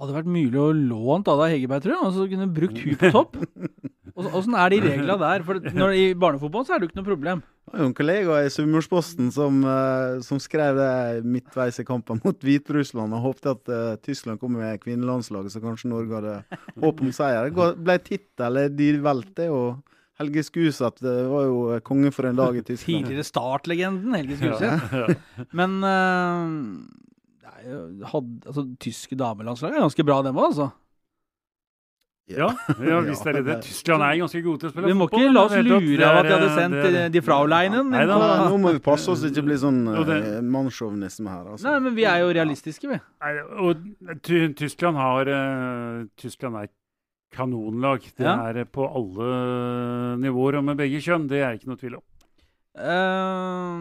Hadde 0.00 0.14
vært 0.16 0.30
mulig 0.32 0.56
å 0.56 0.70
låne 0.72 1.28
Ada 1.28 1.46
Hegerberg, 1.52 1.82
tror 1.84 1.92
jeg, 1.92 2.04
Altså 2.06 2.22
så 2.22 2.28
kunne 2.30 2.46
brukt 2.56 2.78
hun 2.80 2.94
på 3.02 3.10
topp. 3.18 3.34
Og- 4.16 4.36
Åssen 4.40 4.54
er 4.56 4.72
de 4.72 4.78
reglene 4.84 5.16
der? 5.20 5.42
For 5.44 5.60
når, 5.80 5.92
I 5.92 6.06
barnefotball 6.16 6.64
så 6.64 6.72
er 6.74 6.80
det 6.80 6.88
jo 6.88 6.92
ikke 6.94 7.00
noe 7.02 7.08
problem. 7.10 7.42
Det 7.70 7.74
var 7.76 7.82
jo 7.84 7.88
en 7.90 7.94
kollega 8.00 8.38
i 8.42 8.48
Sunnmørsposten 8.50 9.28
som, 9.30 9.60
eh, 9.62 10.16
som 10.26 10.40
skrev 10.42 10.80
det 10.80 11.20
midtveis 11.28 11.78
i 11.78 11.84
kampen 11.86 12.18
mot 12.24 12.40
Hviterussland 12.48 13.12
og 13.14 13.26
håpte 13.28 13.52
at 13.52 13.70
uh, 13.70 13.92
Tyskland 14.02 14.40
kom 14.40 14.56
med 14.56 14.80
kvinnelandslaget, 14.82 15.52
så 15.54 15.62
kanskje 15.62 15.92
Norge 15.92 16.16
hadde 16.16 16.58
håp 16.82 17.04
om 17.04 17.12
seier. 17.14 17.52
Det 17.52 17.68
ble 17.84 17.98
tittel, 18.08 18.58
de 18.80 18.88
velte 19.04 19.46
jo 19.52 19.60
Helge 20.20 20.42
Skuseth 20.44 21.00
det 21.04 21.16
var 21.30 21.46
jo 21.48 21.60
konge 21.86 22.10
for 22.12 22.28
en 22.28 22.36
dag 22.36 22.58
i 22.60 22.62
Tyskland. 22.62 23.06
Tidligere 23.08 23.24
startlegenden 23.24 24.18
Helge 24.18 24.36
Ja, 24.52 24.74
ja. 25.00 25.46
Men 25.56 25.78
uh, 25.80 26.44
det 27.40 27.54
er 27.56 27.72
jo, 27.72 27.80
hadde, 28.12 28.36
altså, 28.46 28.66
tyske 28.84 29.16
damelandslag 29.20 29.74
er 29.74 29.84
ganske 29.86 30.04
bra, 30.06 30.20
dem 30.26 30.36
òg, 30.40 30.50
altså. 30.52 30.70
Ja, 32.30 32.46
ja, 32.86 33.00
hvis 33.08 33.18
det 33.26 33.32
er 33.40 33.42
det. 33.42 33.54
Tyskland 33.66 34.04
er 34.06 34.18
ganske 34.20 34.40
gode 34.44 34.60
til 34.62 34.68
å 34.68 34.70
spille 34.70 34.86
fotball. 34.86 34.92
Vi 34.92 34.98
må 35.00 35.06
fotball. 35.08 35.24
ikke 35.24 35.34
la 35.34 35.42
oss 35.48 35.54
det 35.56 35.62
lure 35.66 36.10
av 36.10 36.18
at 36.20 36.28
de 36.28 36.34
hadde 36.36 36.50
sendt 36.54 36.76
det 36.76 36.90
er- 36.90 36.98
eh, 37.00 37.08
de 37.16 37.22
Frauleinen. 37.26 37.88
Nei 37.90 38.04
da. 38.06 38.18
Nå, 38.20 38.28
nå 38.52 38.60
må 38.62 38.72
vi 38.76 38.82
passe 38.84 39.10
oss 39.10 39.24
ikke 39.26 39.42
bli 39.48 39.56
sånn 39.58 39.80
mannssjåvinisme 40.52 41.26
her. 41.32 41.48
Altså. 41.56 41.66
Nei, 41.66 41.78
men 41.88 41.96
vi 41.96 42.06
er 42.06 42.20
jo 42.22 42.28
realistiske, 42.36 42.92
vi. 42.92 43.00
Nei, 43.24 43.32
og 43.66 44.22
Tyskland 44.60 45.00
har 45.00 45.32
eh, 45.34 46.04
Tyskland 46.22 46.60
er 46.60 46.68
et 46.70 46.76
kanonlag. 47.34 48.00
Det 48.16 48.26
Ja. 48.26 48.36
er 48.50 48.64
på 48.64 48.86
alle 48.86 50.18
nivåer 50.20 50.58
og 50.58 50.64
med 50.64 50.76
begge 50.76 51.00
kjønn. 51.00 51.28
Det 51.28 51.40
er 51.42 51.56
ikke 51.56 51.70
noe 51.70 51.80
tvil 51.80 51.96
om. 51.96 52.04
Uh, 52.76 53.78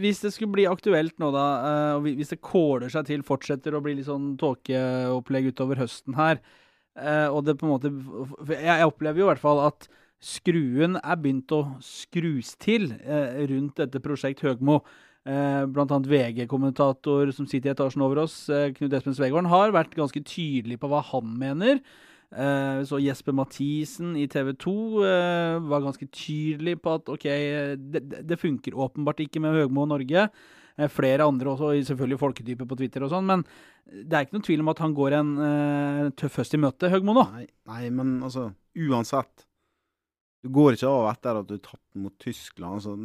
hvis 0.00 0.20
det 0.24 0.32
skulle 0.34 0.52
bli 0.54 0.66
aktuelt 0.66 1.18
nå, 1.20 1.30
da, 1.34 1.46
uh, 1.62 1.92
og 1.98 2.06
hvis 2.06 2.32
det 2.32 2.40
kåler 2.44 2.90
seg 2.92 3.06
til, 3.08 3.22
fortsetter 3.26 3.74
å 3.76 3.82
bli 3.84 3.94
litt 3.98 4.08
sånn 4.08 4.36
tåkeopplegg 4.40 5.52
utover 5.52 5.76
høsten 5.82 6.16
her, 6.18 6.40
uh, 6.98 7.28
og 7.32 7.44
det 7.46 7.58
på 7.60 7.68
en 7.68 7.74
måte 7.74 7.92
jeg, 8.56 8.86
opplever 8.86 9.22
jo 9.22 9.28
i 9.28 9.32
hvert 9.32 9.42
fall 9.42 9.62
at 9.66 9.88
skruen 10.22 10.96
er 11.02 11.18
begynt 11.18 11.50
å 11.50 11.64
skrus 11.82 12.52
til 12.62 12.92
eh, 13.02 13.40
rundt 13.50 13.80
dette 13.80 13.98
prosjekt 13.98 14.44
Høgmo. 14.46 14.76
Eh, 15.26 15.64
blant 15.66 15.90
annet 15.90 16.06
VG-kommentator 16.06 17.32
som 17.34 17.48
sitter 17.50 17.72
i 17.72 17.74
etasjen 17.74 18.04
over 18.06 18.20
oss, 18.22 18.36
eh, 18.46 18.70
Knut 18.76 18.94
Espen 18.94 19.16
Svegården, 19.18 19.50
har 19.50 19.74
vært 19.74 19.96
ganske 19.98 20.22
tydelig 20.22 20.78
på 20.78 20.90
hva 20.92 21.02
han 21.10 21.34
mener. 21.40 21.82
Eh, 22.32 22.80
så 22.88 22.96
Jesper 23.02 23.34
Mathisen 23.36 24.14
i 24.16 24.24
TV 24.32 24.54
2 24.56 24.72
eh, 25.04 25.58
var 25.68 25.82
ganske 25.84 26.06
tydelig 26.08 26.78
på 26.80 26.94
at 26.96 27.10
OK, 27.12 27.26
det, 27.76 28.02
det- 28.24 28.38
funker 28.40 28.72
åpenbart 28.72 29.20
ikke 29.20 29.40
med 29.44 29.52
Høgmo 29.58 29.82
og 29.84 29.90
Norge. 29.92 30.30
Eh, 30.78 30.88
flere 30.88 31.26
andre 31.28 31.52
også, 31.52 31.74
selvfølgelig 31.84 32.18
folketyper 32.22 32.68
på 32.70 32.78
Twitter 32.80 33.04
og 33.04 33.10
sånn. 33.12 33.26
Men 33.28 33.44
det 33.92 34.16
er 34.16 34.24
ikke 34.24 34.38
noen 34.38 34.46
tvil 34.48 34.60
om 34.64 34.68
at 34.72 34.78
han 34.80 34.94
går 34.96 35.12
en 35.18 35.32
tøff 36.16 36.38
høst 36.40 36.54
i 36.56 36.60
møte, 36.62 36.88
Høgmo 36.88 37.12
nå. 37.18 37.26
Nei, 37.34 37.46
nei, 37.68 37.90
men 37.90 38.20
altså 38.24 38.48
Uansett. 38.80 39.44
Du 40.42 40.48
går 40.50 40.74
ikke 40.74 40.88
av 40.88 41.04
etter 41.12 41.38
at 41.38 41.46
du 41.52 41.58
tatt 41.62 41.82
mot 42.00 42.14
Tyskland. 42.18 42.80
Altså, 42.80 42.96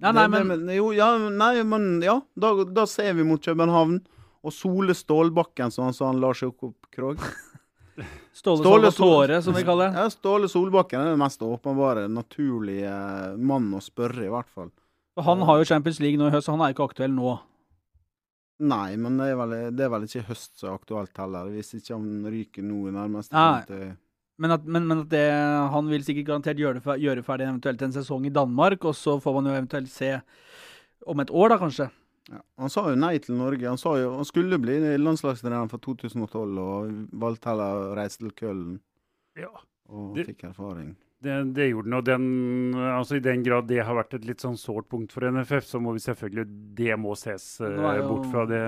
Ja, 0.00 0.12
nei, 0.14 0.28
det, 0.28 0.38
det, 0.38 0.46
men- 0.46 0.76
Jo, 0.76 0.92
ja, 0.94 1.10
nei, 1.18 1.62
men 1.66 2.00
ja. 2.00 2.20
Da, 2.38 2.54
da 2.64 2.86
ser 2.86 3.12
vi 3.18 3.26
mot 3.26 3.42
København. 3.42 3.98
Og 4.46 4.52
Sole 4.54 4.94
Stålbakken, 4.94 5.72
som 5.74 5.88
han 5.88 5.92
sa 5.96 6.06
han 6.12 6.20
Lars 6.22 6.40
Jakob 6.46 6.76
Krogh. 6.94 7.18
Ståle 8.32 8.62
Ståle 8.62 8.90
Salvatore, 8.92 9.40
som 9.42 9.56
vi 9.56 9.64
kaller 9.66 9.90
det. 9.90 10.02
Ja, 10.02 10.10
Ståle 10.12 10.48
Solbakken 10.50 11.02
er 11.02 11.12
den 11.12 11.20
mest 11.20 11.42
åpenbare, 11.42 12.06
naturlige 12.12 12.92
mann 13.38 13.70
å 13.74 13.82
spørre, 13.82 14.26
i 14.26 14.32
hvert 14.32 14.50
fall. 14.54 14.70
Han 15.26 15.42
har 15.48 15.58
jo 15.58 15.66
Champions 15.66 15.98
League 16.02 16.20
nå 16.20 16.28
i 16.28 16.34
høst, 16.34 16.46
så 16.46 16.54
han 16.54 16.62
er 16.62 16.74
ikke 16.74 16.86
aktuell 16.86 17.14
nå. 17.14 17.36
Nei, 18.68 18.96
men 18.98 19.18
det 19.18 19.32
er 19.32 19.38
vel, 19.38 19.54
det 19.74 19.86
er 19.86 19.90
vel 19.92 20.06
ikke 20.06 20.26
høst 20.32 20.60
så 20.62 20.72
aktuelt 20.74 21.18
heller, 21.18 21.50
hvis 21.54 21.76
ikke 21.78 21.94
han 21.94 22.26
ryker 22.26 22.64
nå 22.66 22.84
i 22.90 22.94
nærmeste 22.94 23.34
Nei. 23.34 23.92
Men 24.38 24.54
at, 24.54 24.66
men, 24.70 24.84
men 24.86 25.02
at 25.02 25.10
det, 25.10 25.24
han 25.74 25.88
vil 25.90 26.04
sikkert 26.06 26.28
garantert 26.28 26.60
gjøre, 26.62 26.82
gjøre 27.02 27.24
ferdig 27.26 27.48
eventuelt 27.48 27.80
en 27.82 27.94
sesong 27.94 28.26
i 28.28 28.34
Danmark, 28.34 28.84
og 28.86 28.94
så 28.94 29.16
får 29.22 29.34
man 29.34 29.50
jo 29.50 29.54
eventuelt 29.56 29.90
se 29.90 30.12
om 31.10 31.22
et 31.22 31.32
år, 31.34 31.50
da 31.50 31.58
kanskje. 31.58 31.88
Ja. 32.30 32.42
Han 32.58 32.68
sa 32.70 32.82
jo 32.90 32.94
nei 33.00 33.14
til 33.24 33.36
Norge. 33.38 33.64
Han, 33.68 33.78
sa 33.80 33.94
jo, 33.96 34.10
han 34.16 34.24
skulle 34.28 34.58
bli 34.60 34.78
landslagstrener 35.00 35.68
for 35.70 35.78
2012, 35.80 36.58
og 36.60 36.90
valgte 37.18 37.48
heller 37.52 37.88
å 37.88 37.96
reise 37.96 38.18
til 38.18 38.30
Köln 38.36 38.80
Ja. 39.38 39.48
og 39.88 40.14
Det- 40.16 40.26
fikk 40.26 40.44
erfaring. 40.50 40.96
Det, 41.20 41.52
det 41.52 41.64
gjorde 41.72 41.84
han. 41.90 41.94
og 41.98 42.04
den, 42.04 42.74
altså 42.78 43.16
I 43.16 43.18
den 43.20 43.42
grad 43.42 43.66
det 43.66 43.80
har 43.84 43.92
vært 43.96 44.14
et 44.14 44.24
litt 44.24 44.38
sånn 44.38 44.54
sårt 44.56 44.86
punkt 44.88 45.10
for 45.10 45.22
NFF, 45.26 45.64
så 45.66 45.80
må 45.82 45.90
vi 45.92 45.98
selvfølgelig 45.98 46.44
Det 46.76 46.94
må 46.96 47.16
ses 47.18 47.60
uh, 47.60 47.66
jo- 47.66 48.06
bort 48.08 48.26
fra 48.30 48.44
det. 48.46 48.60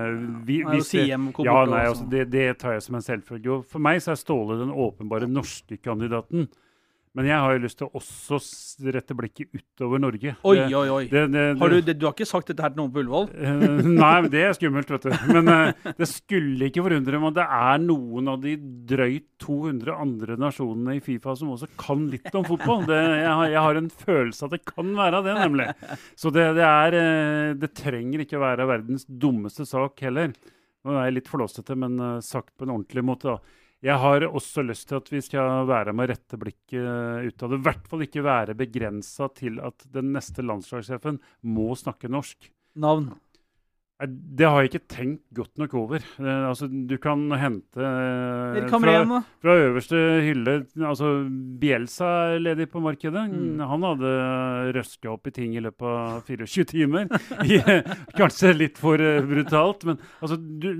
Vi, 0.49 0.57
Nå 0.65 0.71
er 0.73 0.75
hvis 0.75 0.91
det- 0.91 1.45
ja, 1.45 1.65
nei, 1.65 1.85
altså, 1.87 2.09
det, 2.11 2.25
det 2.31 2.59
tar 2.59 2.73
jeg 2.73 2.83
som 2.83 2.97
en 2.97 3.03
selvfølge. 3.03 3.47
Og 3.59 3.65
For 3.67 3.79
meg 3.79 4.01
så 4.01 4.11
er 4.11 4.17
Ståle 4.17 4.59
den 4.59 4.73
åpenbare 4.75 5.29
norske 5.31 5.79
kandidaten. 5.81 6.49
Men 7.19 7.27
jeg 7.27 7.41
har 7.43 7.57
jo 7.57 7.61
lyst 7.65 7.75
til 7.81 7.89
å 7.89 7.99
også 7.99 8.37
rette 8.95 9.15
blikket 9.19 9.49
utover 9.51 9.99
Norge. 9.99 10.37
Oi, 10.47 10.53
Det- 10.61 10.75
oi, 10.79 10.89
oi. 10.95 11.01
det, 11.11 11.23
det, 11.33 11.45
Har 11.59 11.69
du, 11.73 11.81
du 11.91 12.05
har 12.07 12.13
ikke 12.15 12.27
sagt 12.29 12.47
dette 12.53 12.63
her 12.63 12.71
til 12.71 12.79
noen 12.85 12.93
på 12.95 13.01
Ullevål? 13.03 13.27
Eh, 13.35 13.83
Nei, 13.99 14.13
men 14.23 14.29
det 14.31 14.45
er 14.47 14.55
skummelt, 14.55 14.93
vet 14.95 15.09
du. 15.09 15.17
Men 15.35 15.51
eh, 15.51 15.91
det 15.99 16.07
skulle 16.07 16.69
ikke 16.71 16.85
forundre 16.87 17.19
meg 17.19 17.33
om 17.33 17.35
det 17.41 17.49
er 17.59 17.83
noen 17.83 18.31
av 18.31 18.39
de 18.45 18.55
drøyt 18.93 19.27
200 19.43 19.97
andre 20.07 20.39
nasjonene 20.39 20.95
i 21.01 21.03
Fifa 21.03 21.35
som 21.41 21.51
også 21.57 21.67
kan 21.83 22.07
litt 22.15 22.31
om 22.39 22.47
fotball. 22.47 22.87
Det, 22.87 23.01
jeg, 23.03 23.27
har, 23.27 23.45
jeg 23.57 23.65
har 23.67 23.83
en 23.83 23.91
følelse 24.07 24.47
at 24.47 24.55
det 24.55 24.63
kan 24.71 24.95
være 25.03 25.25
det, 25.27 25.35
nemlig. 25.43 25.67
Så 26.15 26.31
det, 26.31 26.47
det 26.61 26.67
er 26.71 26.99
eh, 27.03 27.55
Det 27.59 27.75
trenger 27.75 28.23
ikke 28.23 28.39
være 28.47 28.71
verdens 28.71 29.03
dummeste 29.11 29.67
sak 29.67 29.99
heller. 30.07 30.31
Nå 30.87 30.95
er 30.95 31.09
jeg 31.11 31.19
litt 31.19 31.29
flåsete, 31.35 31.75
men 31.77 31.99
sagt 32.25 32.55
på 32.57 32.65
en 32.65 32.77
ordentlig 32.79 33.03
måte, 33.05 33.35
da. 33.35 33.57
Jeg 33.81 33.97
har 33.97 34.27
også 34.29 34.61
lyst 34.67 34.91
til 34.91 34.99
at 34.99 35.07
vi 35.09 35.23
skal 35.25 35.65
være 35.69 35.95
med 35.97 36.05
å 36.05 36.13
rette 36.13 36.39
blikket 36.41 37.25
ut 37.25 37.45
av 37.45 37.53
det. 37.53 37.59
I 37.61 37.65
hvert 37.65 37.87
fall 37.89 38.05
ikke 38.05 38.25
være 38.27 38.57
begrensa 38.59 39.31
til 39.33 39.57
at 39.65 39.87
den 39.95 40.11
neste 40.13 40.45
landslagssjefen 40.45 41.17
må 41.49 41.71
snakke 41.81 42.11
norsk. 42.13 42.51
Navn? 42.81 43.09
Det 44.01 44.47
har 44.49 44.63
jeg 44.63 44.71
ikke 44.71 44.89
tenkt 44.89 45.23
godt 45.37 45.59
nok 45.61 45.75
over. 45.77 46.05
Eh, 46.19 46.45
altså, 46.49 46.65
du 46.71 46.95
kan 47.03 47.27
hente 47.37 47.77
eh, 47.85 48.69
fra, 48.73 49.21
fra 49.45 49.57
øverste 49.61 49.99
hylle 50.25 50.55
altså 50.89 51.11
Bielsa 51.61 52.09
er 52.33 52.41
ledig 52.41 52.71
på 52.73 52.81
markedet. 52.81 53.27
Mm. 53.29 53.61
Han 53.61 53.85
hadde 53.85 54.15
røska 54.79 55.13
opp 55.13 55.29
i 55.29 55.35
ting 55.37 55.53
i 55.59 55.61
løpet 55.61 55.85
av 55.85 56.25
24 56.25 56.65
timer. 56.73 57.13
Kanskje 58.19 58.55
litt 58.57 58.81
for 58.81 59.01
eh, 59.05 59.21
brutalt, 59.29 59.85
men 59.89 60.01
altså, 60.21 60.39
du, 60.41 60.71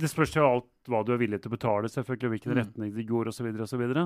det 0.00 0.12
spørs 0.12 0.36
jo 0.36 0.44
alt 0.46 0.70
hva 0.86 1.00
du 1.02 1.14
er 1.16 1.18
villig 1.18 1.40
til 1.42 1.50
å 1.50 1.56
betale, 1.56 1.88
selvfølgelig, 1.90 2.28
hvilken 2.36 2.52
Mm. 2.52 2.58
retning 2.60 2.92
det 2.94 3.06
går 3.08 3.32
osv. 3.32 3.48
Så, 3.66 3.76
videre. 3.80 4.04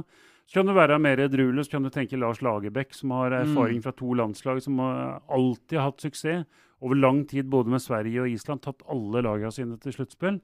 så 0.49 0.61
kan 0.61 0.67
du 0.71 0.73
være 0.79 0.97
mer 1.03 1.21
edruelig, 1.27 1.67
så 1.67 1.75
kan 1.75 1.83
du 1.85 1.91
tenke 1.93 2.17
Lars 2.17 2.41
Lagerbäck, 2.41 2.95
som 2.97 3.11
har 3.19 3.35
erfaring 3.43 3.83
Mm. 3.83 3.83
fra 3.85 3.93
to 3.93 4.15
landslag, 4.15 4.63
som 4.63 4.79
har 4.79 5.21
alltid 5.29 5.77
har 5.79 5.91
hatt 5.91 6.01
suksess 6.01 6.47
over 6.81 6.97
lang 6.97 7.25
tid 7.29 7.49
både 7.53 7.73
med 7.75 7.83
Sverige 7.83 8.25
og 8.25 8.33
Island, 8.33 8.63
tatt 8.65 8.85
alle 8.91 9.23
lagene 9.27 9.53
sine 9.55 9.79
til 9.83 9.95
sluttspill. 9.95 10.41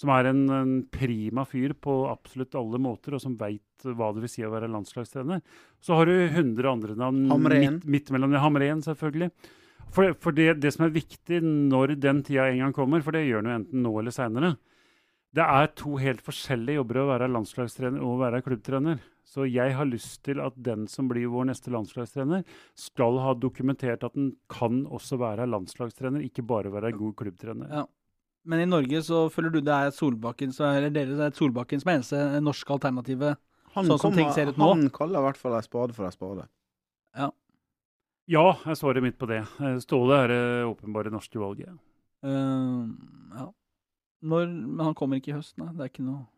Som 0.00 0.12
er 0.14 0.30
en, 0.30 0.44
en 0.54 0.76
prima 0.88 1.44
fyr 1.44 1.74
på 1.76 1.92
absolutt 2.08 2.54
alle 2.56 2.78
måter, 2.80 3.16
og 3.16 3.20
som 3.20 3.34
veit 3.36 3.84
hva 3.84 4.12
det 4.14 4.22
vil 4.24 4.32
si 4.32 4.44
å 4.46 4.52
være 4.52 4.70
landslagstrener. 4.72 5.42
Så 5.82 5.98
har 5.98 6.08
du 6.08 6.14
100 6.14 6.70
andre 6.70 6.96
navn 6.96 7.26
midt, 7.44 7.84
midt 7.84 8.12
mellom. 8.14 8.38
Hamren, 8.40 8.80
selvfølgelig. 8.86 9.28
For, 9.90 10.14
for 10.22 10.36
det, 10.36 10.54
det 10.62 10.72
som 10.72 10.86
er 10.86 10.94
viktig 10.94 11.40
når 11.42 11.96
den 12.00 12.22
tida 12.24 12.46
en 12.48 12.62
gang 12.64 12.74
kommer, 12.76 13.02
for 13.04 13.16
det 13.16 13.26
gjør 13.26 13.42
den 13.42 13.50
jo 13.50 13.58
enten 13.58 13.84
nå 13.84 13.94
eller 14.00 14.14
seinere, 14.14 14.54
det 15.36 15.46
er 15.46 15.70
to 15.78 15.94
helt 16.00 16.22
forskjellige 16.26 16.80
jobber 16.80 17.02
å 17.02 17.08
være 17.12 17.30
landslagstrener 17.30 18.02
og 18.02 18.16
å 18.16 18.20
være 18.24 18.42
klubbtrener. 18.46 19.02
Så 19.30 19.46
jeg 19.46 19.76
har 19.78 19.86
lyst 19.86 20.24
til 20.26 20.40
at 20.42 20.56
den 20.58 20.88
som 20.90 21.06
blir 21.10 21.30
vår 21.30 21.46
neste 21.52 21.70
landslagstrener, 21.70 22.42
skal 22.74 23.20
ha 23.22 23.36
dokumentert 23.38 24.02
at 24.06 24.16
den 24.18 24.32
kan 24.50 24.82
også 24.90 25.20
være 25.20 25.46
landslagstrener, 25.46 26.24
ikke 26.26 26.42
bare 26.46 26.72
være 26.72 26.90
en 26.90 26.98
god 26.98 27.16
klubbtrener. 27.22 27.70
Ja. 27.70 27.84
Men 28.50 28.64
i 28.64 28.66
Norge 28.66 29.02
så 29.04 29.26
føler 29.30 29.52
du 29.52 29.60
det 29.60 29.76
er 29.76 29.92
Solbakken, 29.94 30.50
så, 30.56 30.70
eller 30.72 30.90
dere 30.90 31.14
det 31.14 31.28
er 31.28 31.36
Solbakken 31.36 31.82
som 31.82 31.92
er 31.92 32.00
eneste 32.00 32.40
norske 32.42 32.72
alternativet? 32.74 33.38
Han, 33.76 33.86
Sånn 33.86 34.00
som 34.02 34.16
ting 34.16 34.32
ser 34.34 34.50
ut 34.50 34.58
nå. 34.58 34.72
han 34.72 34.88
kaller 34.90 35.20
i 35.20 35.28
hvert 35.28 35.38
fall 35.38 35.54
ei 35.54 35.62
spade 35.62 35.94
for 35.94 36.08
ei 36.08 36.14
spade. 36.14 36.48
Ja, 37.14 37.28
ja, 38.30 38.52
jeg 38.62 38.78
svarer 38.78 39.02
midt 39.02 39.16
på 39.18 39.26
det. 39.26 39.40
Eh, 39.58 39.78
Ståle 39.82 40.20
er 40.22 40.30
det 40.30 40.42
åpenbare 40.68 41.10
norske 41.10 41.40
valget. 41.40 41.72
Uh, 42.22 42.86
ja. 43.34 43.48
Når, 44.22 44.52
men 44.52 44.84
han 44.84 44.94
kommer 44.94 45.18
ikke 45.18 45.32
i 45.32 45.38
høst, 45.38 45.56
nei. 45.58 45.70
Det 45.74 45.82
er 45.82 45.90
ikke 45.90 46.04
noe 46.06 46.28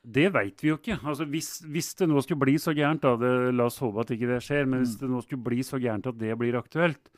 Det 0.00 0.30
veit 0.32 0.62
vi 0.62 0.70
jo 0.70 0.78
ikke. 0.78 0.96
Altså, 1.04 1.26
hvis, 1.28 1.60
hvis 1.68 1.94
det 1.98 2.08
nå 2.08 2.20
skulle 2.24 2.40
bli 2.40 2.54
så 2.58 2.72
gærent, 2.72 3.02
da, 3.04 3.16
det, 3.20 3.54
la 3.54 3.66
oss 3.68 3.80
håpe 3.82 4.00
at 4.00 4.12
ikke 4.14 4.30
det 4.30 4.38
skjer, 4.46 4.64
men 4.66 4.80
hvis 4.80 4.96
Mm. 4.96 5.00
det 5.02 5.10
nå 5.10 5.20
skulle 5.22 5.44
bli 5.44 5.62
så 5.62 5.78
gærent 5.78 6.06
at 6.06 6.18
det 6.18 6.38
blir 6.40 6.56
aktuelt, 6.56 7.10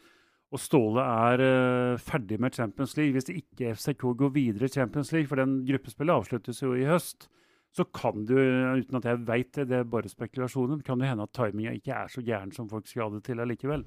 og 0.52 0.60
Ståle 0.60 1.00
er 1.00 1.40
uh, 1.40 1.98
ferdig 2.02 2.38
med 2.42 2.52
Champions 2.52 2.96
League, 2.98 3.12
hvis 3.14 3.24
det 3.24 3.38
ikke 3.38 3.70
FCK 3.74 4.02
går 4.18 4.32
videre 4.34 4.66
i 4.68 4.74
Champions 4.74 5.12
League, 5.12 5.28
for 5.30 5.36
den 5.36 5.64
gruppespillet 5.64 6.12
avsluttes 6.12 6.60
jo 6.60 6.74
i 6.74 6.84
høst, 6.84 7.28
så 7.72 7.86
kan 7.88 8.26
det 8.28 8.36
uten 8.36 8.98
at 8.98 9.06
jeg 9.08 9.22
veit 9.26 9.54
det, 9.56 9.68
det 9.70 9.78
er 9.78 9.88
bare 9.88 10.10
spekulasjoner, 10.10 10.82
kan 10.84 10.98
det 11.00 11.08
hende 11.08 11.22
at 11.24 11.32
timinga 11.32 11.72
ikke 11.72 11.94
er 11.96 12.10
så 12.12 12.20
gæren 12.20 12.52
som 12.52 12.68
folk 12.68 12.86
skal 12.86 13.06
ha 13.06 13.14
det 13.14 13.22
til 13.24 13.40
allikevel. 13.40 13.86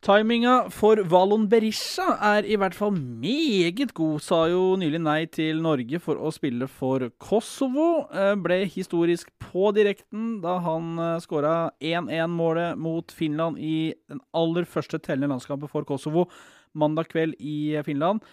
Timinga 0.00 0.70
for 0.72 0.96
Valon 1.12 1.42
Berisha 1.52 2.14
er 2.24 2.46
i 2.48 2.56
hvert 2.56 2.72
fall 2.72 2.94
meget 2.96 3.90
god, 3.92 4.22
sa 4.24 4.38
jo 4.48 4.62
nylig 4.80 5.00
nei 5.04 5.26
til 5.28 5.58
Norge 5.60 5.98
for 6.00 6.16
å 6.16 6.30
spille 6.32 6.64
for 6.72 7.04
Kosovo. 7.20 8.06
Eh, 8.08 8.32
Ble 8.40 8.62
historisk 8.72 9.28
på 9.44 9.68
direkten 9.76 10.38
da 10.40 10.54
han 10.64 10.96
skåra 11.20 11.72
1-1-målet 11.84 12.80
mot 12.80 13.12
Finland 13.12 13.60
i 13.60 13.92
den 14.08 14.22
aller 14.32 14.64
første 14.64 15.02
tellende 15.04 15.34
landskampen 15.34 15.68
for 15.68 15.84
Kosovo 15.84 16.30
mandag 16.72 17.10
kveld 17.12 17.36
i 17.36 17.76
Finland. 17.84 18.24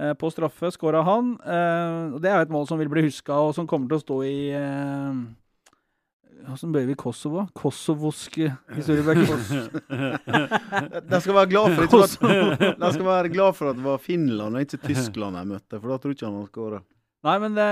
Eh, 0.00 0.14
På 0.16 0.32
straffe 0.32 0.72
skåra 0.72 1.04
han. 1.04 1.34
Eh, 1.44 2.16
Det 2.16 2.30
er 2.32 2.38
jo 2.40 2.46
et 2.48 2.56
mål 2.56 2.66
som 2.66 2.80
vil 2.80 2.88
bli 2.88 3.04
huska, 3.10 3.36
og 3.36 3.52
som 3.54 3.66
kommer 3.68 3.92
til 3.92 4.00
å 4.00 4.06
stå 4.06 4.22
i 4.24 4.40
eh, 4.56 5.20
Åssen 6.48 6.72
ble 6.72 6.84
vi 6.88 6.94
Kosovo? 6.98 7.46
Kosovoske 7.56 8.48
historiebøker. 8.74 9.42
De 11.10 11.20
skal 11.20 11.36
være 11.36 11.50
glad 11.50 11.76
for, 11.76 12.04
at, 12.06 12.16
de 12.80 12.92
skal 12.94 13.06
være 13.06 13.32
glad 13.32 13.56
for 13.58 13.72
at 13.72 13.78
det 13.78 13.84
var 13.84 14.00
Finland 14.02 14.56
og 14.56 14.64
ikke 14.64 14.80
Tyskland 14.86 15.36
de 15.38 15.44
møtte, 15.52 15.80
for 15.80 15.92
da 15.92 15.98
tror 16.00 16.16
ikke 16.16 16.26
han 16.28 16.38
hadde 16.38 16.52
skåra. 16.52 16.80
Nei, 17.26 17.34
men 17.42 17.56
det, 17.58 17.66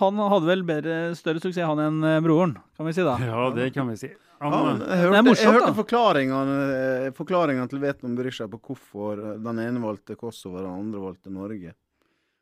han 0.00 0.22
hadde 0.32 0.48
vel 0.48 0.64
bedre, 0.66 0.94
større 1.14 1.38
suksess 1.42 1.62
han 1.68 1.78
enn 1.84 2.00
eh, 2.02 2.16
broren, 2.24 2.56
kan 2.74 2.88
vi 2.88 2.94
si 2.96 3.04
da. 3.06 3.14
Ja, 3.22 3.44
det 3.54 3.68
kan 3.76 3.86
vi 3.92 3.98
si. 4.00 4.10
Han, 4.42 4.54
Ja, 4.54 4.58
eh, 4.58 4.72
jeg 4.72 4.78
Det 4.80 4.88
er 4.88 5.02
hørte, 5.04 5.22
morsomt, 5.28 5.44
jeg 5.44 5.54
hørte 5.54 5.76
forklaringene, 5.78 6.56
eh, 6.78 7.10
forklaringene 7.14 7.70
til 7.70 7.82
Veton 7.82 8.16
Berisha 8.18 8.48
på 8.50 8.58
hvorfor 8.58 9.22
den 9.44 9.62
ene 9.62 9.82
valgte 9.82 10.18
Kosovo 10.18 10.58
og 10.58 10.66
den 10.66 10.74
andre 10.74 11.04
valgte 11.04 11.30
Norge. 11.34 11.74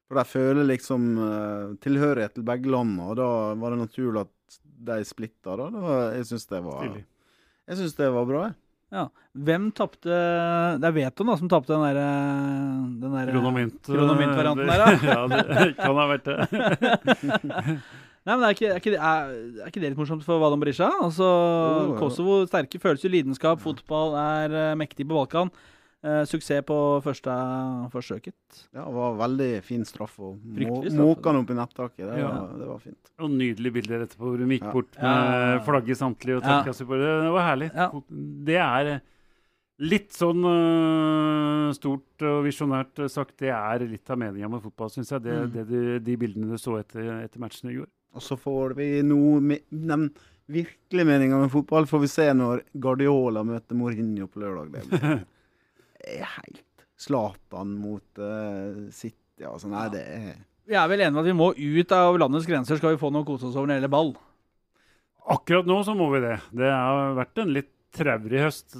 For 0.06 0.20
de 0.20 0.24
føler 0.30 0.68
liksom 0.68 1.06
eh, 1.18 1.72
tilhørighet 1.82 2.36
til 2.36 2.44
begge 2.46 2.70
landene, 2.70 3.08
og 3.10 3.16
da 3.18 3.26
var 3.58 3.74
det 3.74 3.80
naturlig 3.80 4.22
at 4.26 4.60
de 4.86 5.00
splitta. 5.08 5.56
Da. 5.58 5.66
da 5.74 5.96
jeg 6.14 6.28
syns 6.28 6.46
det 6.52 6.60
var 6.62 6.84
Stilig. 6.84 7.02
Jeg 7.66 7.80
synes 7.80 7.96
det 7.98 8.12
var 8.14 8.28
bra, 8.28 8.44
jeg. 8.46 8.54
Ja. 8.94 9.02
Hvem 9.34 9.64
tapte 9.74 10.14
Det 10.78 10.86
er 10.86 10.92
Veton 10.94 11.26
da 11.26 11.34
som 11.40 11.48
tapte 11.50 11.74
den 11.74 11.82
derre 11.82 12.04
den 13.02 13.16
der, 13.16 13.32
Kronomint. 13.34 13.80
eh, 13.82 13.96
Kronomint-varianten 13.96 14.70
der, 14.70 14.84
der, 14.84 15.08
ja, 15.10 15.16
det 15.66 15.72
kan 15.80 15.98
ha 15.98 16.04
vært 16.12 16.28
det. 16.30 16.36
Nei, 18.26 18.34
men 18.34 18.42
er 18.46 18.54
ikke, 18.56 18.68
er, 18.72 18.78
ikke, 18.80 18.92
det- 18.94 19.02
er, 19.02 19.34
er 19.62 19.68
ikke 19.70 19.82
det 19.82 19.90
litt 19.92 19.98
morsomt 20.00 20.24
for 20.26 20.38
Valon 20.42 20.62
Berisha? 20.62 20.88
Altså. 21.02 21.26
Kosovo, 22.00 22.40
sterke 22.50 22.78
følelser, 22.82 23.10
lidenskap, 23.12 23.60
fotball 23.62 24.16
er 24.18 24.54
eh, 24.70 24.72
mektig 24.78 25.06
på 25.06 25.14
Balkan. 25.18 25.50
Eh, 26.06 26.22
suksess 26.30 26.62
på 26.68 26.76
første 27.02 27.32
forsøket. 27.90 28.36
Ja, 28.76 28.84
det 28.84 28.94
var 28.94 29.16
veldig 29.18 29.48
fin 29.66 29.82
straff. 29.88 30.12
Og 30.22 30.36
må, 30.38 30.76
måka 30.94 31.32
den 31.32 31.40
opp 31.42 31.50
i 31.50 31.56
nettaket. 31.58 32.04
Det, 32.06 32.18
Ja. 32.20 32.28
var- 32.28 32.58
det 32.60 32.66
var 32.68 32.78
fint. 32.78 33.10
Og 33.18 33.30
nydelige 33.30 33.72
bilder 33.74 34.04
etterpå 34.06 34.28
hvor 34.30 34.38
de 34.38 34.46
gikk 34.46 34.62
Ja. 34.68 34.72
bort 34.72 34.94
med 35.02 35.58
Ja. 35.58 35.58
flagget 35.66 35.96
samtlige 35.98 36.36
og 36.36 36.42
Ja. 36.44 36.62
takka 36.62 36.72
seg 36.74 36.86
på 36.86 36.94
det. 37.00 37.10
Det 37.24 37.32
var 37.32 37.44
herlig. 37.56 37.70
Ja. 37.74 37.90
Det 38.44 38.56
er 38.56 38.86
eh, 38.94 39.00
litt 39.80 40.10
sånn 40.10 40.44
uh, 40.44 41.72
stort 41.72 42.22
og 42.22 42.44
visjonært 42.46 42.96
øh, 43.02 43.10
sagt, 43.10 43.36
det 43.38 43.50
er 43.50 43.78
litt 43.86 44.08
av 44.08 44.16
meninga 44.18 44.48
med 44.48 44.62
fotball, 44.62 44.88
syns 44.88 45.10
jeg. 45.10 45.22
Det, 45.22 45.34
Mm. 45.34 45.52
det, 45.52 45.68
du- 45.68 45.98
de 46.00 46.16
bildene 46.16 46.50
du 46.50 46.56
så 46.56 46.78
etter, 46.78 47.24
etter 47.24 47.38
matchen 47.40 47.70
i 47.70 47.74
går. 47.76 47.86
Og 48.14 48.20
så 48.22 48.38
får 48.38 48.74
vi 48.76 49.02
noe 49.02 49.40
med 49.40 49.60
den 49.70 50.10
virkelige 50.48 51.04
meninga 51.04 51.40
med 51.42 51.50
fotball 51.50 51.84
får 51.84 52.00
vi 52.00 52.06
se 52.06 52.32
når 52.32 52.62
Guardiola 52.78 53.42
møter 53.44 53.74
Mourinho 53.74 54.28
på 54.28 54.40
lørdag. 54.40 54.70
Det 54.72 54.84
blir 54.88 55.00
det 55.00 55.26
er 56.06 56.24
helt 56.38 56.86
Zlatan 56.96 57.74
mot 57.76 58.20
uh, 58.22 58.86
City. 58.94 59.44
Altså, 59.44 59.68
nei, 59.68 59.86
det 59.92 60.04
er 60.08 60.28
Vi 60.66 60.76
er 60.78 60.88
vel 60.90 61.02
enige 61.04 61.12
om 61.12 61.22
at 61.22 61.28
vi 61.28 61.36
må 61.36 61.50
ut 61.52 61.92
av 61.94 62.16
landets 62.18 62.48
grenser 62.48 62.80
skal 62.80 62.94
vi 62.94 63.00
få 63.00 63.12
noe 63.12 63.26
å 63.26 63.28
kose 63.28 63.50
oss 63.50 63.56
over 63.58 63.68
når 63.68 63.74
det 63.74 63.80
gjelder 63.80 63.96
ball. 63.96 64.14
Akkurat 65.36 65.66
nå 65.66 65.80
så 65.84 65.94
må 65.98 66.08
vi 66.14 66.22
det. 66.22 66.36
Det 66.54 66.70
har 66.70 67.16
vært 67.18 67.42
en 67.42 67.52
litt 67.54 67.72
traurig 67.96 68.42
høst, 68.44 68.76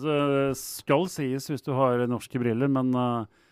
skal 0.59 1.07
sies 1.11 1.49
hvis 1.51 1.65
du 1.65 1.73
har 1.77 2.05
norske 2.11 2.39
briller. 2.41 2.71
Men 2.71 2.93
eh, 2.95 3.45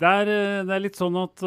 det 0.00 0.12
er, 0.22 0.30
eh, 0.32 0.62
det 0.66 0.74
er 0.76 0.82
litt 0.82 0.98
sånn 0.98 1.18
at 1.20 1.44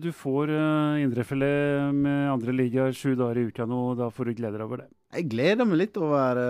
du 0.00 0.10
får 0.16 0.52
uh, 0.54 1.00
indrefilet 1.02 1.94
med 1.94 2.30
andre 2.32 2.54
ligaer 2.56 2.94
sju 2.96 3.12
dager 3.18 3.42
i 3.42 3.48
uka 3.50 3.66
nå. 3.68 3.80
og 3.92 3.98
Da 4.00 4.10
får 4.14 4.30
du 4.30 4.38
glede 4.40 4.58
deg 4.58 4.66
over 4.66 4.84
det. 4.84 4.88
Jeg 5.14 5.28
gleder 5.30 5.68
meg 5.68 5.82
litt 5.84 5.98
over 6.00 6.40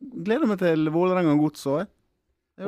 Gleder 0.00 0.48
meg 0.48 0.62
til 0.62 0.92
Vålerenga 0.94 1.34
Gods 1.40 1.66
òg. 1.68 1.88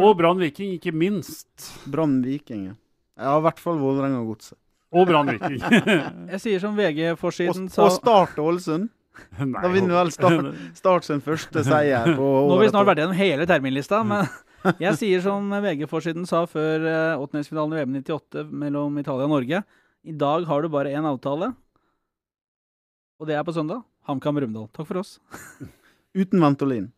Og 0.00 0.16
Brann 0.16 0.40
Viking, 0.40 0.72
ikke 0.78 0.92
minst. 0.94 1.68
Brann 1.90 2.20
Viking. 2.24 2.66
ja. 2.70 2.78
Ja, 3.20 3.36
i 3.36 3.42
hvert 3.44 3.60
fall 3.60 3.76
Vålerenga 3.76 4.22
Godset. 4.24 4.56
Og 4.92 5.06
Brann 5.08 5.28
Viking. 5.28 5.60
Jeg 6.32 6.40
sier 6.40 6.62
som 6.62 6.76
VG-forsiden 6.76 7.68
sa 7.72 7.84
og 7.86 7.92
Start 7.96 8.40
Ålesund. 8.40 8.88
Da 9.36 9.68
vinner 9.68 9.98
vel 9.98 10.10
Start, 10.14 10.46
start 10.78 11.04
sin 11.04 11.20
første 11.20 11.60
seier 11.66 12.14
på 12.16 12.24
Nå 12.48 12.54
har 12.54 12.62
vi 12.62 12.70
snart 12.70 12.88
vært 12.88 13.02
gjennom 13.02 13.18
hele 13.18 13.44
terminlista, 13.48 13.98
men 14.08 14.24
jeg 14.80 14.96
sier 14.96 15.20
som 15.20 15.50
VG-forsiden 15.52 16.24
sa 16.28 16.46
før 16.48 16.86
eh, 16.88 17.20
åttendedelsfinalen 17.20 17.76
i 17.76 17.82
VM 17.82 17.98
98 18.00 18.46
mellom 18.62 18.96
Italia 19.02 19.28
og 19.28 19.34
Norge. 19.34 19.60
I 20.08 20.16
dag 20.16 20.48
har 20.48 20.64
du 20.64 20.70
bare 20.72 20.94
én 20.96 21.04
avtale, 21.08 21.50
og 23.20 23.28
det 23.28 23.36
er 23.36 23.44
på 23.46 23.52
søndag. 23.54 23.84
HamKam 24.08 24.40
Rumdal. 24.42 24.70
Takk 24.74 24.88
for 24.88 25.02
oss. 25.04 25.18
Uten 26.16 26.40
Ventolin. 26.42 26.88